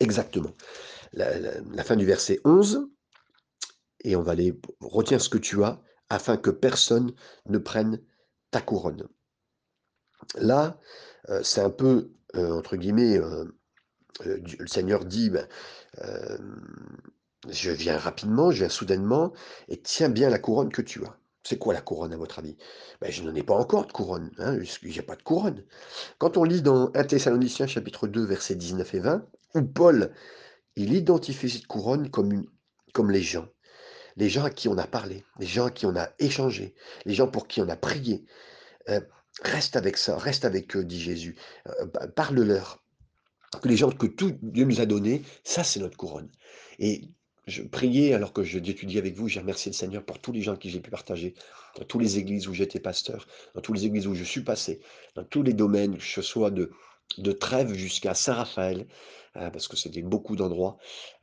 exactement. 0.01 0.51
La 1.13 1.85
fin 1.85 1.97
du 1.97 2.05
verset 2.05 2.41
11 2.45 2.89
et 4.05 4.17
on 4.17 4.23
va 4.23 4.33
aller 4.33 4.59
«Retiens 4.81 5.19
ce 5.19 5.29
que 5.29 5.39
tu 5.39 5.63
as, 5.65 5.81
afin 6.09 6.37
que 6.37 6.51
personne 6.51 7.13
ne 7.47 7.59
prenne 7.59 8.01
ta 8.51 8.61
couronne». 8.61 9.09
Là, 10.37 10.79
heu, 11.29 11.43
c'est 11.43 11.61
un 11.61 11.71
peu, 11.71 12.13
heu, 12.35 12.53
entre 12.53 12.77
guillemets, 12.77 13.19
Dieu 13.19 13.58
le 14.25 14.67
Seigneur 14.67 15.05
dit, 15.05 15.31
ben, 15.31 15.47
hem 15.99 16.97
Je 17.49 17.71
viens 17.71 17.97
rapidement, 17.99 18.51
je 18.51 18.59
viens 18.59 18.69
soudainement 18.69 19.33
et 19.69 19.81
tiens 19.81 20.09
bien 20.09 20.29
la 20.29 20.39
couronne 20.39 20.73
que 20.73 20.83
tu 20.83 21.05
as. 21.05 21.17
C'est 21.45 21.57
quoi 21.57 21.73
la 21.73 21.81
couronne 21.81 22.13
à 22.13 22.17
votre 22.17 22.41
avis? 22.41 22.57
Ben, 23.01 23.11
je 23.13 23.23
n'en 23.23 23.35
ai 23.35 23.45
pas 23.45 23.55
encore 23.55 23.87
de 23.87 23.93
couronne, 23.93 24.31
hein, 24.39 24.59
j'ai 24.83 25.03
pas 25.03 25.17
de 25.17 25.23
couronne. 25.23 25.65
Quand 26.19 26.37
on 26.37 26.45
lit 26.45 26.63
dans 26.63 26.91
1 26.95 27.05
Thessaloniciens 27.05 27.67
chapitre 27.69 28.09
2 28.09 28.25
versets 28.25 28.57
19 28.57 28.95
et 28.95 29.01
20, 29.01 29.25
où 29.55 29.63
Paul, 29.63 30.13
il 30.77 30.93
identifie 30.95 31.49
cette 31.49 31.67
couronne 31.67 32.11
comme 32.11 33.11
les 33.11 33.23
gens, 33.23 33.49
les 34.17 34.29
gens 34.29 34.45
à 34.45 34.51
qui 34.51 34.69
on 34.69 34.77
a 34.77 34.87
parlé, 34.87 35.25
les 35.39 35.47
gens 35.47 35.67
à 35.67 35.71
qui 35.71 35.87
on 35.87 35.97
a 35.97 36.11
échangé, 36.19 36.75
les 37.07 37.15
gens 37.15 37.29
pour 37.29 37.47
qui 37.47 37.61
on 37.61 37.69
a 37.69 37.77
prié. 37.77 38.27
Heu, 38.89 39.07
reste 39.43 39.77
avec 39.77 39.97
ça, 39.97 40.19
reste 40.19 40.45
avec 40.45 40.77
eux, 40.77 40.85
dit 40.85 41.01
Jésus. 41.01 41.37
Parle-leur. 42.17 42.83
Que 43.63 43.69
les 43.69 43.77
gens 43.77 43.91
que 43.91 44.07
tout 44.07 44.33
Dieu 44.43 44.65
nous 44.65 44.81
a 44.81 44.87
donné, 44.87 45.23
ça 45.43 45.65
c'est 45.65 45.81
notre 45.81 45.97
couronne 45.97 46.31
et 46.79 47.09
je 47.47 47.63
priais 47.63 48.13
alors 48.13 48.33
que 48.35 48.43
j'étudiais 48.45 48.99
avec 49.01 49.15
vous, 49.17 49.27
j'ai 49.27 49.41
remercié 49.41 49.71
le 49.71 49.77
Seigneur 49.77 50.05
pour 50.05 50.19
tous 50.19 50.33
les 50.33 50.43
gens 50.43 50.53
à 50.53 50.57
qui 50.59 50.69
j'ai 50.71 50.81
pu 50.81 50.91
partager, 50.91 51.35
dans 51.79 51.85
toutes 51.85 52.03
les 52.03 52.19
églises 52.19 52.47
où 52.47 52.53
j'étais 52.53 52.79
pasteur, 52.79 53.27
dans 53.55 53.63
toutes 53.63 53.77
les 53.77 53.87
églises 53.87 54.07
où 54.07 54.15
je 54.15 54.25
suis 54.25 54.43
passé, 54.43 54.81
dans 55.15 55.25
tous 55.25 55.43
les 55.43 55.55
domaines, 55.55 55.97
que 55.97 56.05
ce 56.05 56.23
soit 56.23 56.51
de 56.51 56.71
de 57.17 57.33
Trèves 57.33 57.73
jusqu'à 57.73 58.13
Saint-Raphaël, 58.13 58.87
heu, 59.37 59.51
parce 59.51 59.67
que 59.67 59.79
c'était 59.79 60.03
beaucoup 60.03 60.37
d'endroits. 60.37 60.77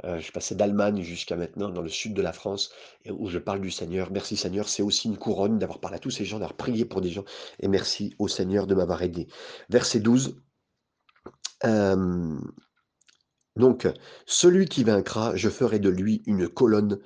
Heu, 0.03 0.19
je 0.19 0.31
passais 0.31 0.55
d'Allemagne 0.55 1.03
jusqu'à 1.03 1.35
maintenant 1.35 1.69
dans 1.69 1.83
le 1.83 1.89
sud 1.89 2.15
de 2.15 2.23
la 2.23 2.33
France 2.33 2.71
où 3.07 3.29
je 3.29 3.37
parle 3.37 3.61
du 3.61 3.69
Seigneur. 3.69 4.11
Merci 4.11 4.35
Seigneur, 4.35 4.67
c'est 4.67 4.81
aussi 4.81 5.07
une 5.07 5.17
couronne 5.17 5.59
d'avoir 5.59 5.79
parlé 5.79 5.97
à 5.97 5.99
tous 5.99 6.09
ces 6.09 6.25
gens, 6.25 6.39
d'avoir 6.39 6.57
prié 6.57 6.85
pour 6.85 7.01
des 7.01 7.11
gens 7.11 7.23
et 7.59 7.67
merci 7.67 8.15
au 8.17 8.27
Seigneur 8.27 8.65
de 8.65 8.73
m'avoir 8.73 9.03
aidé. 9.03 9.27
Verset 9.69 9.99
12, 9.99 10.41
donc, 13.55 13.87
celui 14.25 14.65
qui 14.65 14.83
vaincra, 14.83 15.35
je 15.35 15.49
ferai 15.49 15.79
de 15.79 15.89
lui 15.89 16.21
une 16.25 16.47
colonne 16.47 16.99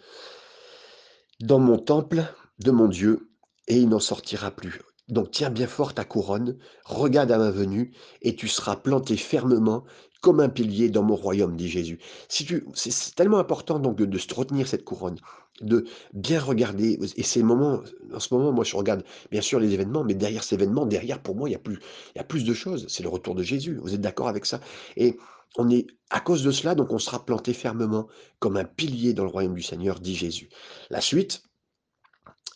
dans 1.40 1.60
mon 1.60 1.78
temple 1.78 2.24
de 2.60 2.72
mon 2.72 2.88
Dieu, 2.88 3.30
et 3.68 3.78
il 3.78 3.90
n'en 3.90 4.00
sortira 4.00 4.52
plus. 4.52 4.82
Donc 5.08 5.32
tiens 5.32 5.50
bien 5.50 5.68
fort 5.68 5.94
ta 5.94 6.06
couronne, 6.06 6.58
regarde 6.86 7.32
à 7.32 7.38
ma 7.38 7.52
venue, 7.52 7.96
et 8.22 8.36
tu 8.36 8.48
seras 8.48 8.76
planté 8.76 9.18
fermement 9.18 9.86
comme 10.22 10.40
un 10.40 10.50
pilier 10.50 10.90
dans 10.90 11.04
mon 11.04 11.16
royaume, 11.16 11.56
dit 11.56 11.70
Jésus. 11.70 12.00
Si 12.28 12.46
tu, 12.46 12.66
c'est 12.74 13.16
tellement 13.16 13.40
important 13.40 13.80
donc 13.80 13.98
de, 13.98 14.18
se 14.18 14.34
retenir 14.34 14.68
cette 14.68 14.84
couronne, 14.84 15.18
de 15.62 15.86
bien 16.14 16.40
regarder. 16.40 17.00
Et 17.16 17.24
ces 17.24 17.42
moments, 17.44 17.82
en 18.14 18.20
ce 18.20 18.34
moment, 18.34 18.52
moi 18.52 18.64
je 18.64 18.76
regarde 18.76 19.04
bien 19.32 19.42
sûr 19.42 19.60
les 19.60 19.74
événements, 19.74 20.04
mais 20.04 20.16
derrière 20.16 20.44
ces 20.44 20.56
événements, 20.56 20.86
derrière 20.86 21.22
pour 21.22 21.36
moi, 21.36 21.50
il 21.50 21.54
y 21.54 21.56
a 21.56 21.60
plus, 21.60 21.80
il 22.16 22.18
y 22.18 22.22
a 22.22 22.26
plus 22.26 22.44
de 22.44 22.54
choses. 22.54 22.86
C'est 22.90 23.04
le 23.04 23.10
retour 23.10 23.36
de 23.36 23.44
Jésus. 23.44 23.80
Vous 23.82 23.94
êtes 23.94 24.02
d'accord 24.02 24.28
avec 24.28 24.46
ça? 24.46 24.60
Et 24.98 25.18
on 25.58 25.70
est 25.70 25.88
à 26.10 26.20
cause 26.20 26.44
de 26.44 26.52
cela, 26.52 26.76
donc 26.76 26.92
on 26.92 27.00
sera 27.00 27.26
planté 27.26 27.54
fermement 27.54 28.08
comme 28.40 28.58
un 28.58 28.66
pilier 28.66 29.14
dans 29.14 29.24
le 29.24 29.30
royaume 29.30 29.56
du 29.56 29.64
Seigneur, 29.64 30.00
dit 30.00 30.16
Jésus. 30.16 30.50
La 30.90 31.02
suite, 31.02 31.44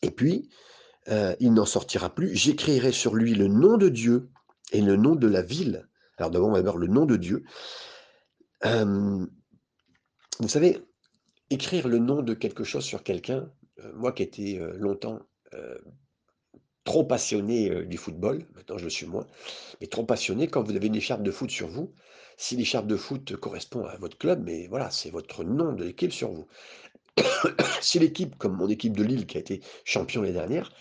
et 0.02 0.12
puis, 0.12 0.49
heu, 1.10 1.36
il 1.39 1.54
n'en 1.54 1.65
sortira 1.65 2.13
plus. 2.13 2.36
J'écrirai 2.36 2.91
sur 2.91 3.15
lui 3.15 3.34
le 3.34 3.47
nom 3.47 3.78
de 3.78 3.89
Dieu 3.89 4.30
et 4.71 4.82
le 4.82 4.97
nom 4.97 5.15
de 5.15 5.28
la 5.28 5.41
ville. 5.41 5.88
Alors 6.17 6.32
d'abord, 6.32 6.49
on 6.49 6.62
va 6.62 6.73
le 6.78 6.88
nom 6.88 7.06
de 7.06 7.17
Dieu. 7.17 7.43
Vous 8.63 10.47
savez, 10.47 10.80
écrire 11.49 11.88
le 11.88 11.99
nom 11.99 12.21
de 12.21 12.34
quelque 12.34 12.63
chose 12.63 12.84
sur 12.84 13.04
quelqu'un, 13.04 13.52
heu, 13.80 13.93
moi 13.93 14.12
qui 14.12 14.23
étais, 14.23 14.60
longtemps, 14.78 15.19
trop 16.84 17.04
passionné, 17.04 17.86
du 17.86 17.97
football, 17.97 18.45
maintenant 18.56 18.78
je 18.78 18.86
le 18.86 18.89
suis 18.89 19.06
moins, 19.06 19.26
mais 19.80 19.88
trop 19.88 20.04
passionné, 20.04 20.47
quand 20.47 20.63
vous 20.63 20.76
avez 20.76 20.88
une 20.88 20.95
écharpe 20.95 21.23
de 21.23 21.32
foot 21.32 21.49
sur 21.49 21.67
vous, 21.67 21.93
si 22.38 22.56
l'écharpe 22.56 22.88
de 22.88 22.97
foot 22.97 23.36
correspond 23.36 23.86
à 23.86 23.95
votre 23.97 24.17
club, 24.17 24.43
mais 24.43 24.67
voilà, 24.67 24.89
c'est 24.89 25.10
votre 25.10 25.43
nom 25.43 25.73
de 25.73 25.84
l'équipe 25.84 26.12
sur 26.12 26.32
vous. 26.32 26.47
Si 27.82 27.99
l'équipe, 27.99 28.38
comme 28.38 28.56
mon 28.56 28.69
équipe 28.69 28.95
de 28.95 29.04
Lille 29.04 29.26
qui 29.26 29.38
a 29.38 29.41
été 29.41 29.62
champion 29.84 30.21
l'année 30.21 30.34
dernière, 30.34 30.71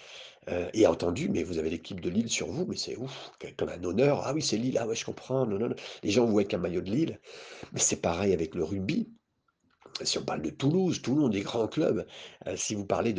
Et 0.73 0.87
entendu, 0.89 1.29
mais 1.29 1.45
vous 1.45 1.59
avez 1.59 1.71
l'équipe 1.71 2.01
de 2.01 2.11
Lille 2.11 2.29
sur 2.29 2.49
vous, 2.49 2.67
mais 2.67 2.77
c'est 2.77 2.97
ouf, 2.97 3.31
comme 3.57 3.69
un 3.69 3.85
honneur. 3.85 4.23
«Ah 4.25 4.35
oui, 4.35 4.43
c'est 4.43 4.57
Lille, 4.57 4.77
ah 4.79 4.89
ouais, 4.89 4.97
je 4.97 5.05
comprends, 5.05 5.47
non, 5.47 5.57
non, 5.59 5.69
non». 5.69 5.77
Les 6.03 6.11
gens 6.11 6.25
vous 6.25 6.33
voient 6.33 6.41
avec 6.41 6.53
un 6.55 6.59
maillot 6.59 6.81
de 6.81 6.91
Lille, 6.91 7.21
mais 7.73 7.79
c'est 7.79 8.01
pareil 8.01 8.33
avec 8.33 8.57
le 8.57 8.65
rugby. 8.65 9.09
Si 10.03 10.19
on 10.19 10.25
parle 10.25 10.43
de 10.43 10.51
Toulouse, 10.51 11.01
Toulon, 11.01 11.29
des 11.29 11.43
grands 11.43 11.69
clubs, 11.69 12.07
heu, 12.49 12.57
si 12.57 12.75
vous 12.75 12.85
parlez 12.85 13.15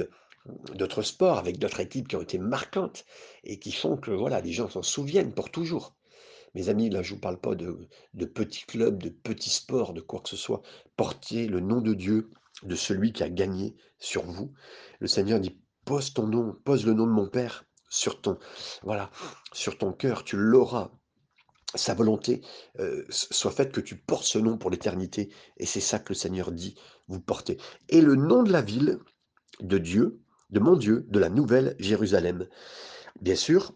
d'autres 0.75 1.01
sports 1.01 1.37
avec 1.37 1.59
d'autres 1.59 1.79
équipes 1.79 2.09
qui 2.09 2.17
ont 2.17 2.21
été 2.21 2.37
marquantes 2.39 3.05
et 3.45 3.57
qui 3.57 3.71
font 3.71 3.95
que, 3.95 4.11
voilà, 4.11 4.41
les 4.41 4.51
gens 4.51 4.69
s'en 4.69 4.81
souviennent 4.81 5.33
pour 5.33 5.49
toujours. 5.49 5.95
Mes 6.55 6.67
amis, 6.67 6.89
là, 6.89 7.01
je 7.03 7.13
vous 7.13 7.21
parle 7.21 7.39
pas 7.39 7.55
de 7.55 7.87
de 8.13 8.25
petits 8.25 8.65
clubs, 8.65 9.01
de 9.01 9.09
petits 9.09 9.49
sports, 9.49 9.93
de 9.93 10.01
quoi 10.01 10.19
que 10.19 10.29
ce 10.29 10.35
soit. 10.35 10.61
Portez 10.97 11.47
le 11.47 11.61
nom 11.61 11.79
de 11.79 11.93
Dieu, 11.93 12.29
de 12.63 12.75
celui 12.75 13.13
qui 13.13 13.23
a 13.23 13.29
gagné 13.29 13.75
sur 13.97 14.23
vous. 14.23 14.51
Le 14.99 15.07
Seigneur 15.07 15.39
dit: 15.39 15.57
«Pose 15.85 16.13
ton 16.13 16.27
nom, 16.27 16.53
pose 16.63 16.85
le 16.85 16.93
nom 16.93 17.05
de 17.05 17.11
mon 17.11 17.27
Père 17.27 17.65
sur 17.89 18.21
ton 18.21 18.37
voilà, 18.83 19.11
sur 19.51 19.77
ton 19.77 19.91
cœur, 19.93 20.23
tu 20.23 20.37
l'auras». 20.37 20.91
Sa 21.75 21.95
volonté, 21.95 22.41
soit 23.09 23.49
faite 23.49 23.71
que 23.71 23.81
tu 23.81 23.97
portes 23.97 24.25
ce 24.25 24.37
nom 24.37 24.59
pour 24.59 24.69
l'éternité 24.69 25.33
et 25.57 25.65
c'est 25.65 25.79
ça 25.79 25.97
que 25.97 26.13
le 26.13 26.15
Seigneur 26.15 26.51
dit, 26.51 26.75
vous 27.07 27.19
portez 27.19 27.57
et 27.89 27.99
le 27.99 28.15
nom 28.15 28.43
de 28.43 28.51
la 28.51 28.61
ville 28.61 28.99
de 29.59 29.79
Dieu, 29.79 30.21
de 30.51 30.59
mon 30.59 30.75
Dieu, 30.75 31.03
de 31.09 31.17
la 31.17 31.29
nouvelle 31.29 31.75
Jérusalem. 31.79 32.47
Bien 33.21 33.35
sûr, 33.35 33.73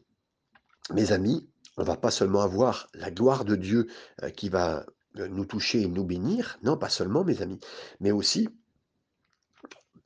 mes 0.93 1.11
amis, 1.11 1.49
on 1.77 1.83
va 1.83 1.97
pas 1.97 2.11
seulement 2.11 2.41
avoir 2.41 2.87
la 2.93 3.11
gloire 3.11 3.45
de 3.45 3.55
Dieu, 3.55 3.87
qui 4.35 4.49
va, 4.49 4.85
nous 5.15 5.45
toucher 5.45 5.81
et 5.81 5.87
nous 5.87 6.03
bénir. 6.03 6.59
Non, 6.61 6.77
pas 6.77 6.89
seulement 6.89 7.23
mes 7.23 7.41
amis, 7.41 7.59
mais 7.99 8.11
aussi 8.11 8.47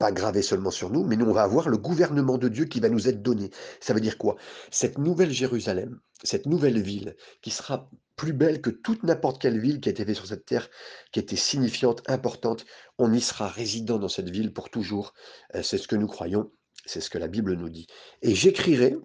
pas 0.01 0.11
gravé 0.11 0.41
seulement 0.41 0.71
sur 0.71 0.89
nous, 0.89 1.03
mais 1.03 1.15
nous, 1.15 1.27
on 1.27 1.31
va 1.31 1.43
avoir 1.43 1.69
le 1.69 1.77
gouvernement 1.77 2.39
de 2.39 2.47
Dieu 2.47 2.65
qui 2.65 2.79
va 2.79 2.89
nous 2.89 3.07
être 3.07 3.21
donné. 3.21 3.51
Ça 3.79 3.93
veut 3.93 4.01
dire 4.01 4.17
quoi? 4.17 4.35
Cette 4.71 4.97
nouvelle 4.97 5.29
Jérusalem, 5.29 5.99
cette 6.23 6.47
nouvelle 6.47 6.81
ville, 6.81 7.15
qui 7.43 7.51
sera 7.51 7.87
plus 8.15 8.33
belle 8.33 8.61
que 8.61 8.71
toute 8.71 9.03
n'importe 9.03 9.39
quelle 9.39 9.59
ville 9.59 9.79
qui 9.79 9.89
a 9.89 9.91
été 9.91 10.03
faite 10.03 10.15
sur 10.15 10.25
cette 10.25 10.47
terre, 10.47 10.71
qui 11.11 11.19
était 11.19 11.35
signifiante, 11.35 12.01
importante, 12.09 12.65
on 12.97 13.13
y 13.13 13.21
sera 13.21 13.47
résident 13.47 13.99
dans 13.99 14.07
cette 14.07 14.31
ville 14.31 14.51
pour 14.51 14.71
toujours. 14.71 15.13
Euh, 15.53 15.61
c'est 15.61 15.77
ce 15.77 15.87
que 15.87 15.95
nous 15.95 16.07
croyons, 16.07 16.51
c'est 16.87 16.99
ce 16.99 17.11
que 17.11 17.19
la 17.19 17.27
Bible 17.27 17.53
nous 17.53 17.69
dit. 17.69 17.85
Et 18.23 18.33
j'écrirai, 18.33 18.97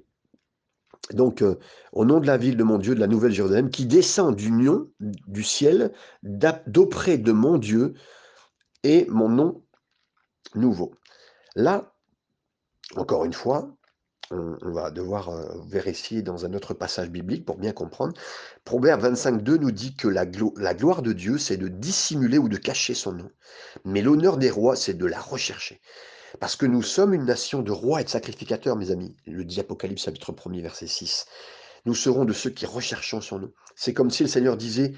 donc, 1.13 1.43
euh, 1.43 1.57
au 1.93 2.07
nom 2.07 2.21
de 2.21 2.27
la 2.27 2.39
ville 2.39 2.57
de 2.57 2.65
mon 2.65 2.79
Dieu, 2.79 2.95
de 2.95 3.01
la 3.01 3.07
nouvelle 3.07 3.33
Jérusalem, 3.33 3.69
qui 3.69 3.85
descend 3.85 4.35
d'union 4.35 4.91
du 4.99 5.45
ciel, 5.45 5.93
d'auprès 6.23 7.19
de 7.19 7.33
mon 7.33 7.59
Dieu, 7.59 7.93
et 8.83 9.05
mon 9.11 9.29
nom 9.29 9.66
nouveau. 10.55 10.95
Là, 11.55 11.93
encore 12.97 13.25
une 13.25 13.33
fois, 13.33 13.77
on, 14.31 14.73
va 14.73 14.91
devoir 14.91 15.29
euh, 15.29 15.47
vérifier 15.69 16.23
dans 16.23 16.45
un 16.45 16.53
autre 16.55 16.75
passage 16.75 17.11
biblique 17.11 17.45
pour 17.45 17.59
bien 17.59 17.73
comprendre. 17.73 18.15
Proverbe 18.65 19.05
25.2 19.05 19.57
nous 19.57 19.71
dit 19.71 19.95
que 19.95 20.09
la, 20.09 20.27
gloire 20.27 21.03
de 21.03 21.13
Dieu, 21.13 21.39
c'est 21.39 21.57
de 21.57 21.69
dissimuler 21.69 22.39
ou 22.39 22.49
de 22.49 22.57
cacher 22.57 22.95
son 22.95 23.13
nom. 23.13 23.31
Mais 23.85 24.03
l'honneur 24.03 24.37
des 24.37 24.51
rois, 24.51 24.77
c'est 24.77 24.95
de 24.95 25.07
la 25.07 25.21
rechercher. 25.21 25.81
Parce 26.41 26.57
que 26.57 26.67
nous 26.67 26.83
sommes 26.83 27.15
une 27.15 27.25
nation 27.25 27.63
de 27.63 27.71
rois 27.71 28.01
et 28.01 28.05
de 28.05 28.09
sacrificateurs, 28.09 28.77
mes 28.77 28.91
amis. 28.91 29.17
Le 29.27 29.45
dit 29.45 29.61
Apocalypse 29.61 30.03
chapitre 30.03 30.33
1er, 30.33 30.61
verset 30.61 30.89
6. 30.89 31.27
Nous 31.85 31.95
serons 31.95 32.25
de 32.25 32.33
ceux 32.33 32.51
qui 32.51 32.67
recherchons 32.67 33.21
son 33.21 33.39
nom. 33.39 33.53
C'est 33.77 33.95
comme 33.95 34.11
si 34.11 34.25
le 34.25 34.29
Seigneur 34.29 34.57
disait, 34.57 34.95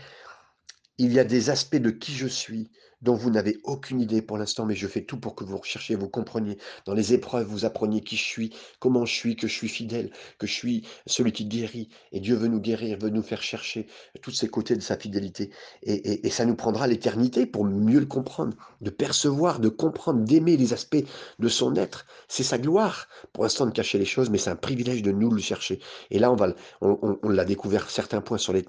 il 0.96 1.12
y 1.12 1.18
a 1.18 1.24
des 1.24 1.50
aspects 1.50 1.76
de 1.76 1.90
qui 1.90 2.14
je 2.14 2.26
suis 2.26 2.70
dont 3.02 3.14
vous 3.14 3.30
n'avez 3.30 3.58
aucune 3.64 4.00
idée 4.00 4.22
pour 4.22 4.38
l'instant, 4.38 4.66
mais 4.66 4.74
je 4.74 4.86
fais 4.86 5.02
tout 5.02 5.18
pour 5.18 5.34
que 5.34 5.44
vous 5.44 5.56
recherchiez, 5.56 5.96
vous 5.96 6.08
compreniez. 6.08 6.58
Dans 6.84 6.94
les 6.94 7.14
épreuves, 7.14 7.46
vous 7.46 7.64
appreniez 7.64 8.00
qui 8.00 8.16
je 8.16 8.24
suis, 8.24 8.50
comment 8.78 9.04
je 9.04 9.14
suis, 9.14 9.36
que 9.36 9.46
je 9.46 9.54
suis 9.54 9.68
fidèle, 9.68 10.10
que 10.38 10.46
je 10.46 10.52
suis 10.52 10.86
celui 11.06 11.32
qui 11.32 11.46
guérit. 11.46 11.88
Et 12.12 12.20
Dieu 12.20 12.34
veut 12.34 12.48
nous 12.48 12.60
guérir, 12.60 12.98
veut 12.98 13.10
nous 13.10 13.22
faire 13.22 13.42
chercher 13.42 13.86
tous 14.22 14.32
ces 14.32 14.48
côtés 14.48 14.74
de 14.74 14.80
sa 14.80 14.96
fidélité. 14.96 15.50
Et, 15.82 16.28
ça 16.30 16.44
nous 16.44 16.56
prendra 16.56 16.86
l'éternité 16.86 17.46
pour 17.46 17.64
mieux 17.64 18.00
le 18.00 18.06
comprendre, 18.06 18.56
de 18.80 18.90
percevoir, 18.90 19.60
de 19.60 19.68
comprendre, 19.68 20.22
d'aimer 20.24 20.56
les 20.56 20.72
aspects 20.72 21.04
de 21.38 21.48
son 21.48 21.74
être. 21.74 22.06
C'est 22.28 22.42
sa 22.42 22.58
gloire. 22.58 23.08
Pour 23.32 23.44
l'instant, 23.44 23.66
de 23.66 23.72
cacher 23.72 23.98
les 23.98 24.04
choses, 24.04 24.30
mais 24.30 24.38
c'est 24.38 24.50
un 24.50 24.56
privilège 24.56 25.02
de 25.02 25.12
nous 25.12 25.30
le 25.30 25.40
chercher. 25.40 25.80
Et 26.10 26.18
là, 26.18 26.30
on, 26.30 26.36
va, 26.36 26.54
on, 26.80 27.28
l'a 27.28 27.44
découvert 27.44 27.90
certains 27.90 28.20
points 28.20 28.38
sur, 28.38 28.52
le, 28.52 28.62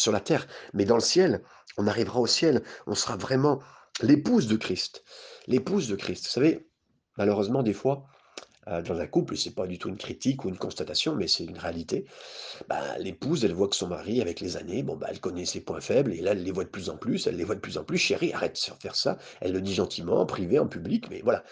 sur 0.00 0.12
la 0.12 0.20
terre, 0.20 0.46
mais 0.74 0.84
dans 0.84 0.96
le 0.96 1.00
ciel, 1.00 1.42
on 1.76 1.86
arrivera 1.86 2.20
au 2.20 2.26
ciel, 2.26 2.62
on 2.86 2.94
sera 2.94 3.16
vraiment 3.16 3.60
l'épouse 4.02 4.46
de 4.46 4.56
Christ. 4.56 5.04
L'épouse 5.46 5.88
de 5.88 5.96
Christ. 5.96 6.24
Vous 6.24 6.32
savez, 6.32 6.68
malheureusement, 7.16 7.62
des 7.62 7.72
fois, 7.72 8.06
euh, 8.68 8.82
dans 8.82 8.98
un 8.98 9.06
couple, 9.06 9.36
c'est 9.36 9.54
pas 9.54 9.66
du 9.66 9.78
tout 9.78 9.88
une 9.88 9.96
critique 9.96 10.44
ou 10.44 10.48
une 10.48 10.58
constatation, 10.58 11.14
mais 11.14 11.26
c'est 11.26 11.44
une 11.44 11.58
réalité. 11.58 12.06
Bah, 12.68 12.98
l'épouse, 12.98 13.44
elle 13.44 13.54
voit 13.54 13.68
que 13.68 13.76
son 13.76 13.88
mari, 13.88 14.20
avec 14.20 14.40
les 14.40 14.56
années, 14.56 14.82
bon, 14.82 14.96
bah, 14.96 15.06
elle 15.10 15.20
connaît 15.20 15.46
ses 15.46 15.60
points 15.60 15.80
faibles, 15.80 16.12
et 16.12 16.20
là, 16.20 16.32
elle 16.32 16.42
les 16.42 16.52
voit 16.52 16.64
de 16.64 16.68
plus 16.68 16.90
en 16.90 16.96
plus, 16.96 17.26
elle 17.26 17.36
les 17.36 17.44
voit 17.44 17.54
de 17.54 17.60
plus 17.60 17.78
en 17.78 17.84
plus. 17.84 17.98
Chérie, 17.98 18.32
arrête 18.32 18.54
de 18.54 18.82
faire 18.82 18.96
ça. 18.96 19.18
Elle 19.40 19.52
le 19.52 19.60
dit 19.60 19.74
gentiment, 19.74 20.20
en 20.20 20.26
privé, 20.26 20.58
en 20.58 20.66
public, 20.66 21.08
mais 21.10 21.22
voilà. 21.22 21.44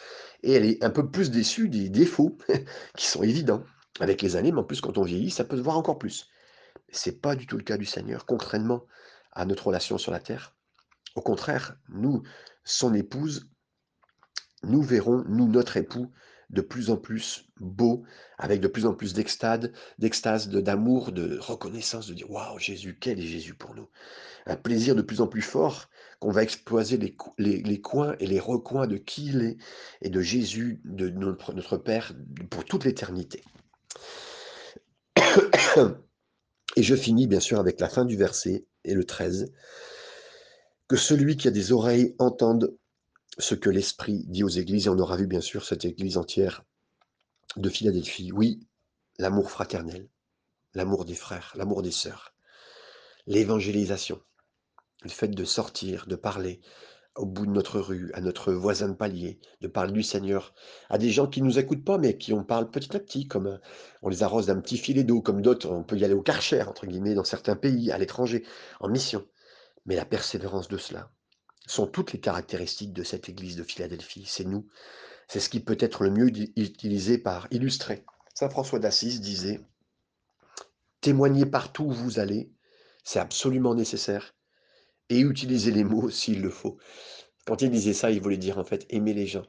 Et 0.42 0.53
elle 0.53 0.66
est 0.66 0.84
un 0.84 0.90
peu 0.90 1.11
plus 1.11 1.30
déçue 1.30 1.68
des 1.68 1.88
défauts 1.88 2.36
qui 2.97 3.07
sont 3.07 3.22
évidents 3.22 3.62
avec 4.01 4.20
les 4.20 4.36
années, 4.36 4.53
mais 4.53 4.61
en 4.61 4.64
plus, 4.64 4.80
quand 4.80 4.99
on 4.99 5.03
vieillit, 5.03 5.30
ça 5.30 5.44
peut 5.44 5.57
se 5.57 5.62
voir 5.62 5.78
encore 5.78 5.99
plus. 5.99 6.28
C'est 6.89 7.20
pas 7.20 7.37
du 7.37 7.47
tout 7.47 7.57
le 7.57 7.64
cas 7.64 7.76
du 7.76 7.84
Seigneur, 7.84 8.26
contrairement 8.26 8.84
à 9.32 9.45
notre 9.45 9.66
relation 9.66 9.99
sur 9.99 10.12
la 10.12 10.20
terre. 10.20 10.55
Au 11.14 11.20
contraire, 11.20 11.76
nous, 11.89 12.22
son 12.64 12.95
épouse, 12.95 13.49
nous 14.62 14.82
verrons, 14.82 15.24
nous, 15.28 15.49
notre 15.49 15.76
époux, 15.76 16.11
de 16.51 16.61
plus 16.61 16.91
en 16.91 16.97
plus 16.97 17.47
beau, 17.59 18.05
avec 18.39 18.61
de 18.61 18.68
plus 18.68 18.87
en 18.87 18.95
plus 18.95 19.14
d'extase, 19.14 19.72
d'extase, 19.99 20.49
d'amour, 20.49 21.12
de 21.12 21.39
reconnaissance, 21.39 22.07
de 22.07 22.14
dire 22.14 22.30
Waouh, 22.30 22.59
Jésus, 22.59 22.97
quel 23.01 23.18
est 23.18 23.26
Jésus 23.26 23.55
pour 23.55 23.74
nous? 23.74 23.89
Un 24.47 24.57
plaisir 24.57 24.95
de 24.95 25.03
plus 25.03 25.20
en 25.20 25.26
plus 25.26 25.43
fort 25.43 25.89
qu'on 26.20 26.30
va 26.30 26.43
exploser 26.43 26.99
les, 26.99 27.80
coins 27.80 28.14
et 28.20 28.26
les 28.26 28.41
recoins 28.41 28.87
de 28.87 28.97
qui 28.97 29.26
il 29.26 29.43
est 29.43 29.57
et 30.03 30.09
de 30.09 30.20
Jésus, 30.20 30.80
de 30.84 31.09
notre 31.09 31.76
Père, 31.76 32.12
pour 32.49 32.64
toute 32.64 32.84
l'éternité. 32.84 33.43
Et 36.76 36.82
je 36.82 36.94
finis 36.94 37.26
bien 37.26 37.40
sûr 37.40 37.58
avec 37.58 37.80
la 37.80 37.88
fin 37.88 38.04
du 38.04 38.16
verset 38.16 38.66
et 38.84 38.94
le 38.94 39.04
13. 39.04 39.52
Que 40.88 40.96
celui 40.96 41.36
qui 41.36 41.48
a 41.48 41.50
des 41.50 41.72
oreilles 41.72 42.14
entende 42.18 42.76
ce 43.38 43.54
que 43.54 43.70
l'Esprit 43.70 44.24
dit 44.26 44.44
aux 44.44 44.48
églises, 44.48 44.86
et 44.86 44.90
on 44.90 44.98
aura 44.98 45.16
vu 45.16 45.26
bien 45.26 45.40
sûr 45.40 45.64
cette 45.64 45.84
église 45.84 46.16
entière 46.16 46.64
de 47.56 47.68
Philadelphie. 47.68 48.30
Oui, 48.32 48.60
l'amour 49.18 49.50
fraternel, 49.50 50.08
l'amour 50.74 51.04
des 51.04 51.14
frères, 51.14 51.52
l'amour 51.56 51.82
des 51.82 51.90
sœurs, 51.90 52.34
l'évangélisation, 53.26 54.20
le 55.02 55.10
fait 55.10 55.28
de 55.28 55.44
sortir, 55.44 56.06
de 56.06 56.16
parler, 56.16 56.60
au 57.16 57.26
bout 57.26 57.46
de 57.46 57.50
notre 57.50 57.80
rue, 57.80 58.10
à 58.14 58.20
notre 58.20 58.52
voisin 58.52 58.88
de 58.88 58.94
palier, 58.94 59.40
de 59.60 59.68
parler 59.68 59.92
du 59.92 60.02
Seigneur, 60.02 60.54
à 60.90 60.98
des 60.98 61.10
gens 61.10 61.26
qui 61.26 61.40
ne 61.40 61.46
nous 61.46 61.58
écoutent 61.58 61.84
pas, 61.84 61.98
mais 61.98 62.18
qui 62.18 62.32
on 62.32 62.44
parle 62.44 62.70
petit 62.70 62.94
à 62.96 63.00
petit, 63.00 63.26
comme 63.26 63.46
euh, 63.46 63.58
on 64.02 64.08
les 64.08 64.22
arrose 64.22 64.46
d'un 64.46 64.60
petit 64.60 64.78
filet 64.78 65.04
d'eau, 65.04 65.22
comme 65.22 65.42
d'autres, 65.42 65.70
on 65.70 65.82
peut 65.82 65.96
y 65.96 66.04
aller 66.04 66.14
au 66.14 66.22
karcher, 66.22 66.62
entre 66.62 66.86
guillemets, 66.86 67.14
dans 67.14 67.24
certains 67.24 67.56
pays, 67.56 67.90
à 67.90 67.98
l'étranger, 67.98 68.44
en 68.80 68.88
mission. 68.88 69.26
Mais 69.86 69.96
la 69.96 70.04
persévérance 70.04 70.68
de 70.68 70.78
cela 70.78 71.10
sont 71.66 71.86
toutes 71.86 72.12
les 72.12 72.20
caractéristiques 72.20 72.92
de 72.92 73.02
cette 73.02 73.28
église 73.28 73.56
de 73.56 73.62
Philadelphie. 73.62 74.24
C'est 74.26 74.44
nous. 74.44 74.66
C'est 75.28 75.40
ce 75.40 75.48
qui 75.48 75.60
peut 75.60 75.78
être 75.80 76.04
le 76.04 76.10
mieux 76.10 76.28
utilisé 76.56 77.18
par 77.18 77.48
illustrer. 77.50 78.04
Saint 78.34 78.50
François 78.50 78.78
d'Assise 78.78 79.20
disait 79.20 79.60
Témoignez 81.00 81.46
partout 81.46 81.84
où 81.84 81.92
vous 81.92 82.18
allez, 82.18 82.52
c'est 83.02 83.18
absolument 83.18 83.74
nécessaire, 83.74 84.36
et 85.09 85.20
utiliser 85.20 85.70
les 85.70 85.84
mots 85.84 86.11
s'il 86.11 86.42
le 86.42 86.50
faut. 86.50 86.78
Quand 87.46 87.62
il 87.62 87.70
disait 87.70 87.92
ça, 87.92 88.11
il 88.11 88.20
voulait 88.20 88.36
dire 88.36 88.59
en 88.59 88.64
fait 88.64 88.86
aimer 88.90 89.14
les 89.14 89.26
gens. 89.26 89.46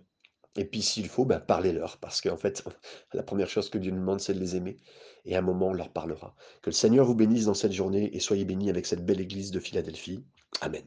Et 0.56 0.66
puis 0.66 0.82
s'il 0.82 1.08
faut, 1.08 1.26
ben, 1.26 1.40
parlez-leur, 1.40 1.98
parce 1.98 2.22
qu'en 2.22 2.38
fait, 2.38 2.64
la 3.14 3.24
première 3.24 3.50
chose 3.50 3.70
que 3.70 3.78
Dieu 3.78 3.92
nous 3.92 4.00
demande, 4.00 4.20
c'est 4.20 4.34
de 4.34 4.40
les 4.40 4.56
aimer. 4.56 4.78
Et 5.26 5.36
à 5.36 5.40
un 5.40 5.44
moment, 5.44 5.68
on 5.68 5.74
leur 5.74 5.92
parlera. 5.92 6.36
Que 6.62 6.70
le 6.70 6.76
Seigneur 6.76 7.06
vous 7.06 7.16
bénisse 7.16 7.46
dans 7.46 7.54
cette 7.54 7.74
journée 7.74 8.16
et 8.16 8.20
soyez 8.20 8.46
bénis 8.46 8.70
avec 8.70 8.86
cette 8.86 9.06
belle 9.06 9.22
église 9.22 9.52
de 9.52 9.60
Philadelphie. 9.60 10.26
Amen. 10.62 10.86